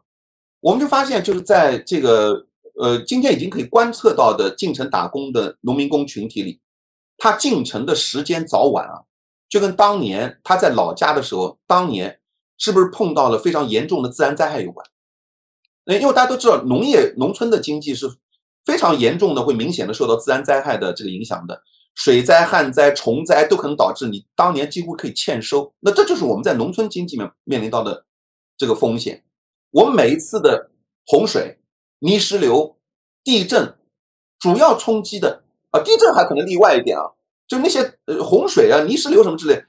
[0.60, 2.46] 我们就发现就是在这个。
[2.78, 6.60] 呃，今天已经可以观测到的进城打工的农民工群体里，
[7.18, 9.02] 他进城的时间早晚啊，
[9.48, 12.20] 就跟当年他在老家的时候，当年
[12.58, 14.86] 是不是碰到了非常严重的自然灾害有关？
[15.86, 18.08] 因为大家都知道，农业农村的经济是
[18.64, 21.62] 非常严重的，会明显的受到自然灾害的这个影响的，
[21.94, 25.72] 水灾、旱灾、虫灾都可能导致你当年几乎可以欠收。
[25.80, 28.04] 那这就是我们在农村经济面面临到的
[28.56, 29.24] 这个风险。
[29.70, 30.70] 我们每一次的
[31.06, 31.58] 洪水。
[32.00, 32.76] 泥石流、
[33.24, 33.74] 地震，
[34.38, 37.04] 主要冲击的啊，地震还可能例外一点啊，
[37.46, 39.64] 就那些呃洪水啊、泥石流什么之类，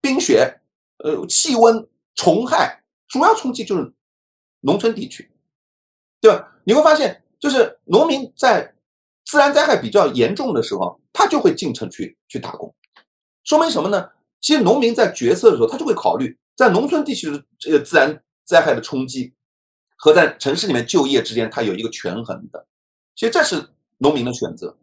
[0.00, 0.60] 冰雪，
[0.98, 3.92] 呃气温、虫害，主要冲击就是
[4.60, 5.30] 农村地区，
[6.20, 6.56] 对吧？
[6.64, 8.74] 你会发现，就是农民在
[9.24, 12.74] 自然灾害比较严重的时候，他就会进城去去打工，
[13.44, 14.10] 说明什么呢？
[14.40, 19.32] 其实农民在决策的时候，他就会考虑在农村地区的这个自然灾害的冲击。
[19.98, 22.66] 和在城市里面就业之间，它有一个权衡的，
[23.14, 23.66] 其实这是
[23.96, 24.76] 农民的选择。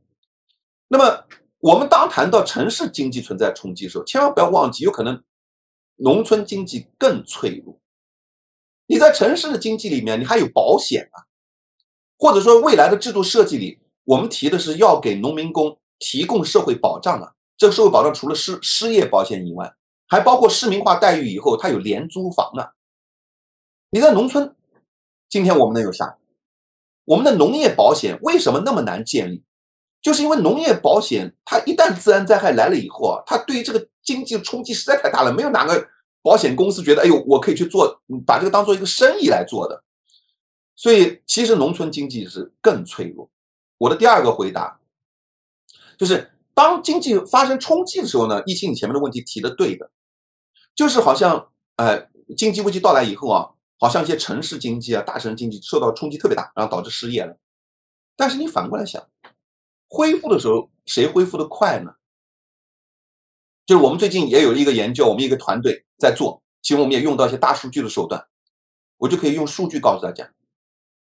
[0.88, 1.26] 那么，
[1.60, 5.23] 我们当谈到城市经济存在冲击的时候，千万不要忘记，有可能
[5.95, 7.80] 农村经济更脆弱。
[8.85, 11.26] 你在城市的经济里面，你还有保险啊，
[12.18, 17.34] 或者说未来的制度设计里，我们提的是要给农民工提供社会保障啊。
[17.57, 19.73] 这个社会保障除了失失业保险以外，
[20.07, 22.73] 还包括市民化待遇以后，它有廉租房啊。
[23.89, 24.55] 你在农村。
[25.30, 26.18] 今天我们能有啥？
[27.05, 29.43] 我们的农业保险为什么那么难建立？
[30.03, 35.88] 就是因为农业保险，它一旦自然灾害来了以后啊，它对于这个经济冲击实在太大了，没有哪个
[36.21, 39.84] 保险公司觉得，哎呦，我可以去做，把这个当做一个生意来做的。
[40.75, 43.31] 所以，其实农村经济是更脆弱。
[43.77, 44.80] 我的第二个回答
[45.97, 49.89] 就是，当经济发生冲击的时候呢，疫情你前面的问题提的对的，
[50.75, 52.07] 就是好像，呃，
[52.38, 53.49] 经济危机到来以后啊。
[53.80, 57.35] 好像一些城市经济啊，大城市经济受到冲击特别大，然后导致失业了。
[58.15, 59.05] 但是你反过来想，
[59.94, 61.94] 恢复的时候谁恢复的快呢？
[63.64, 68.26] 就是我们最近也有一个研究，我们一个团队在做，其实我们也用到一些大数据的手段，
[68.98, 70.34] 我就可以用数据告诉大家，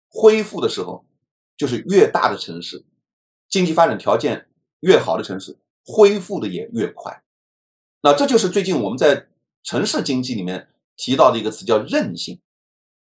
[0.09, 1.05] 恢复的时候
[1.55, 2.83] 就是越大的城市，
[3.47, 4.49] 经济发展条件
[4.79, 7.21] 越好的城市，恢复的也越快。
[8.01, 9.27] 那这就是最近我们在
[9.61, 10.67] 城市经济里面
[10.97, 12.41] 提到的一个词，叫韧性。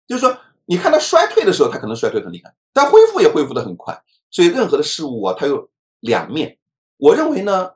[0.08, 4.02] 就是说，你看它衰退的时候，它可能衰退很厉害，但恢复也恢复的很快。
[4.28, 5.70] 所以，任何的事物啊，它有
[6.06, 6.58] 两面。
[6.96, 7.74] 我认为呢，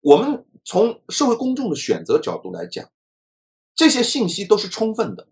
[0.00, 2.88] 我们从社会公众的选择角度来讲，
[3.74, 5.26] 这些信息都是充分的。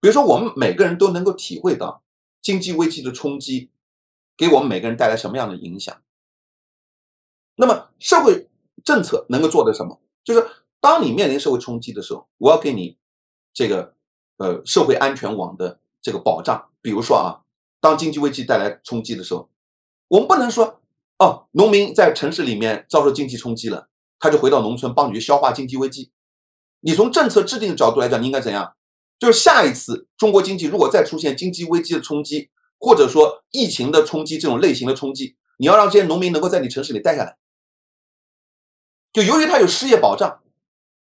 [0.00, 2.02] 比如说，我们每个人都能够体会到
[2.42, 3.70] 经济危机的冲击
[4.36, 6.02] 给我们每个人带来什么样的影响。
[7.54, 8.48] 那么，社会
[8.84, 9.98] 政策能够做的什么？
[10.22, 10.46] 就是
[10.80, 12.98] 当你面临社会冲击的时候，我要给你
[13.54, 13.94] 这个。
[14.38, 17.40] 呃，社会安全网的这个保障，比如说啊，
[17.80, 19.48] 当经济危机带来冲击的时候，
[20.08, 20.82] 我们不能说
[21.18, 23.88] 哦，农民在城市里面遭受经济冲击了，
[24.18, 26.12] 他就回到农村帮你去消化经济危机。
[26.80, 28.74] 你从政策制定的角度来讲，你应该怎样？
[29.18, 37.38] 就是下一次中国经济如果再出现经济危机的冲击，或者说疫情的冲击这种类型的冲击，你要让这些农民能够在你城市里待下来。
[39.14, 40.40] 就由于他有失业保障，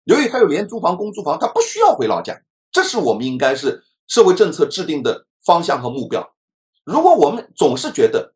[0.06, 2.42] 由于他有廉租房、公租房，他不需要回老家。
[2.72, 6.34] 这是我们应该是社会政策制定的方向和目标。
[6.84, 8.34] 如果我们总是觉得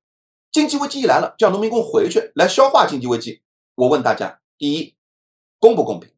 [0.54, 3.42] 经济危机一来了，叫农民工回去来消化经济危机，
[3.74, 4.96] 我问大家：第一，
[5.58, 6.14] 公不公平？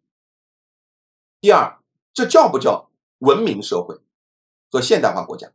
[1.39, 1.79] 第二，
[2.13, 3.97] 这叫不叫文明社会
[4.69, 5.53] 和现代化国家？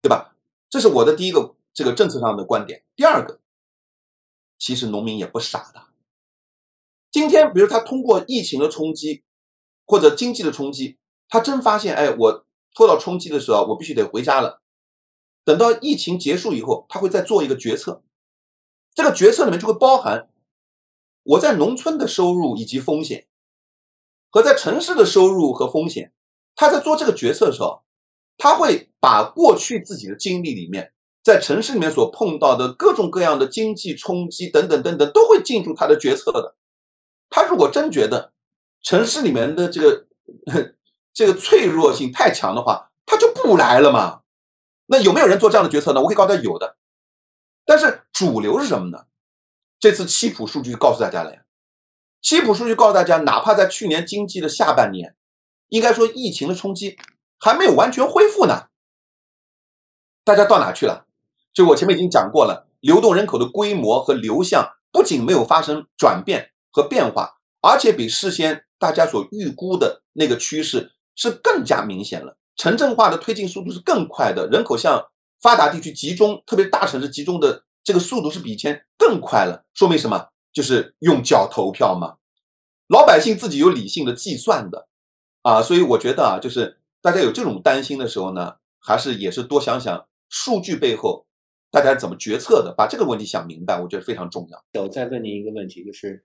[0.00, 0.36] 对吧？
[0.70, 2.84] 这是我的第一个这个政策上的观点。
[2.94, 3.40] 第二个，
[4.56, 5.88] 其实农民也不傻的。
[7.10, 9.24] 今天，比如他通过疫情的冲击，
[9.84, 10.98] 或者经济的冲击，
[11.28, 12.46] 他真发现，哎，我
[12.76, 14.60] 受到冲击的时候，我必须得回家了。
[15.44, 18.02] 等到疫情结束以后，他会再做一个决策，
[18.94, 20.28] 这个决策里面就会包含
[21.22, 23.26] 我在农村的收入以及风险，
[24.30, 26.12] 和在城市的收入和风险。
[26.56, 27.82] 他在做这个决策的时候，
[28.38, 30.92] 他会把过去自己的经历里面，
[31.22, 36.56] 在城市里面所碰到的各种各样的经济冲击等等等等，都会进入他的决策的。
[37.28, 38.32] 他如果真觉得
[38.82, 40.06] 城市里面的这个
[41.12, 44.23] 这个脆弱性太强的话，他就不来了嘛。
[44.86, 46.00] 那有没有人做这样的决策呢？
[46.00, 46.76] 我可以告诉他有的，
[47.64, 49.04] 但是主流是什么呢？
[49.80, 51.42] 这次七普数据告诉大家了呀。
[52.22, 55.14] 七普数据告诉大家，哪怕在去年经济的下半年，
[55.68, 56.96] 应该说疫情的冲击
[57.38, 58.68] 还没有完全恢复呢。
[60.24, 61.06] 大家到哪去了？
[61.52, 66.50] 就我前面已经讲过了，流动人口的规模和流向不仅没有发生转变。
[66.76, 72.36] 和变化，而且比事先大家所预估的那个趋势是更加明显了。
[72.56, 75.10] 城镇化的推进速度是更快的，人口向
[75.40, 79.64] 发达地区集中，特别是大城市集中的这个速度是比以前更快了。
[79.74, 80.28] 说明什么？
[80.52, 82.16] 就是用脚投票嘛。
[82.88, 84.88] 老百姓自己有理性的计算的
[85.42, 91.26] 啊，所以我觉得啊，就是大家有这种担心的时候呢，还是也是多想想数据背后
[91.70, 94.82] 大家怎么决策的，把这个问题想明白，我觉得非常重要。
[94.82, 96.24] 我再问您一个问题，就是。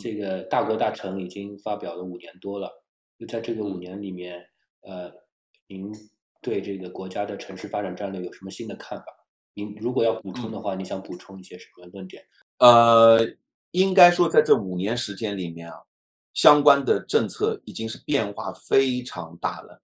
[0.00, 2.70] 这个大国大城已经发表了五年多了，
[3.18, 4.46] 就在这个五年里面，
[4.82, 5.10] 呃，
[5.68, 5.92] 您
[6.40, 9.04] 对这个国家的城市发展战略有什么新的看法？
[9.52, 12.24] 您如果要补充的话，你想补充一些什么论点？
[12.58, 13.18] 呃，
[13.72, 15.76] 应该说在这五年时间里面啊，
[16.32, 19.82] 相关的政策已经是变化非常大了。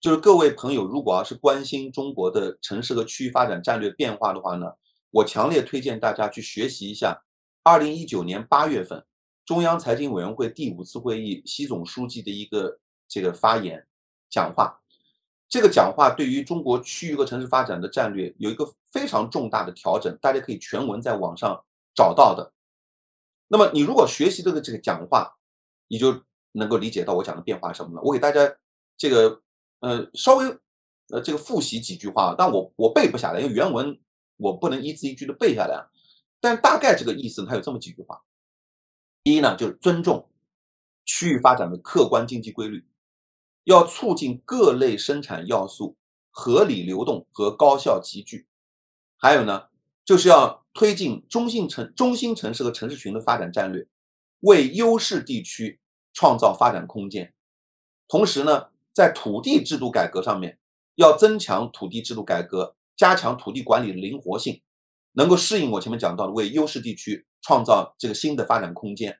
[0.00, 4.72] 就是各位朋友，如果要是关心中国的城市和区域发展战略变化的话呢，
[5.10, 7.22] 我强烈推荐大家去学习一下
[7.62, 9.04] 二零一九年八月份。
[9.44, 12.78] 中央财经委员会第五次会议，习总书记的一个
[13.08, 13.86] 这个发言
[14.30, 14.78] 讲话，
[15.48, 21.64] 这个讲话对于中国区域和城市发展的战略有一个非常重大的调整，大家可以全文在网上
[21.94, 22.52] 找到的。
[23.48, 25.38] 那么你如果学习这个这个讲话，
[25.88, 26.22] 你就
[26.52, 28.02] 能够理解到我讲的变化什么了。
[28.02, 28.40] 我给大家
[28.96, 29.40] 这个
[29.80, 30.44] 呃稍微
[31.08, 33.98] 呃这个复习几句话，但我我背不下来，因为原文
[34.36, 35.88] 我不能一字一句的背下来，
[36.40, 38.22] 但大概这个意思它有这么几句话。
[39.24, 40.30] 第一呢，就是尊重
[41.06, 42.86] 区域发展的客观经济规律，
[43.68, 45.98] 要促进各类生产要素
[46.30, 48.46] 合理流动和高效集聚。
[49.18, 49.64] 还有呢，
[50.06, 53.86] 就是要推进中心城、中心城市和城市群的发展战略，
[54.40, 55.78] 为优势地区
[56.14, 57.34] 创造发展空间。
[58.08, 60.58] 同时呢，在土地制度改革上面，
[60.94, 64.62] 要增强土地制度改革，加强土地管理的灵活性，
[65.12, 67.26] 能够适应我前面讲到的为优势地区。
[67.40, 69.16] 创造这个新的发展空间，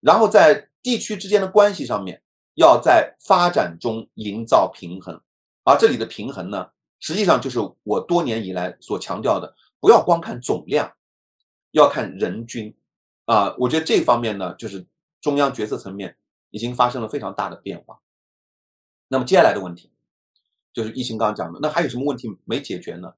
[0.00, 2.22] 然后在地区之间的关系上面，
[2.54, 5.20] 要在发展中营造平衡。
[5.64, 6.70] 而这里的平衡呢，
[7.00, 10.92] 实际上就是我多年以来所强调的，不要光看总量，
[11.70, 12.74] 要看人均。
[13.24, 14.86] 啊，我觉得这方面呢，就是
[15.20, 16.16] 中央决策层面
[16.50, 18.00] 已经发生了非常大的变化。
[19.08, 19.92] 那么接下来的问题，
[20.72, 23.14] 就是疫情刚刚讲的，那还有什么问题没解决呢？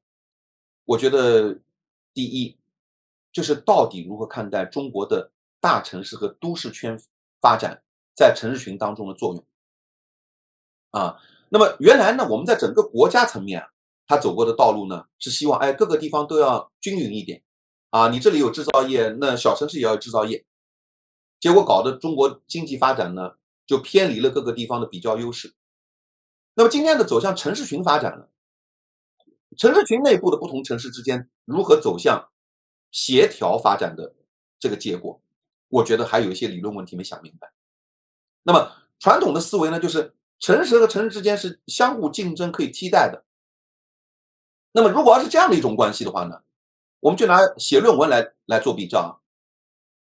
[0.84, 1.60] 我觉得
[2.12, 2.58] 第一。
[3.32, 6.96] 就是到底如何看待中国的大城市和都市圈
[7.40, 7.82] 发展
[8.14, 9.44] 在城市群当中的作用
[10.90, 11.20] 啊？
[11.48, 13.68] 那么原来呢，我们在整个国家层面啊，
[14.06, 17.42] 它走过的道路呢，是希望哎各个地方都要均匀一点
[17.90, 20.44] 啊，你这里有制造业，那小城市也要有制造业，
[21.40, 23.32] 结果搞得中国经济发展呢
[23.66, 25.54] 就偏离了各个地方的比较优势。
[26.54, 28.26] 那么今天的走向城市群发展呢，
[29.56, 32.28] 城市群内部的不同城市之间如何走向？
[32.96, 34.14] 协调发展的
[34.60, 35.20] 这个结果，
[35.66, 37.52] 我觉得还有一些理论问题没想明白。
[38.44, 43.24] 那么传统的思维呢，就是城市和城市之间是相互竞争、可以替代的。
[44.72, 46.42] 那么如果要是这样的一种关系的话呢，
[47.00, 49.20] 我们就拿写论文来来做比较。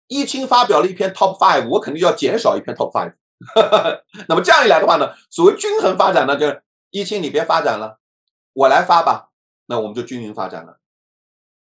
[0.07, 3.13] 易清发表了一篇 Top Five，我肯定要减少一篇 Top Five，
[4.27, 7.99] 那么这样一来的话呢，所谓均衡发展呢，就是一清你别发展了，
[8.53, 9.29] 我来发吧，
[9.67, 10.79] 那我们就均匀发展了。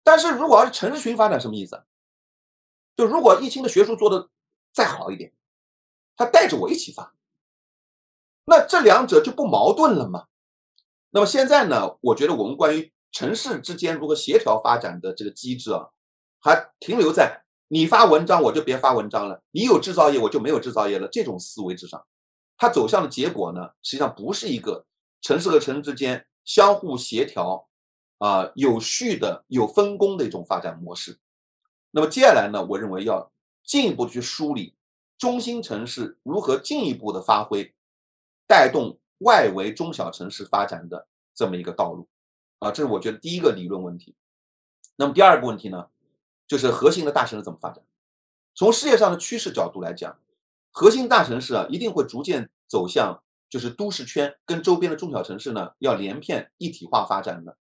[0.04, 1.84] 但是如果要是城市群发展，什么意思？
[2.96, 4.30] 就如果一清的学术做的
[4.74, 5.34] 再好一点，
[6.18, 7.14] 他带着我一起发，
[8.44, 10.26] 那这两者就不矛盾了吗？
[11.12, 15.90] 那么现在呢，我觉得我们关于城市之间如何协调发展的这个机制啊，
[16.40, 17.44] 还停留在。
[17.70, 22.06] 你发文章我就别发文章了，你有制造业我就没有制造业了，这种思维之上，
[22.58, 24.86] 它走向的结果呢，实际上不是一个
[25.22, 27.68] 城市和城市之间相互协调，
[28.20, 31.20] 啊，有序的、有分工的一种发展模式。
[31.92, 33.30] 那么接下来呢，我认为要
[33.66, 34.77] 进一步去梳理
[35.18, 37.74] 中心城市如何进一步的发挥，
[38.48, 42.08] 带动外围中小城市发展的这么一个道路，
[42.60, 44.16] 啊，这是我觉得第一个理论问题。
[44.96, 45.88] 那么第二个问题呢？
[46.48, 47.84] 就是核心的大城市怎么发展？
[48.56, 50.18] 从世界上的趋势角度来讲，
[50.72, 57.58] 核心大城市啊一定会逐渐走向就是都市圈跟周边的中小城市呢要连片一体化发展的。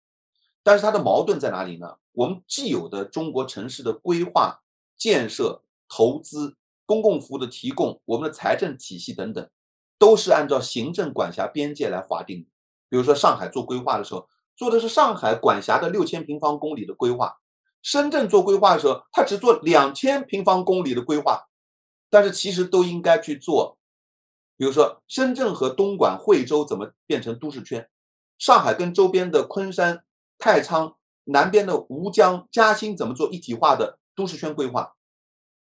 [0.62, 1.96] 但是它的矛盾在哪里呢？
[2.12, 4.62] 我们既有的中国城市的规划、
[4.96, 9.50] 建设、投资、公共服务的提供，我们的财政体系等等，
[9.98, 12.48] 都是按照行政管辖边界来划定的。
[12.88, 17.36] 比如说上海做规划的时候，做的是上海管辖的六千平方公里的规划。
[17.82, 21.48] 深圳做规划的时候，他只做两千平方公里的规划，
[22.08, 23.78] 但是其实都应该去做，
[24.56, 27.88] 比如说深圳和东莞、惠州怎么变成都市圈，
[28.38, 30.04] 上海跟周边的昆山、
[30.38, 34.96] 太仓，南边的吴江、嘉兴怎么做一体化的都市圈规划？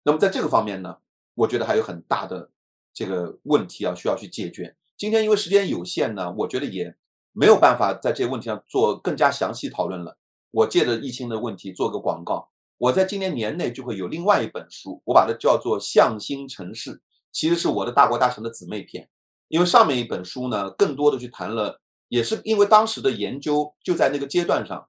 [0.03, 0.97] 那么在这个方面呢，
[1.35, 2.49] 我觉得还有很大的
[2.93, 4.75] 这个问题啊，需要去解决。
[4.97, 6.95] 今天因为时间有限呢，我觉得也
[7.33, 10.17] 没有办法在这些问题上做更加详细讨论了。
[10.51, 16.95] 我借着疫情的问题做个广告，我在今年年内就会有另外一本书，我把它叫做《向心城市》，
[17.31, 19.09] 其实是我的大国大城的姊妹篇。
[19.49, 24.87] 因为上面一本书呢，更多的去谈了，也是因为当时的研究就在那个阶段上，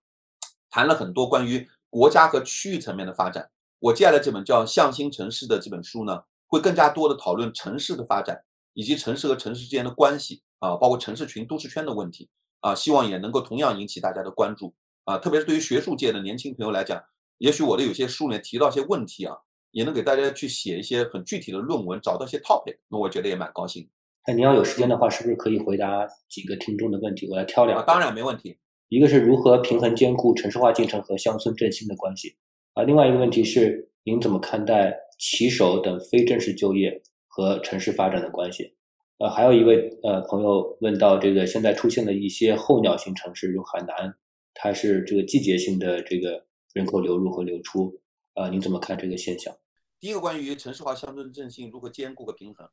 [0.70, 3.51] 谈了很多关于国家和区域层面的发展。
[3.81, 8.40] 我接下来这本叫《向心城市》的这本书呢，会更加多的讨论城市的发展，
[8.74, 12.28] 以及城市和城市之间的关系啊，包括城市群、都市圈的问题
[12.60, 14.74] 啊，希望也能够同样引起大家的关注。
[15.05, 17.01] 啊，特别是对于学术界的年轻朋友来讲，
[17.39, 19.36] 也许我的有些书里面提到一些问题啊，
[19.70, 23.89] 也能给大家去写一些很具体的论文，找到一些 topic，那我觉得也蛮高兴。
[24.27, 27.28] 那您要有时间的话，是不是可以回答几个听众的问题？
[27.31, 27.85] 我来挑两个。
[27.85, 28.59] 当然没问题。
[28.89, 32.36] 一个是如何平衡兼顾城市化进程和乡村振兴的关系
[32.74, 32.82] 啊？
[32.82, 38.77] 另外一个问题是，您怎么看待骑手等非正式就业和城市发展的关系？
[39.19, 44.16] 呃，还有一位呃朋友问到这个现在出现的一些候鸟型城市，如海南。
[44.55, 48.01] 它是这个季节性的这个人口流入和流出，
[48.35, 49.53] 啊，您怎么看这个现象？
[49.99, 52.70] 第一个关于城市化乡村振兴如何兼顾和平衡，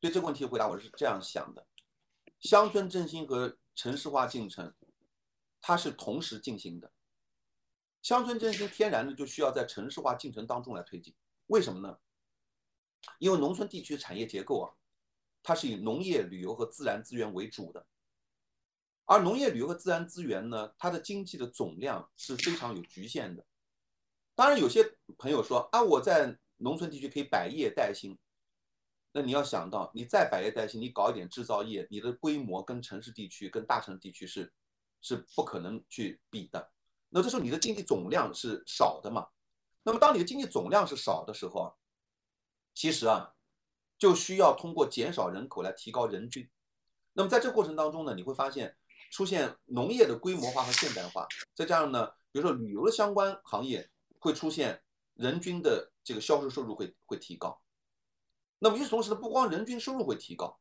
[0.00, 1.66] 对这个问题的回答我是这样想的：
[2.40, 4.72] 乡村振兴和城市化进程，
[5.60, 6.90] 它是同时进行的。
[8.02, 11.14] 乡村振兴天然的就需要在城市化进程当中来推进，
[11.48, 11.98] 为什么呢？
[13.18, 14.74] 因为农村地区产业结构啊，
[15.42, 17.86] 它是以农业、旅游和自然资源为主的。
[19.04, 23.44] 而农业、旅游和自然资源呢，它的经济的总量是非常有局限的。
[24.34, 28.18] 当然，有些朋友说啊，我在农村地区可以百业待兴。
[29.12, 34.52] 那你要想到，你再百业待兴，你搞一点制造业，你的规模跟城市地区、跟大城市地区是
[35.00, 36.70] 是不可能去比的。
[37.08, 39.28] 那这时候你的经济总量是少的嘛？
[39.82, 41.74] 那么当你的经济总量是少的时候啊，
[42.74, 43.34] 其实啊，
[43.98, 46.48] 就需要通过减少人口来提高人均。
[47.12, 48.76] 那么在这过程当中呢，你会发现。
[49.10, 54.82] 出现农业的规模化和现代化，再加上呢，比如说旅游的相关行业会出现
[55.14, 57.58] 人均的这个销售收入会会提高。
[58.58, 60.60] 那么与此同时呢，不光人均收入会提高，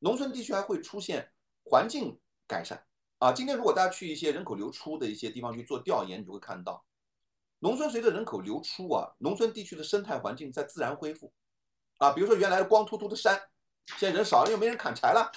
[0.00, 1.30] 农村地区还会出现
[1.62, 2.18] 环境
[2.48, 2.84] 改善
[3.18, 3.32] 啊。
[3.32, 6.84] 今天如果大家去一些人口流出的一些地方去做调研，你就会看到，
[7.60, 11.32] 农村随着人口流出啊，农村地区的生态环境在自然恢复
[11.98, 12.12] 啊。
[12.12, 13.40] 比如说原来光秃秃的山，
[13.98, 15.30] 现在人少了，又没人砍柴了，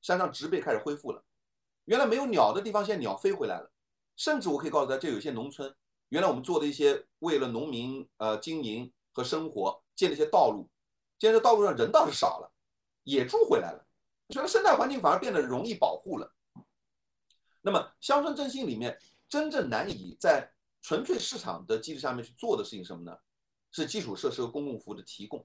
[0.00, 1.24] 山上植被开始恢复了。
[1.86, 3.70] 原来没有鸟的地方，现在鸟飞回来了。
[4.16, 5.74] 甚至我可以告诉大家，这有些农村，
[6.10, 10.68] 原来我们做的一些为了农民呃经营和生活建的一些道路，
[11.18, 12.52] 现在道路上人倒是少了，
[13.04, 13.84] 野猪回来了，
[14.28, 16.30] 所以生态环境反而变得容易保护了。
[17.62, 18.98] 那么乡村振兴里面
[19.28, 20.46] 真正难以在
[20.82, 23.16] 纯粹市场的机制下面去做的事情什么呢？
[23.70, 25.42] 是基础设施和公共服务的提供。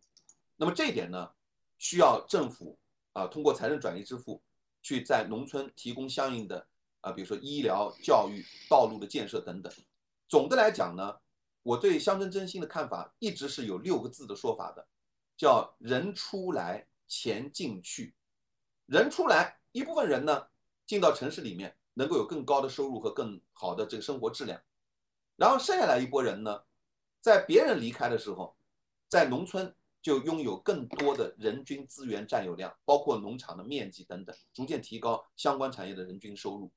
[0.57, 1.31] 那么这一点呢，
[1.77, 2.77] 需要政府
[3.14, 4.41] 啊通过财政转移支付。
[4.84, 6.65] 去在农村提供相应的
[7.02, 9.73] 啊，比如说医疗、教育、道路的建设等等。
[10.30, 11.14] 总的来讲呢，
[11.61, 14.88] 我对乡村振兴的看法一直是有六个字的说法的，
[15.35, 18.15] 叫人出来钱进去，
[18.85, 20.48] 人出来，一部分人呢
[20.85, 24.61] 进到城市里面，能够有更高的收入和更好的这个生活质量，
[25.36, 26.61] 然后剩下来一波人呢，
[27.19, 28.56] 在别人离开的时候，
[29.10, 36.72] 在农村就拥有更多的人均资源占有量，包括农场的面积等等，逐渐提高相关产业的人均收入，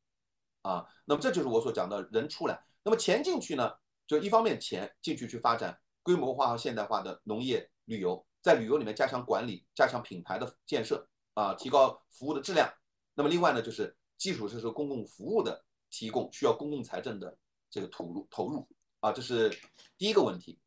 [0.63, 3.71] 啊，那么这就是我所讲的人出来，那么钱进去呢，
[4.07, 8.27] 就一方面钱进去去发展规模化和现代化的农业旅游。
[8.43, 12.73] 在旅游里面加强管理，加强品牌的建设啊，提高服务的质量。
[13.15, 17.35] 那么另外呢，就是基础设施公共服务的提供，需要公共财政的
[17.71, 18.69] 这个投入投入
[19.01, 19.49] 啊，这是
[19.97, 20.59] 第一个问题。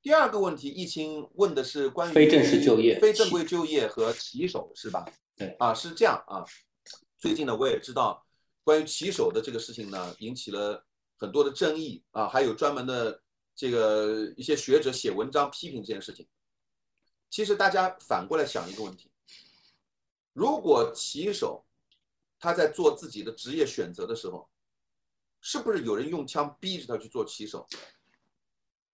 [0.00, 5.04] 第二个问题，疫情问的是关于非正式就业、非正规就业和骑手是吧？
[5.36, 6.42] 对啊，是这样啊。
[7.18, 8.26] 最近呢，我也知道
[8.64, 10.82] 关于骑手的这个事情呢，引起了
[11.18, 13.20] 很多的争议啊，还有专门的
[13.54, 16.26] 这个一些学者写文章批评这件事情。
[17.28, 19.10] 其实大家反过来想一个问题：
[20.32, 21.66] 如果骑手
[22.38, 24.48] 他在做自己的职业选择的时候，
[25.40, 27.66] 是不是有人用枪逼着他去做骑手？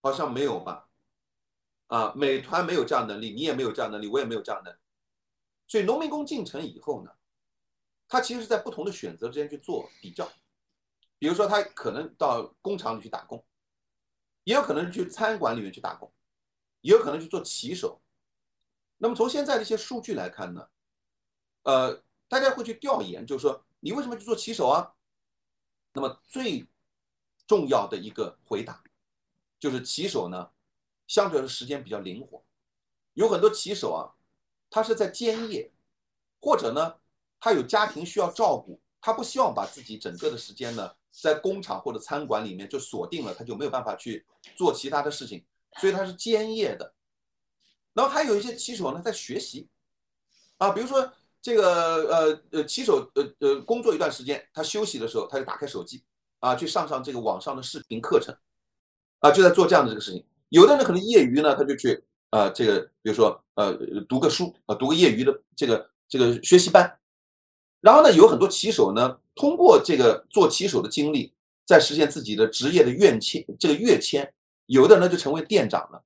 [0.01, 0.89] 好像没有吧？
[1.87, 4.79] 啊，美团没有这样能力，你也没有这样能力，我也没有这样能力。
[5.67, 7.11] 所以农民工进城以后呢，
[8.09, 10.31] 他其实是在不同的选择之间去做比较。
[11.19, 13.43] 比如说，他可能到工厂里去打工，
[14.43, 16.13] 也有可能去餐馆里面去打工，
[16.83, 18.03] 也有可能去做骑手。
[18.99, 20.69] 那么从现在的一些数据来看呢，
[21.63, 24.95] 呃，大家会去调研，就是说你为什么去做骑手啊？
[25.93, 26.67] 那么最
[27.47, 28.83] 重要的一个回答
[29.61, 30.51] 就是骑手呢，
[31.07, 32.43] 相对来说时间比较灵活，
[33.13, 34.15] 有很多骑手啊，
[34.69, 35.73] 他是在兼业，
[36.41, 36.97] 或者呢，
[37.39, 44.27] 他有家庭需要照顾，他不希望把自己整个的时间呢在工厂或者餐馆里面就锁定了，他就没有办法去
[44.57, 45.45] 做其他的事情，
[45.79, 46.95] 所以他是兼业的。
[47.93, 49.69] 然后还有一些骑手呢，在学习，
[50.59, 51.13] 啊，比如说
[51.45, 56.03] 这个呃呃骑手呃呃工作一段时间，他休息的时候，他就打开手机
[56.41, 58.35] 啊，去上上这个网上的视频课程，
[59.19, 60.25] 啊，就在做这样的这个事情。
[60.49, 63.75] 有的人可能业余呢，他就去呃这个比如说呃
[64.09, 66.99] 读个书啊，读个业余的这个这个学习班。
[67.83, 71.35] 然后呢，有很多骑手呢，通过这个做骑手的经历，
[71.67, 74.33] 在实现自己的职业的跃迁，这个跃迁，
[74.65, 76.03] 有的人呢就成为店长了。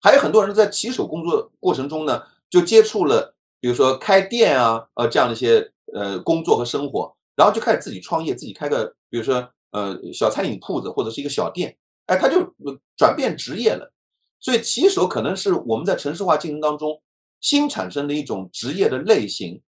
[0.00, 12.52] 还有很多人在骑手工作过程中呢，就接触了，比如说开店啊，呃，这样的一些呃工作和生活，然后就开始自己创业，自己开个，比如说呃小餐饮铺子或者是一个小店，哎，他就
[12.96, 13.92] 转变职业了。
[14.40, 17.00] 所以骑手可能是我们在城市化进程当中
[17.40, 19.62] 新产生的一种职业的类型，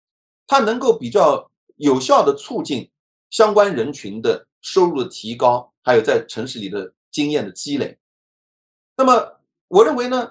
[0.48, 2.90] 它能够比较有效的促进
[3.30, 7.96] 相关人群的收入的提高，还有在城市里的经验的积累。
[8.96, 9.30] 那么。
[9.68, 10.30] 我认为呢，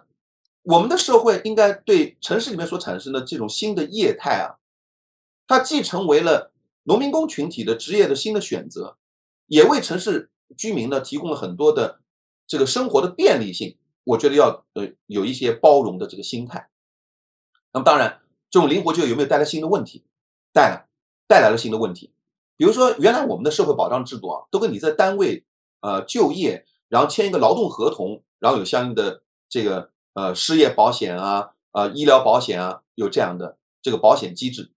[0.63, 4.59] 我们的社会应该对城市里面所产生的这种新的业态啊，
[5.45, 6.53] 它既成为了
[6.83, 8.97] 农民工群体的职业的新的选择，
[9.47, 11.99] 也为城市居民呢提供了很多的
[12.47, 13.77] 这个生活的便利性。
[14.05, 16.69] 我觉得要呃有一些包容的这个心态。
[17.73, 20.05] 那么当然，这种灵活就业有没有带来新的问题？
[20.53, 20.87] 带来，
[21.27, 22.13] 带来了新的问题。
[22.55, 25.45] 比如说，原来我们的社会保障制度啊，都跟你在单位
[25.81, 29.21] 呃就业，然后签一个劳动合同，然后有相应的。
[29.49, 34.71] 这个呃失业保险啊，呃医疗保险啊，有这样的这个保险机制。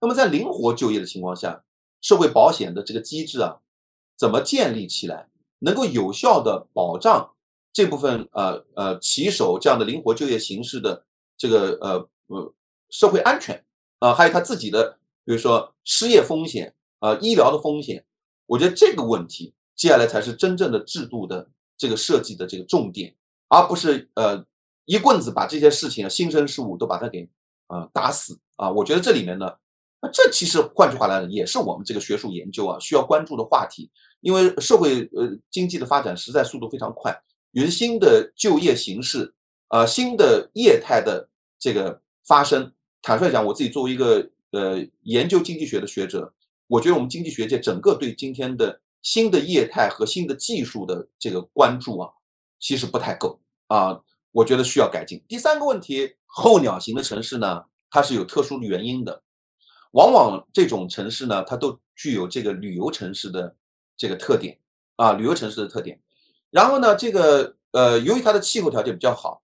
[0.00, 1.64] 那么在灵活就业的情况下，
[2.00, 3.60] 社会保险的这个机制啊，
[4.16, 5.28] 怎么建立起来，
[5.60, 7.32] 能够有效的保障
[7.72, 11.04] 这部分呃呃骑手这样的灵活就业形式的
[11.36, 12.54] 这个呃呃
[12.90, 13.64] 社会安全
[13.98, 18.04] 啊，还有他自己的比如说失业风险啊、医疗的风险，
[18.46, 23.14] 我觉得这个问题接下来才是真正的制度的这个设计的这个重点。
[23.48, 24.44] 而不是呃
[24.84, 27.28] 一棍子把这些事情啊新生事物都把它给
[27.68, 28.70] 啊打死啊！
[28.70, 29.50] 我觉得这里面呢，
[30.00, 33.90] 那这其实换句话来讲，也是我们这个学术研究啊需要关注的话题。
[34.20, 37.14] 因为社会呃经济的发展实在速度非常快，
[37.52, 39.34] 有新的就业形式
[39.68, 41.28] 啊，新的业态的
[41.58, 42.72] 这个发生。
[43.02, 46.32] 坦率讲，我自己作为一个呃研究经济学的学者，
[46.66, 52.10] 我觉得我们经济学界整个对今天的新的业态和新的技术的这个关注啊。
[52.58, 54.00] 其实不太够啊，
[54.34, 55.22] 我觉得需要改进。
[55.28, 59.22] 第三个问题，候鸟型的城市呢，它是有特殊的原因的，
[59.92, 63.54] 往往这种城市呢，它都具有这个旅游城市的
[63.96, 64.58] 这个特点
[64.96, 66.00] 啊，旅游城市的特点。
[66.50, 69.40] 然后呢，这个呃，由于它的气候条件比较好，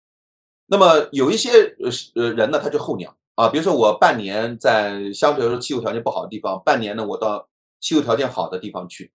[0.66, 7.48] 那么有一些呃呃人呢，他就候鸟啊，比如说我半年在相对来说气候条件不好的地方，半年呢我到
[7.78, 9.12] 气候条件好的地方去。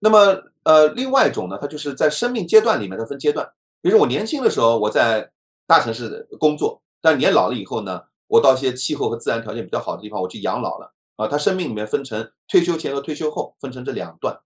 [0.00, 3.48] 那么，呃，另外一种呢，它就是在生命阶段里面，它分阶段。
[3.80, 5.30] 比如说我年轻的时候，我在
[5.66, 11.28] 大城市工作，但年老了以后呢，我到一些气候和自然条件比较好的地方，我去养老了啊。
[11.28, 14.40] 他生命里面分成退休前和退休后，分成这两段。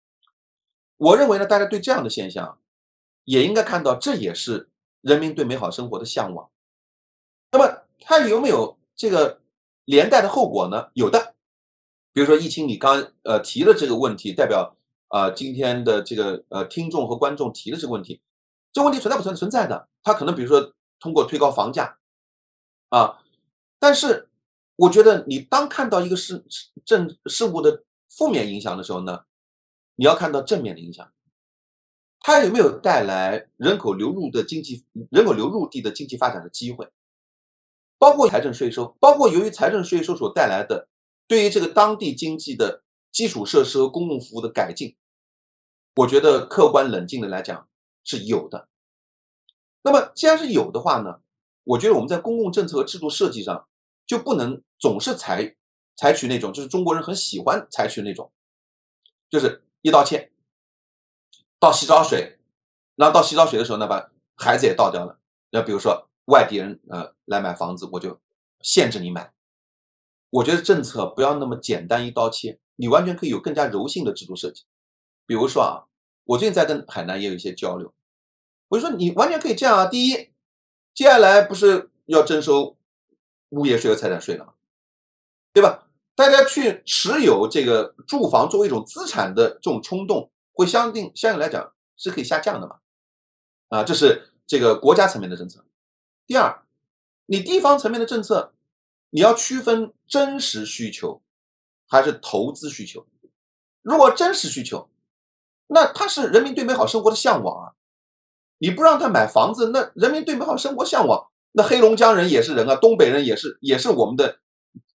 [0.98, 2.58] 我认为呢，大家对这样的现象，
[3.24, 4.68] 也应该看到，这也是
[5.00, 6.50] 人民对美好生活的向往。
[7.52, 9.40] 那么，它有没有这个
[9.84, 10.90] 连带的后果呢？
[10.94, 11.34] 有的，
[12.12, 14.76] 比如说易清，你刚呃提了这个问题，代表
[15.08, 18.20] 啊今天的这个呃听众和观众提的这个问题，
[18.72, 19.88] 这问题存在不存存在的？
[20.02, 21.98] 它可能比如说通过推高房价
[22.88, 23.22] 啊，
[23.78, 24.28] 但是
[24.76, 26.44] 我觉得你当看到一个事
[26.84, 29.24] 政事物的负面影响的时候呢？
[29.96, 31.12] 你要看到正面的影响，
[32.20, 36.88] 它有没有带来人口流入的经济、人口流入地的经济发展的机会？
[37.98, 40.88] 包括财政税收，包括由于财政税收所带来的
[41.28, 42.82] 对于这个当地经济的
[43.12, 44.96] 基础设施和公共服务的改进，
[45.96, 47.68] 我觉得客观冷静的来讲
[48.04, 48.68] 是有的。
[49.82, 51.20] 那么既然是有的话呢，
[51.64, 53.66] 我觉得我们在公共政策和制度设计上
[54.06, 55.56] 就不能总是采
[55.96, 58.32] 采取那种就是中国人很喜欢采取那种，
[59.28, 59.64] 就是。
[59.84, 60.30] 一刀切，
[61.58, 62.38] 倒洗澡水，
[62.94, 65.18] 然后倒洗澡水的时候呢，把孩子也倒掉了。
[65.50, 68.20] 那比如说外地人呃来买房子，我就
[68.60, 69.32] 限制你买。
[70.30, 74.66] 我觉得政策不要那么简单一刀切，你完全可以有更加柔性的制度设计。
[75.26, 75.90] 比如说啊，
[76.24, 77.92] 我最近在跟海南也有一些交流，
[78.68, 79.86] 我就说你完全可以这样啊。
[79.86, 80.30] 第一，
[80.94, 82.76] 接下来不是要征收
[83.50, 84.54] 物业税和财产税了吗？
[85.52, 85.88] 对吧？
[86.14, 92.78] 大家去持有这个住房作为一种资产的这种冲动，会相定相应来讲是可以下降的嘛？
[93.68, 95.64] 啊，这是这个国家层面的政策。
[96.26, 96.62] 第二，
[97.26, 98.52] 你地方层面的政策，
[99.10, 101.22] 你要区分真实需求
[101.86, 103.06] 还是投资需求。
[103.80, 104.88] 如果真实需求，
[105.72, 107.72] 那他是人民对美好生活的向往啊。
[108.58, 114.38] 你不让他买房子，那人民对美好生活向往，那黑龙江人也是人啊，东北人也是，也是我们的。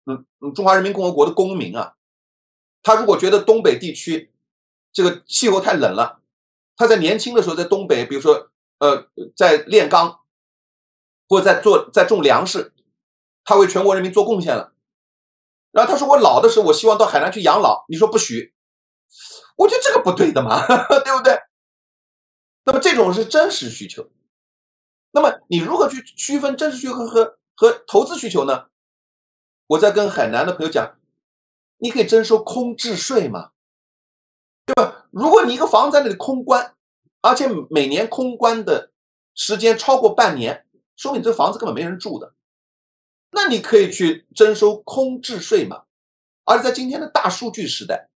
[0.06, 1.96] 嗯嗯，中华人民共和国的公民啊，
[2.84, 4.32] 他如果觉得东北地区
[4.94, 6.22] 这个气候太冷了，
[6.78, 10.20] 他在年轻的时候在东北，比如说呃，在炼钢
[11.28, 12.74] 或在做在种粮食，
[13.44, 14.74] 他为全国人民做贡献了。
[15.72, 18.55] 然后他说我老的时候，我希望到海南去养老，你说不许？
[19.56, 21.40] 我觉得这个不对的嘛， 对不对？
[22.66, 24.10] 那么这种是真实需求。
[25.12, 28.66] 那么你如何去区分真实需求和和投资需求呢？
[29.68, 30.98] 我在跟海南的朋友讲，
[31.78, 33.52] 你可以征收空置税嘛，
[34.66, 35.08] 对吧？
[35.12, 36.76] 如果你一个房子在那里空关，
[37.22, 38.92] 而且每年空关的
[39.34, 42.34] 时间超过半年，说明你这房子根本没人住的，
[43.32, 45.86] 那你可以去征收空置税嘛。
[46.44, 48.10] 而且在今天的大数据时代，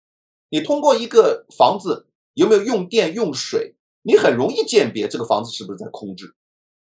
[0.50, 6.36] 你通过一个房子有没有用电用水，你很容易鉴别这个房子是不是在空置，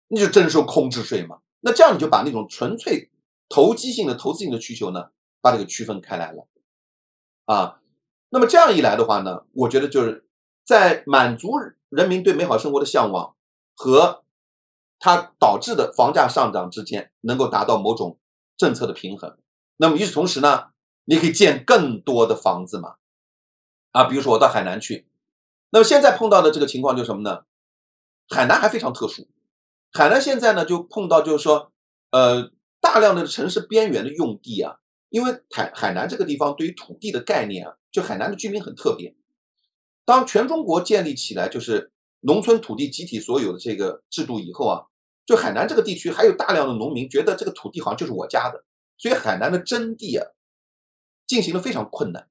[0.08, 1.38] 那就征收空置税嘛。
[1.60, 3.10] 那这样你就把那种纯粹。
[3.50, 5.06] 投机性的、投资性的需求呢，
[5.40, 6.46] 把这个区分开来了，
[7.46, 7.80] 啊，
[8.28, 10.28] 那么这样一来的话呢，我觉得就是
[10.66, 11.52] 在满足
[11.88, 13.34] 人民对美好生活的向往
[13.74, 14.22] 和
[14.98, 18.18] 它导致的房价上涨之间，能够达到某种
[18.58, 19.38] 政策的平衡。
[19.78, 20.66] 那么与此同时呢，
[21.06, 22.96] 你可以建更多的房子嘛，
[23.92, 25.06] 啊，比如说我到海南去，
[25.70, 27.44] 那么现在碰到的这个情况就是什么呢？
[28.28, 29.28] 海南还非常特殊，
[29.92, 31.72] 海南现在呢就碰到就是说，
[32.10, 32.50] 呃。
[32.80, 34.76] 大量的城市边缘的用地啊，
[35.08, 39.16] 因为海海南这个地方对于土地的概念啊，就海南的居民很特别。
[40.04, 41.90] 当全中国建立起来就是
[42.20, 44.86] 农村土地集体所有的这个制度以后啊，
[45.26, 48.64] 就海南这个地区还有大量的农民觉得这个土地好像就是我家的，
[48.96, 50.24] 所以海南的征地啊
[51.26, 52.28] 进行的非常困难。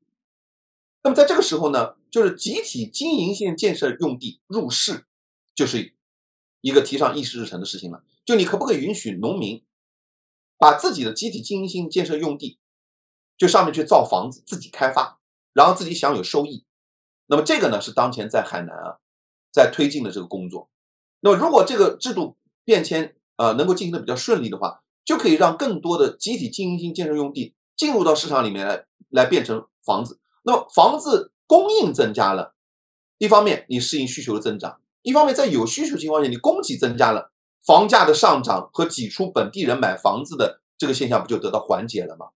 [1.03, 5.05] 那么在这个时候呢，就是集体经营性建设用地入市，
[5.55, 5.95] 就是
[6.61, 8.03] 一个提上议事日程的事情了。
[8.25, 9.63] 就你可不可以允许农民？
[10.59, 12.57] 把自己的集体经营性建设用地，
[13.37, 15.19] 就上面去造房子，自己开发，
[15.53, 16.65] 然后自己享有收益。
[17.27, 18.97] 那么这个呢，是当前在海南啊，
[19.53, 20.69] 在推进的这个工作。
[21.19, 30.19] 那么如果这个制度变迁啊能够进行的比较顺利的话，就可以让更多的集体经营性建设用地进入到市场里面来，来变成房子。
[30.47, 32.55] 那么房子供应增加了，
[33.17, 37.33] 一方面你适应需求的增长，一方面在有需求情况下，你供给增加了。
[37.65, 42.27] 房价的上涨和挤出本地人买房子的这个现象不就得到缓解了吗？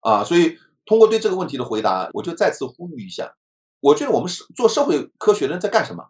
[0.00, 0.56] 啊，所以
[0.86, 3.34] 通过对这个问题的回答，我就再次呼吁一下，
[3.80, 6.08] 我觉得我们是做社会科学的人在干什么？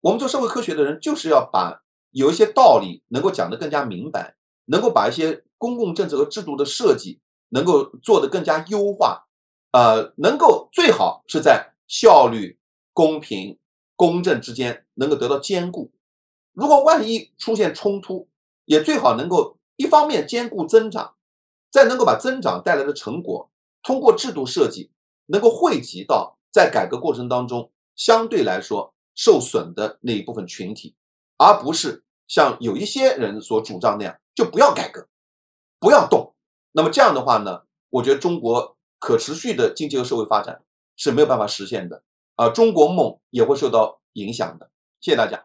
[0.00, 7.20] 我们做社会科学的人就是要把有一些道理能够讲得更加明白，能够把一些公共政策和制度的设计
[7.50, 9.25] 能够做得更加优化，
[9.76, 12.58] 呃，能够最好是在效率、
[12.94, 13.58] 公平、
[13.94, 15.92] 公正之间能够得到兼顾。
[16.54, 18.26] 如果万一出现冲突，
[18.64, 21.16] 也最好能够一方面兼顾增长，
[21.70, 23.50] 再能够把增长带来的成果，
[23.82, 24.90] 通过制度设计，
[25.26, 30.94] 能够惠及到在改革过程当中相对来说受损的那一部分群体，
[31.36, 35.06] 而不是像有一些人所主张那样，就不要改革，
[35.78, 36.34] 不要动。
[36.72, 40.62] 那么这样的话呢，我觉得中国可持续的经济和社会发展
[40.96, 42.02] 是没有办法实现的，
[42.34, 44.70] 啊，中国梦也会受到影响的。
[45.00, 45.44] 谢谢大家，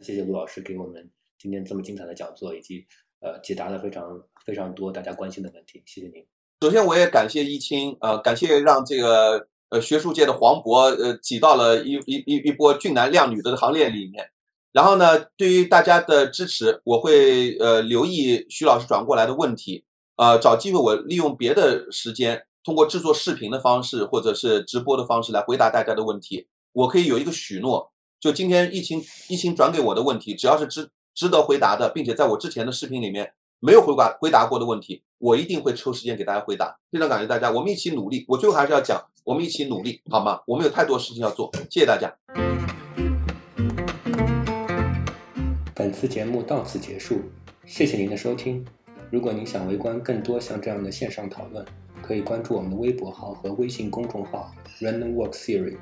[0.00, 2.86] 谢谢陆老师给我们今天这么精彩的讲座，以及
[3.20, 5.82] 呃解答了非常非常多大家关心的问题。
[5.86, 6.24] 谢谢您。
[6.62, 14.30] 首先，我也感谢一清，呃，感谢让这个呃学术界的黄渤呃挤到了一一一一波俊男靓女的行列里面。
[14.72, 19.84] 然后呢，对于大家的支持，我会呃留意徐老师转过来的问题。
[20.16, 26.48] 呃，找机会我利用别的时间，通过制作视频的方式或者是直播的方式来回答大家的问题。
[26.72, 36.76] 我可以有一个许诺，就今天疫情疫情转给我的问题，只要是值值得回答的，并且在我之前的视频里面没有回答回答过的问题，我一定会抽时间给大家回答。
[36.90, 38.24] 非常感谢大家，我们一起努力。
[38.26, 40.40] 我最后还是要讲，我们一起努力，好吗？
[40.44, 42.12] 我们有太多事情要做，谢谢大家。
[45.72, 47.20] 本次节目到此结束，
[47.64, 48.66] 谢谢您的收听。
[49.12, 51.64] 如果您想围观更多像这样的线上讨论，
[52.06, 55.76] 可以关注我们的微博号和微信公众号 Random Walk Theory。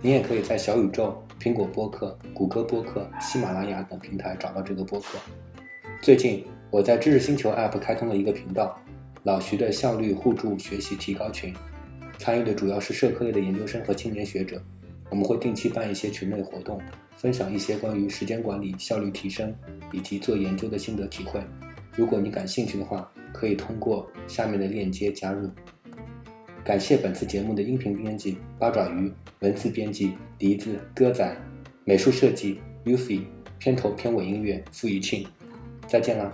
[0.00, 5.18] 您也可以在小宇宙、苹果播客、谷歌播客、喜马拉雅等平台找到这个播客。
[6.00, 8.78] 最近我在知识星球 App 开通了一个频道——
[9.24, 11.52] 老徐的效率互助学习提高群，
[12.18, 14.62] 参与的主要是社科类的研究生和青年学者。
[15.10, 16.80] 我们会定期办一些群内活动，
[17.16, 19.52] 分享一些关于时间管理、效率提升
[19.90, 21.40] 以及做研究的心得体会。
[21.96, 25.48] 如果你感兴趣的话，可以通过下面的链接加入。
[26.64, 31.36] 感谢本次节目的音频编辑八爪鱼，文字编辑笛子歌仔，
[31.84, 33.22] 美术设计 Ufi，
[33.58, 35.26] 片头片尾音乐付一庆。
[35.86, 36.32] 再见啦。